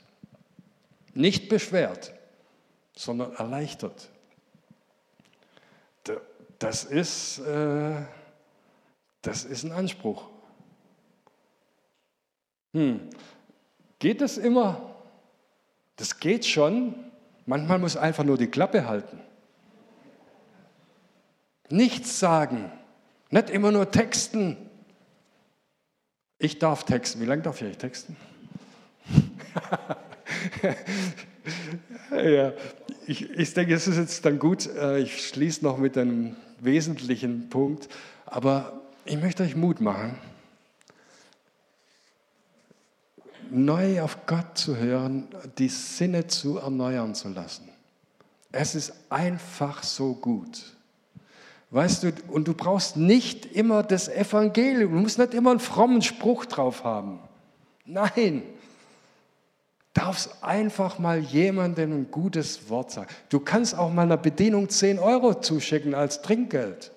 Nicht 1.13 1.47
beschwert, 1.47 2.13
sondern 2.95 3.33
erleichtert. 3.35 4.09
Das 6.57 6.83
ist, 6.83 7.39
äh, 7.39 7.95
das 9.21 9.45
ist 9.45 9.63
ein 9.63 9.71
Anspruch. 9.71 10.25
Hm. 12.73 13.09
Geht 13.99 14.21
das 14.21 14.37
immer? 14.37 14.95
Das 15.97 16.19
geht 16.19 16.45
schon. 16.45 16.95
Manchmal 17.45 17.79
muss 17.79 17.97
einfach 17.97 18.23
nur 18.23 18.37
die 18.37 18.47
Klappe 18.47 18.87
halten. 18.87 19.19
Nichts 21.69 22.19
sagen. 22.19 22.71
Nicht 23.29 23.49
immer 23.49 23.71
nur 23.71 23.91
texten. 23.91 24.57
Ich 26.37 26.57
darf 26.57 26.85
texten. 26.85 27.19
Wie 27.21 27.25
lange 27.25 27.41
darf 27.41 27.61
ich 27.61 27.77
texten? 27.77 28.15
ja, 32.11 32.53
ich, 33.05 33.29
ich 33.29 33.53
denke, 33.53 33.73
es 33.73 33.87
ist 33.87 33.97
jetzt 33.97 34.25
dann 34.25 34.39
gut. 34.39 34.67
Äh, 34.67 34.99
ich 34.99 35.27
schließe 35.27 35.63
noch 35.63 35.77
mit 35.77 35.97
einem 35.97 36.37
wesentlichen 36.59 37.49
Punkt. 37.49 37.89
Aber 38.25 38.81
ich 39.05 39.17
möchte 39.19 39.43
euch 39.43 39.55
Mut 39.55 39.81
machen, 39.81 40.15
neu 43.51 44.01
auf 44.01 44.25
Gott 44.25 44.57
zu 44.57 44.77
hören, 44.77 45.27
die 45.57 45.69
Sinne 45.69 46.27
zu 46.27 46.57
erneuern 46.57 47.15
zu 47.15 47.29
lassen. 47.29 47.69
Es 48.51 48.75
ist 48.75 48.93
einfach 49.09 49.83
so 49.83 50.13
gut. 50.13 50.75
Weißt 51.71 52.03
du, 52.03 52.13
und 52.29 52.47
du 52.47 52.53
brauchst 52.53 52.97
nicht 52.97 53.45
immer 53.45 53.83
das 53.83 54.07
Evangelium, 54.07 54.93
du 54.93 54.99
musst 54.99 55.19
nicht 55.19 55.33
immer 55.33 55.51
einen 55.51 55.59
frommen 55.59 56.01
Spruch 56.01 56.45
drauf 56.45 56.83
haben. 56.83 57.19
Nein, 57.85 58.43
darfst 59.93 60.43
einfach 60.43 60.97
mal 60.97 61.19
jemandem 61.19 61.91
ein 61.91 62.11
gutes 62.11 62.69
Wort 62.69 62.91
sagen. 62.91 63.07
Du 63.29 63.39
kannst 63.39 63.77
auch 63.77 63.91
mal 63.91 64.03
einer 64.03 64.17
Bedienung 64.17 64.69
10 64.69 64.97
Euro 64.97 65.39
zuschicken 65.39 65.93
als 65.93 66.21
Trinkgeld. 66.21 66.91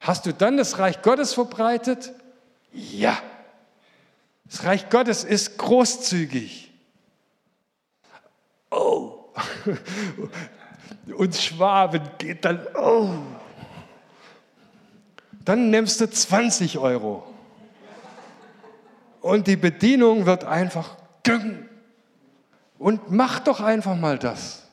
Hast 0.00 0.26
du 0.26 0.32
dann 0.32 0.56
das 0.56 0.78
Reich 0.78 1.02
Gottes 1.02 1.34
verbreitet? 1.34 2.12
Ja. 2.72 3.18
Das 4.54 4.64
Reich 4.64 4.88
Gottes 4.88 5.24
ist 5.24 5.58
großzügig. 5.58 6.72
Oh. 8.70 9.24
Und 11.16 11.34
Schwaben 11.34 12.08
geht 12.18 12.44
dann, 12.44 12.64
oh. 12.76 13.14
Dann 15.44 15.70
nimmst 15.70 16.00
du 16.00 16.08
20 16.08 16.78
Euro. 16.78 17.26
Und 19.22 19.48
die 19.48 19.56
Bedienung 19.56 20.24
wird 20.24 20.44
einfach 20.44 20.98
und 22.78 23.10
mach 23.10 23.40
doch 23.40 23.60
einfach 23.60 23.96
mal 23.96 24.20
das. 24.20 24.68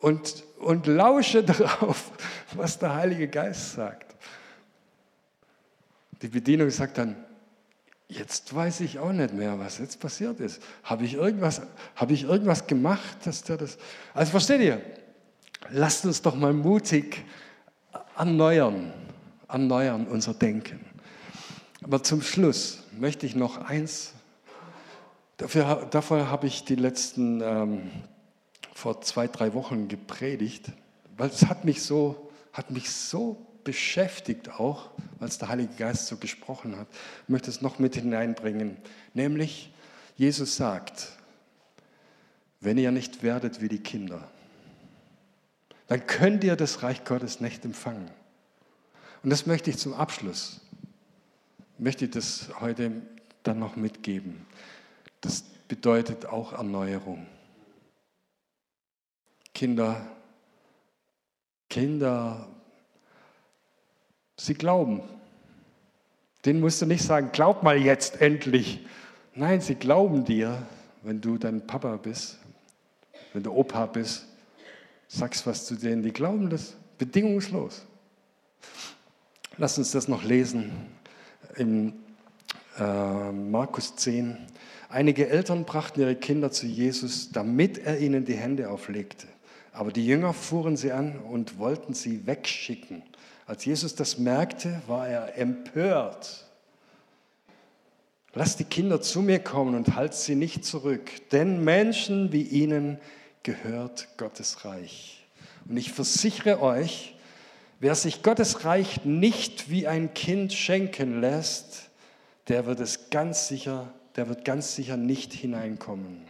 Und, 0.00 0.42
und 0.58 0.88
lausche 0.88 1.44
darauf, 1.44 2.10
was 2.54 2.80
der 2.80 2.96
Heilige 2.96 3.28
Geist 3.28 3.74
sagt. 3.74 4.16
Die 6.20 6.28
Bedienung 6.28 6.70
sagt 6.70 6.98
dann, 6.98 7.14
jetzt 8.12 8.54
weiß 8.54 8.80
ich 8.80 8.98
auch 8.98 9.12
nicht 9.12 9.32
mehr, 9.32 9.58
was 9.58 9.78
jetzt 9.78 10.00
passiert 10.00 10.40
ist. 10.40 10.62
Habe 10.84 11.04
ich 11.04 11.14
irgendwas, 11.14 11.62
habe 11.96 12.12
ich 12.12 12.24
irgendwas 12.24 12.66
gemacht, 12.66 13.18
dass 13.24 13.42
der 13.42 13.56
das... 13.56 13.78
Also 14.14 14.30
versteht 14.30 14.60
ihr? 14.60 14.80
Lasst 15.70 16.04
uns 16.04 16.22
doch 16.22 16.34
mal 16.34 16.52
mutig 16.52 17.24
erneuern, 18.16 18.92
erneuern 19.48 20.06
unser 20.06 20.34
Denken. 20.34 20.80
Aber 21.82 22.02
zum 22.02 22.22
Schluss 22.22 22.84
möchte 22.98 23.26
ich 23.26 23.34
noch 23.34 23.58
eins, 23.58 24.12
dafür, 25.36 25.86
davor 25.90 26.30
habe 26.30 26.46
ich 26.46 26.64
die 26.64 26.76
letzten, 26.76 27.40
ähm, 27.40 27.90
vor 28.74 29.00
zwei, 29.00 29.26
drei 29.28 29.54
Wochen 29.54 29.88
gepredigt, 29.88 30.72
weil 31.16 31.28
es 31.28 31.46
hat 31.46 31.64
mich 31.64 31.82
so, 31.82 32.30
hat 32.52 32.70
mich 32.70 32.90
so 32.90 33.46
beschäftigt 33.64 34.50
auch, 34.50 34.90
weil 35.18 35.28
es 35.28 35.38
der 35.38 35.48
Heilige 35.48 35.74
Geist 35.74 36.06
so 36.06 36.16
gesprochen 36.16 36.76
hat. 36.76 36.86
Möchte 37.28 37.50
es 37.50 37.62
noch 37.62 37.78
mit 37.78 37.94
hineinbringen, 37.94 38.76
nämlich 39.14 39.72
Jesus 40.16 40.56
sagt, 40.56 41.08
wenn 42.60 42.78
ihr 42.78 42.92
nicht 42.92 43.22
werdet 43.22 43.60
wie 43.60 43.68
die 43.68 43.82
Kinder, 43.82 44.28
dann 45.88 46.06
könnt 46.06 46.44
ihr 46.44 46.56
das 46.56 46.82
Reich 46.82 47.04
Gottes 47.04 47.40
nicht 47.40 47.64
empfangen. 47.64 48.10
Und 49.22 49.30
das 49.30 49.46
möchte 49.46 49.70
ich 49.70 49.78
zum 49.78 49.94
Abschluss, 49.94 50.60
möchte 51.78 52.04
ich 52.06 52.10
das 52.12 52.48
heute 52.60 53.02
dann 53.42 53.58
noch 53.58 53.76
mitgeben. 53.76 54.46
Das 55.20 55.42
bedeutet 55.68 56.26
auch 56.26 56.52
Erneuerung. 56.52 57.26
Kinder, 59.54 60.06
Kinder 61.68 62.48
Sie 64.42 64.54
glauben. 64.54 65.02
Den 66.44 66.58
musst 66.58 66.82
du 66.82 66.86
nicht 66.86 67.04
sagen, 67.04 67.30
glaub 67.30 67.62
mal 67.62 67.78
jetzt 67.78 68.20
endlich. 68.20 68.84
Nein, 69.36 69.60
sie 69.60 69.76
glauben 69.76 70.24
dir, 70.24 70.66
wenn 71.02 71.20
du 71.20 71.38
dein 71.38 71.64
Papa 71.64 71.94
bist, 71.96 72.38
wenn 73.32 73.44
du 73.44 73.52
Opa 73.52 73.86
bist, 73.86 74.26
sagst 75.06 75.46
was 75.46 75.66
zu 75.66 75.76
denen, 75.76 76.02
die 76.02 76.10
glauben 76.10 76.50
das 76.50 76.74
bedingungslos. 76.98 77.86
Lass 79.58 79.78
uns 79.78 79.92
das 79.92 80.08
noch 80.08 80.24
lesen 80.24 80.72
in 81.54 81.92
äh, 82.80 83.30
Markus 83.30 83.94
10. 83.94 84.38
Einige 84.88 85.28
Eltern 85.28 85.64
brachten 85.64 86.00
ihre 86.00 86.16
Kinder 86.16 86.50
zu 86.50 86.66
Jesus, 86.66 87.30
damit 87.30 87.78
er 87.78 88.00
ihnen 88.00 88.24
die 88.24 88.34
Hände 88.34 88.70
auflegte. 88.70 89.28
Aber 89.72 89.92
die 89.92 90.04
Jünger 90.04 90.32
fuhren 90.32 90.76
sie 90.76 90.90
an 90.90 91.20
und 91.20 91.58
wollten 91.58 91.94
sie 91.94 92.26
wegschicken. 92.26 93.04
Als 93.46 93.64
Jesus 93.64 93.94
das 93.94 94.18
merkte, 94.18 94.80
war 94.86 95.08
er 95.08 95.36
empört. 95.36 96.46
Lasst 98.34 98.60
die 98.60 98.64
Kinder 98.64 99.00
zu 99.02 99.20
mir 99.20 99.40
kommen 99.40 99.74
und 99.74 99.94
halt 99.94 100.14
sie 100.14 100.34
nicht 100.34 100.64
zurück, 100.64 101.10
denn 101.32 101.62
Menschen 101.64 102.32
wie 102.32 102.42
ihnen 102.42 102.98
gehört 103.42 104.08
Gottes 104.16 104.64
Reich. 104.64 105.26
Und 105.68 105.76
ich 105.76 105.92
versichere 105.92 106.62
euch, 106.62 107.14
wer 107.80 107.94
sich 107.94 108.22
Gottes 108.22 108.64
Reich 108.64 109.04
nicht 109.04 109.70
wie 109.70 109.86
ein 109.86 110.14
Kind 110.14 110.52
schenken 110.52 111.20
lässt, 111.20 111.90
der 112.48 112.64
wird 112.66 112.80
es 112.80 113.10
ganz 113.10 113.48
sicher, 113.48 113.92
der 114.16 114.28
wird 114.28 114.44
ganz 114.44 114.74
sicher 114.74 114.96
nicht 114.96 115.32
hineinkommen. 115.32 116.22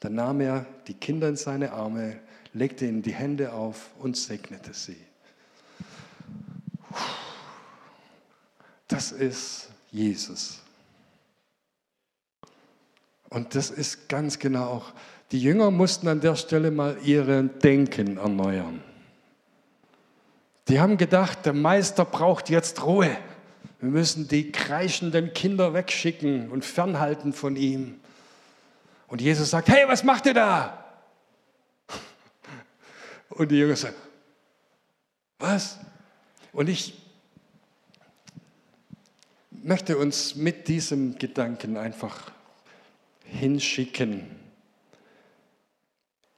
Dann 0.00 0.14
nahm 0.14 0.40
er 0.40 0.66
die 0.86 0.94
Kinder 0.94 1.28
in 1.28 1.36
seine 1.36 1.72
Arme, 1.72 2.18
legte 2.52 2.86
ihnen 2.86 3.02
die 3.02 3.14
Hände 3.14 3.52
auf 3.52 3.90
und 3.98 4.16
segnete 4.16 4.74
sie. 4.74 4.96
Das 8.92 9.10
ist 9.10 9.70
Jesus. 9.90 10.60
Und 13.30 13.54
das 13.54 13.70
ist 13.70 14.10
ganz 14.10 14.38
genau 14.38 14.64
auch, 14.66 14.92
die 15.30 15.40
Jünger 15.40 15.70
mussten 15.70 16.08
an 16.08 16.20
der 16.20 16.36
Stelle 16.36 16.70
mal 16.70 16.98
ihr 17.02 17.24
Denken 17.42 18.18
erneuern. 18.18 18.82
Die 20.68 20.78
haben 20.78 20.98
gedacht, 20.98 21.46
der 21.46 21.54
Meister 21.54 22.04
braucht 22.04 22.50
jetzt 22.50 22.84
Ruhe. 22.84 23.16
Wir 23.80 23.88
müssen 23.88 24.28
die 24.28 24.52
kreischenden 24.52 25.32
Kinder 25.32 25.72
wegschicken 25.72 26.50
und 26.50 26.62
fernhalten 26.62 27.32
von 27.32 27.56
ihm. 27.56 27.98
Und 29.08 29.22
Jesus 29.22 29.50
sagt, 29.50 29.68
hey, 29.68 29.88
was 29.88 30.04
macht 30.04 30.26
ihr 30.26 30.34
da? 30.34 30.84
Und 33.30 33.50
die 33.50 33.56
Jünger 33.56 33.76
sagen, 33.76 33.96
was? 35.38 35.78
Und 36.52 36.68
ich 36.68 37.01
möchte 39.62 39.96
uns 39.96 40.34
mit 40.34 40.68
diesem 40.68 41.18
Gedanken 41.18 41.76
einfach 41.76 42.32
hinschicken. 43.24 44.26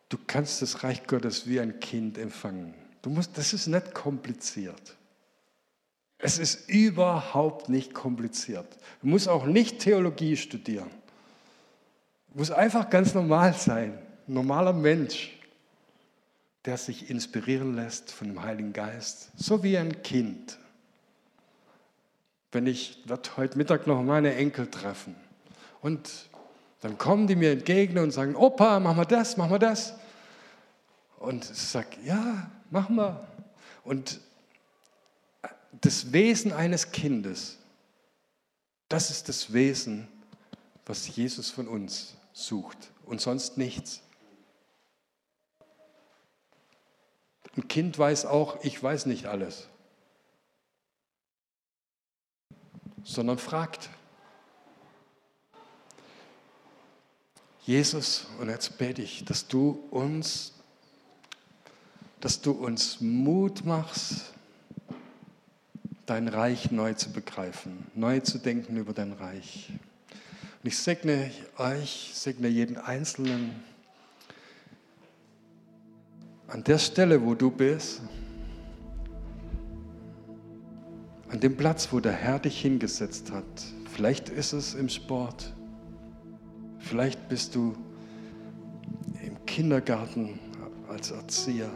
Du 0.08 0.18
kannst 0.26 0.62
das 0.62 0.84
Reich 0.84 1.06
Gottes 1.06 1.48
wie 1.48 1.60
ein 1.60 1.80
Kind 1.80 2.18
empfangen. 2.18 2.74
Du 3.02 3.10
musst, 3.10 3.36
das 3.36 3.52
ist 3.52 3.66
nicht 3.66 3.94
kompliziert. 3.94 4.96
Es 6.18 6.38
ist 6.38 6.68
überhaupt 6.68 7.68
nicht 7.68 7.92
kompliziert. 7.92 8.66
Du 9.02 9.08
musst 9.08 9.28
auch 9.28 9.44
nicht 9.44 9.80
Theologie 9.80 10.36
studieren. 10.36 10.90
Du 12.32 12.38
musst 12.38 12.52
einfach 12.52 12.88
ganz 12.88 13.14
normal 13.14 13.54
sein, 13.54 13.98
ein 14.26 14.32
normaler 14.32 14.72
Mensch, 14.72 15.38
der 16.64 16.78
sich 16.78 17.10
inspirieren 17.10 17.74
lässt 17.74 18.10
von 18.10 18.28
dem 18.28 18.42
Heiligen 18.42 18.72
Geist, 18.72 19.32
so 19.36 19.62
wie 19.62 19.76
ein 19.76 20.02
Kind. 20.02 20.58
Wenn 22.54 22.68
ich 22.68 23.02
werde 23.06 23.36
heute 23.36 23.58
Mittag 23.58 23.88
noch 23.88 24.00
meine 24.00 24.36
Enkel 24.36 24.70
treffen 24.70 25.16
und 25.82 26.08
dann 26.82 26.96
kommen 26.98 27.26
die 27.26 27.34
mir 27.34 27.50
entgegen 27.50 27.98
und 27.98 28.12
sagen, 28.12 28.36
Opa, 28.36 28.78
mach 28.78 28.94
mal 28.94 29.04
das, 29.04 29.36
mach 29.36 29.48
mal 29.48 29.58
das. 29.58 29.94
Und 31.18 31.50
ich 31.50 31.58
sage, 31.58 31.88
ja, 32.04 32.48
mach 32.70 32.88
mal. 32.88 33.26
Und 33.82 34.20
das 35.80 36.12
Wesen 36.12 36.52
eines 36.52 36.92
Kindes, 36.92 37.58
das 38.88 39.10
ist 39.10 39.28
das 39.28 39.52
Wesen, 39.52 40.06
was 40.86 41.08
Jesus 41.08 41.50
von 41.50 41.66
uns 41.66 42.14
sucht 42.32 42.92
und 43.04 43.20
sonst 43.20 43.58
nichts. 43.58 44.00
Ein 47.56 47.66
Kind 47.66 47.98
weiß 47.98 48.26
auch, 48.26 48.62
ich 48.62 48.80
weiß 48.80 49.06
nicht 49.06 49.26
alles, 49.26 49.68
sondern 53.04 53.38
fragt. 53.38 53.90
Jesus, 57.66 58.26
und 58.40 58.48
jetzt 58.48 58.76
bete 58.76 59.02
ich, 59.02 59.24
dass 59.24 59.46
du 59.46 59.84
uns, 59.90 60.52
dass 62.20 62.40
du 62.40 62.50
uns 62.50 63.00
Mut 63.00 63.64
machst, 63.64 64.32
dein 66.06 66.28
Reich 66.28 66.70
neu 66.70 66.92
zu 66.94 67.10
begreifen, 67.12 67.86
neu 67.94 68.20
zu 68.20 68.38
denken 68.38 68.76
über 68.76 68.92
dein 68.92 69.12
Reich. 69.12 69.70
Und 70.62 70.68
ich 70.68 70.76
segne 70.76 71.30
euch, 71.56 72.10
segne 72.14 72.48
jeden 72.48 72.76
Einzelnen 72.76 73.62
an 76.48 76.62
der 76.64 76.78
Stelle, 76.78 77.22
wo 77.22 77.34
du 77.34 77.50
bist, 77.50 78.02
an 81.34 81.40
dem 81.40 81.56
Platz, 81.56 81.88
wo 81.90 81.98
der 81.98 82.12
Herr 82.12 82.38
dich 82.38 82.60
hingesetzt 82.60 83.32
hat. 83.32 83.44
Vielleicht 83.92 84.28
ist 84.28 84.52
es 84.52 84.74
im 84.74 84.88
Sport, 84.88 85.52
vielleicht 86.78 87.28
bist 87.28 87.56
du 87.56 87.74
im 89.20 89.44
Kindergarten 89.44 90.38
als 90.88 91.10
Erzieher. 91.10 91.70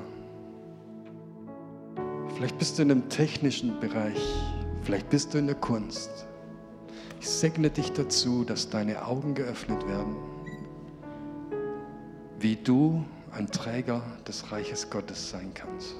Vielleicht 2.37 2.57
bist 2.57 2.79
du 2.79 2.83
in 2.83 2.93
einem 2.93 3.09
technischen 3.09 3.81
Bereich, 3.81 4.23
vielleicht 4.83 5.11
bist 5.11 5.35
du 5.35 5.39
in 5.39 5.49
der 5.49 5.57
Kunst. 5.57 6.29
Ich 7.21 7.29
segne 7.29 7.69
dich 7.69 7.91
dazu, 7.91 8.45
dass 8.45 8.71
deine 8.71 9.05
Augen 9.05 9.35
geöffnet 9.35 9.85
werden, 9.89 10.15
wie 12.39 12.55
du 12.55 13.05
ein 13.33 13.49
Träger 13.49 14.03
des 14.29 14.53
Reiches 14.53 14.89
Gottes 14.89 15.31
sein 15.31 15.51
kannst. 15.53 15.97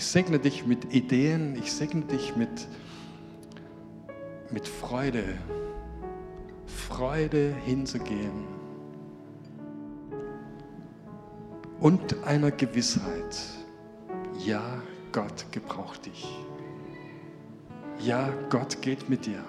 Ich 0.00 0.06
segne 0.06 0.38
dich 0.38 0.64
mit 0.64 0.94
Ideen, 0.94 1.56
ich 1.56 1.70
segne 1.74 2.00
dich 2.00 2.34
mit, 2.34 2.66
mit 4.50 4.66
Freude, 4.66 5.22
Freude 6.64 7.54
hinzugehen 7.66 8.46
und 11.80 12.24
einer 12.24 12.50
Gewissheit. 12.50 13.36
Ja, 14.38 14.80
Gott 15.12 15.44
gebraucht 15.52 16.06
dich. 16.06 16.34
Ja, 17.98 18.32
Gott 18.48 18.80
geht 18.80 19.10
mit 19.10 19.26
dir. 19.26 19.44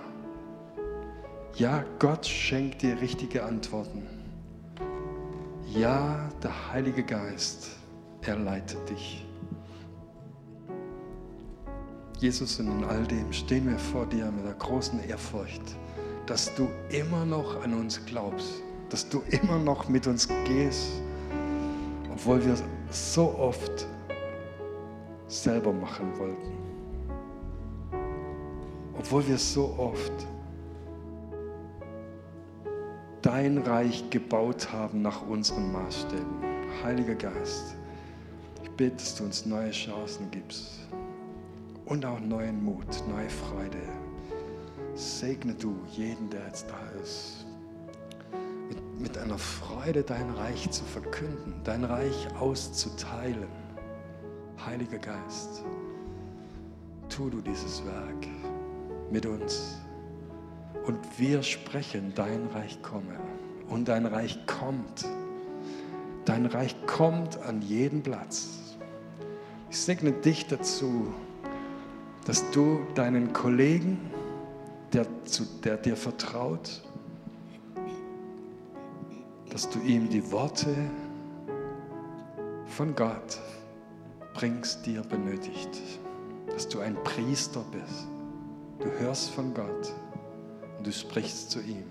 Ja, 1.56 1.86
Gott 1.98 2.26
schenkt 2.26 2.82
dir 2.82 3.00
richtige 3.00 3.46
Antworten. 3.46 4.06
Ja, 5.74 6.28
der 6.44 6.74
Heilige 6.74 7.04
Geist, 7.04 7.70
er 8.24 8.38
leitet 8.38 8.90
dich. 8.90 9.26
Jesus, 12.22 12.60
und 12.60 12.68
in 12.68 12.84
all 12.84 13.04
dem 13.08 13.34
stehen 13.34 13.68
wir 13.68 13.80
vor 13.80 14.06
dir 14.06 14.30
mit 14.30 14.46
einer 14.46 14.54
großen 14.54 15.04
Ehrfurcht, 15.10 15.64
dass 16.28 16.54
du 16.54 16.70
immer 16.90 17.26
noch 17.26 17.64
an 17.64 17.74
uns 17.74 18.00
glaubst, 18.06 18.62
dass 18.90 19.10
du 19.10 19.24
immer 19.32 19.58
noch 19.58 19.90
mit 19.90 20.06
uns 20.06 20.28
gehst, 20.46 21.02
obwohl 22.14 22.46
wir 22.46 22.56
so 22.92 23.34
oft 23.40 23.88
selber 25.28 25.74
machen 25.74 26.16
wollten. 26.20 26.52
Obwohl 29.00 29.28
wir 29.28 29.40
so 29.40 29.74
oft 29.80 30.14
dein 33.24 33.58
Reich 33.58 34.08
gebaut 34.12 34.72
haben 34.72 35.02
nach 35.02 35.28
unseren 35.28 35.72
Maßstäben. 35.72 36.44
Heiliger 36.84 37.16
Geist, 37.16 37.76
ich 38.62 38.70
bitte, 38.70 38.98
dass 38.98 39.16
du 39.16 39.24
uns 39.24 39.44
neue 39.48 39.72
Chancen 39.72 40.30
gibst 40.30 40.82
und 41.86 42.06
auch 42.06 42.20
neuen 42.20 42.64
Mut, 42.64 43.04
neue 43.10 43.30
Freude. 43.30 43.82
Segne 44.94 45.54
du 45.54 45.76
jeden, 45.92 46.30
der 46.30 46.46
jetzt 46.46 46.68
da 46.70 47.02
ist, 47.02 47.46
mit, 48.68 49.00
mit 49.00 49.18
einer 49.18 49.38
Freude 49.38 50.04
dein 50.04 50.30
Reich 50.32 50.70
zu 50.70 50.84
verkünden, 50.84 51.56
dein 51.64 51.84
Reich 51.84 52.28
auszuteilen 52.40 53.62
Heiliger 54.66 55.00
Geist, 55.00 55.64
tu 57.10 57.32
du 57.32 57.42
dieses 57.42 57.84
Werk 57.84 58.28
mit 59.10 59.26
uns. 59.26 59.82
Und 60.86 61.00
wir 61.18 61.42
sprechen, 61.42 62.14
dein 62.14 62.46
Reich 62.54 62.80
komme. 62.84 63.20
Und 63.70 63.88
dein 63.88 64.06
Reich 64.06 64.38
kommt. 64.46 65.06
Dein 66.26 66.46
Reich 66.46 66.76
kommt 66.86 67.42
an 67.42 67.64
jeden 67.64 68.04
Platz. 68.04 68.78
Ich 69.72 69.80
segne 69.80 70.12
dich 70.12 70.46
dazu, 70.46 71.12
dass 72.26 72.50
du 72.52 72.82
deinen 72.96 73.34
Kollegen, 73.34 74.00
der, 74.94 75.06
zu, 75.26 75.46
der 75.64 75.78
dir 75.78 75.96
vertraut, 75.96 76.82
dass 79.50 79.70
du 79.70 79.80
ihm 79.80 80.10
die 80.10 80.32
Worte 80.32 80.74
von 82.68 82.96
Gott 82.96 83.40
bringst, 84.34 84.86
die 84.86 84.96
er 84.96 85.04
benötigt. 85.04 85.70
Dass 86.48 86.68
du 86.68 86.80
ein 86.80 86.96
Priester 87.04 87.64
bist. 87.72 88.08
Du 88.80 88.90
hörst 89.00 89.32
von 89.32 89.54
Gott 89.54 89.94
und 90.78 90.88
du 90.88 90.92
sprichst 90.92 91.52
zu 91.52 91.60
ihm. 91.62 91.84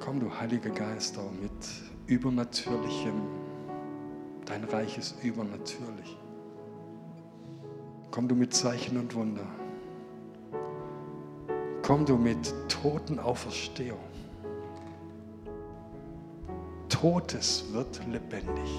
Komm, 0.00 0.20
du 0.20 0.30
Heiliger 0.30 0.70
Geist, 0.70 1.18
auch 1.18 1.32
mit 1.32 1.50
Übernatürlichem. 2.06 3.20
Dein 4.44 4.62
Reich 4.64 4.96
ist 4.96 5.22
übernatürlich. 5.24 6.16
Komm 8.12 8.28
du 8.28 8.36
mit 8.36 8.54
Zeichen 8.54 8.96
und 8.96 9.12
Wunder. 9.14 9.46
Komm 11.82 12.06
du 12.06 12.16
mit 12.16 12.54
Totenauferstehung. 12.68 13.98
Totes 16.88 17.64
wird 17.72 18.00
lebendig. 18.06 18.70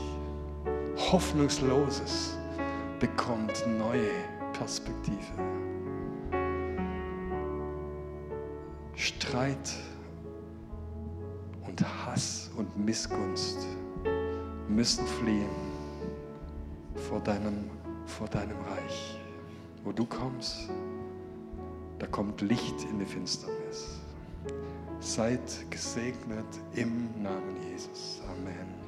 Hoffnungsloses 1.11 2.37
bekommt 2.99 3.65
neue 3.77 4.09
Perspektive. 4.53 5.33
Streit 8.95 9.73
Hass 12.17 12.49
und 12.57 12.75
Missgunst 12.83 13.59
müssen 14.67 15.05
fliehen 15.05 15.51
vor 16.95 17.19
deinem, 17.19 17.69
vor 18.07 18.27
deinem 18.27 18.57
Reich. 18.61 19.19
Wo 19.83 19.91
du 19.91 20.03
kommst, 20.03 20.67
da 21.99 22.07
kommt 22.07 22.41
Licht 22.41 22.85
in 22.89 22.97
die 22.97 23.05
Finsternis. 23.05 23.99
Seid 24.99 25.69
gesegnet 25.69 26.47
im 26.73 27.21
Namen 27.21 27.55
Jesus. 27.71 28.19
Amen. 28.27 28.86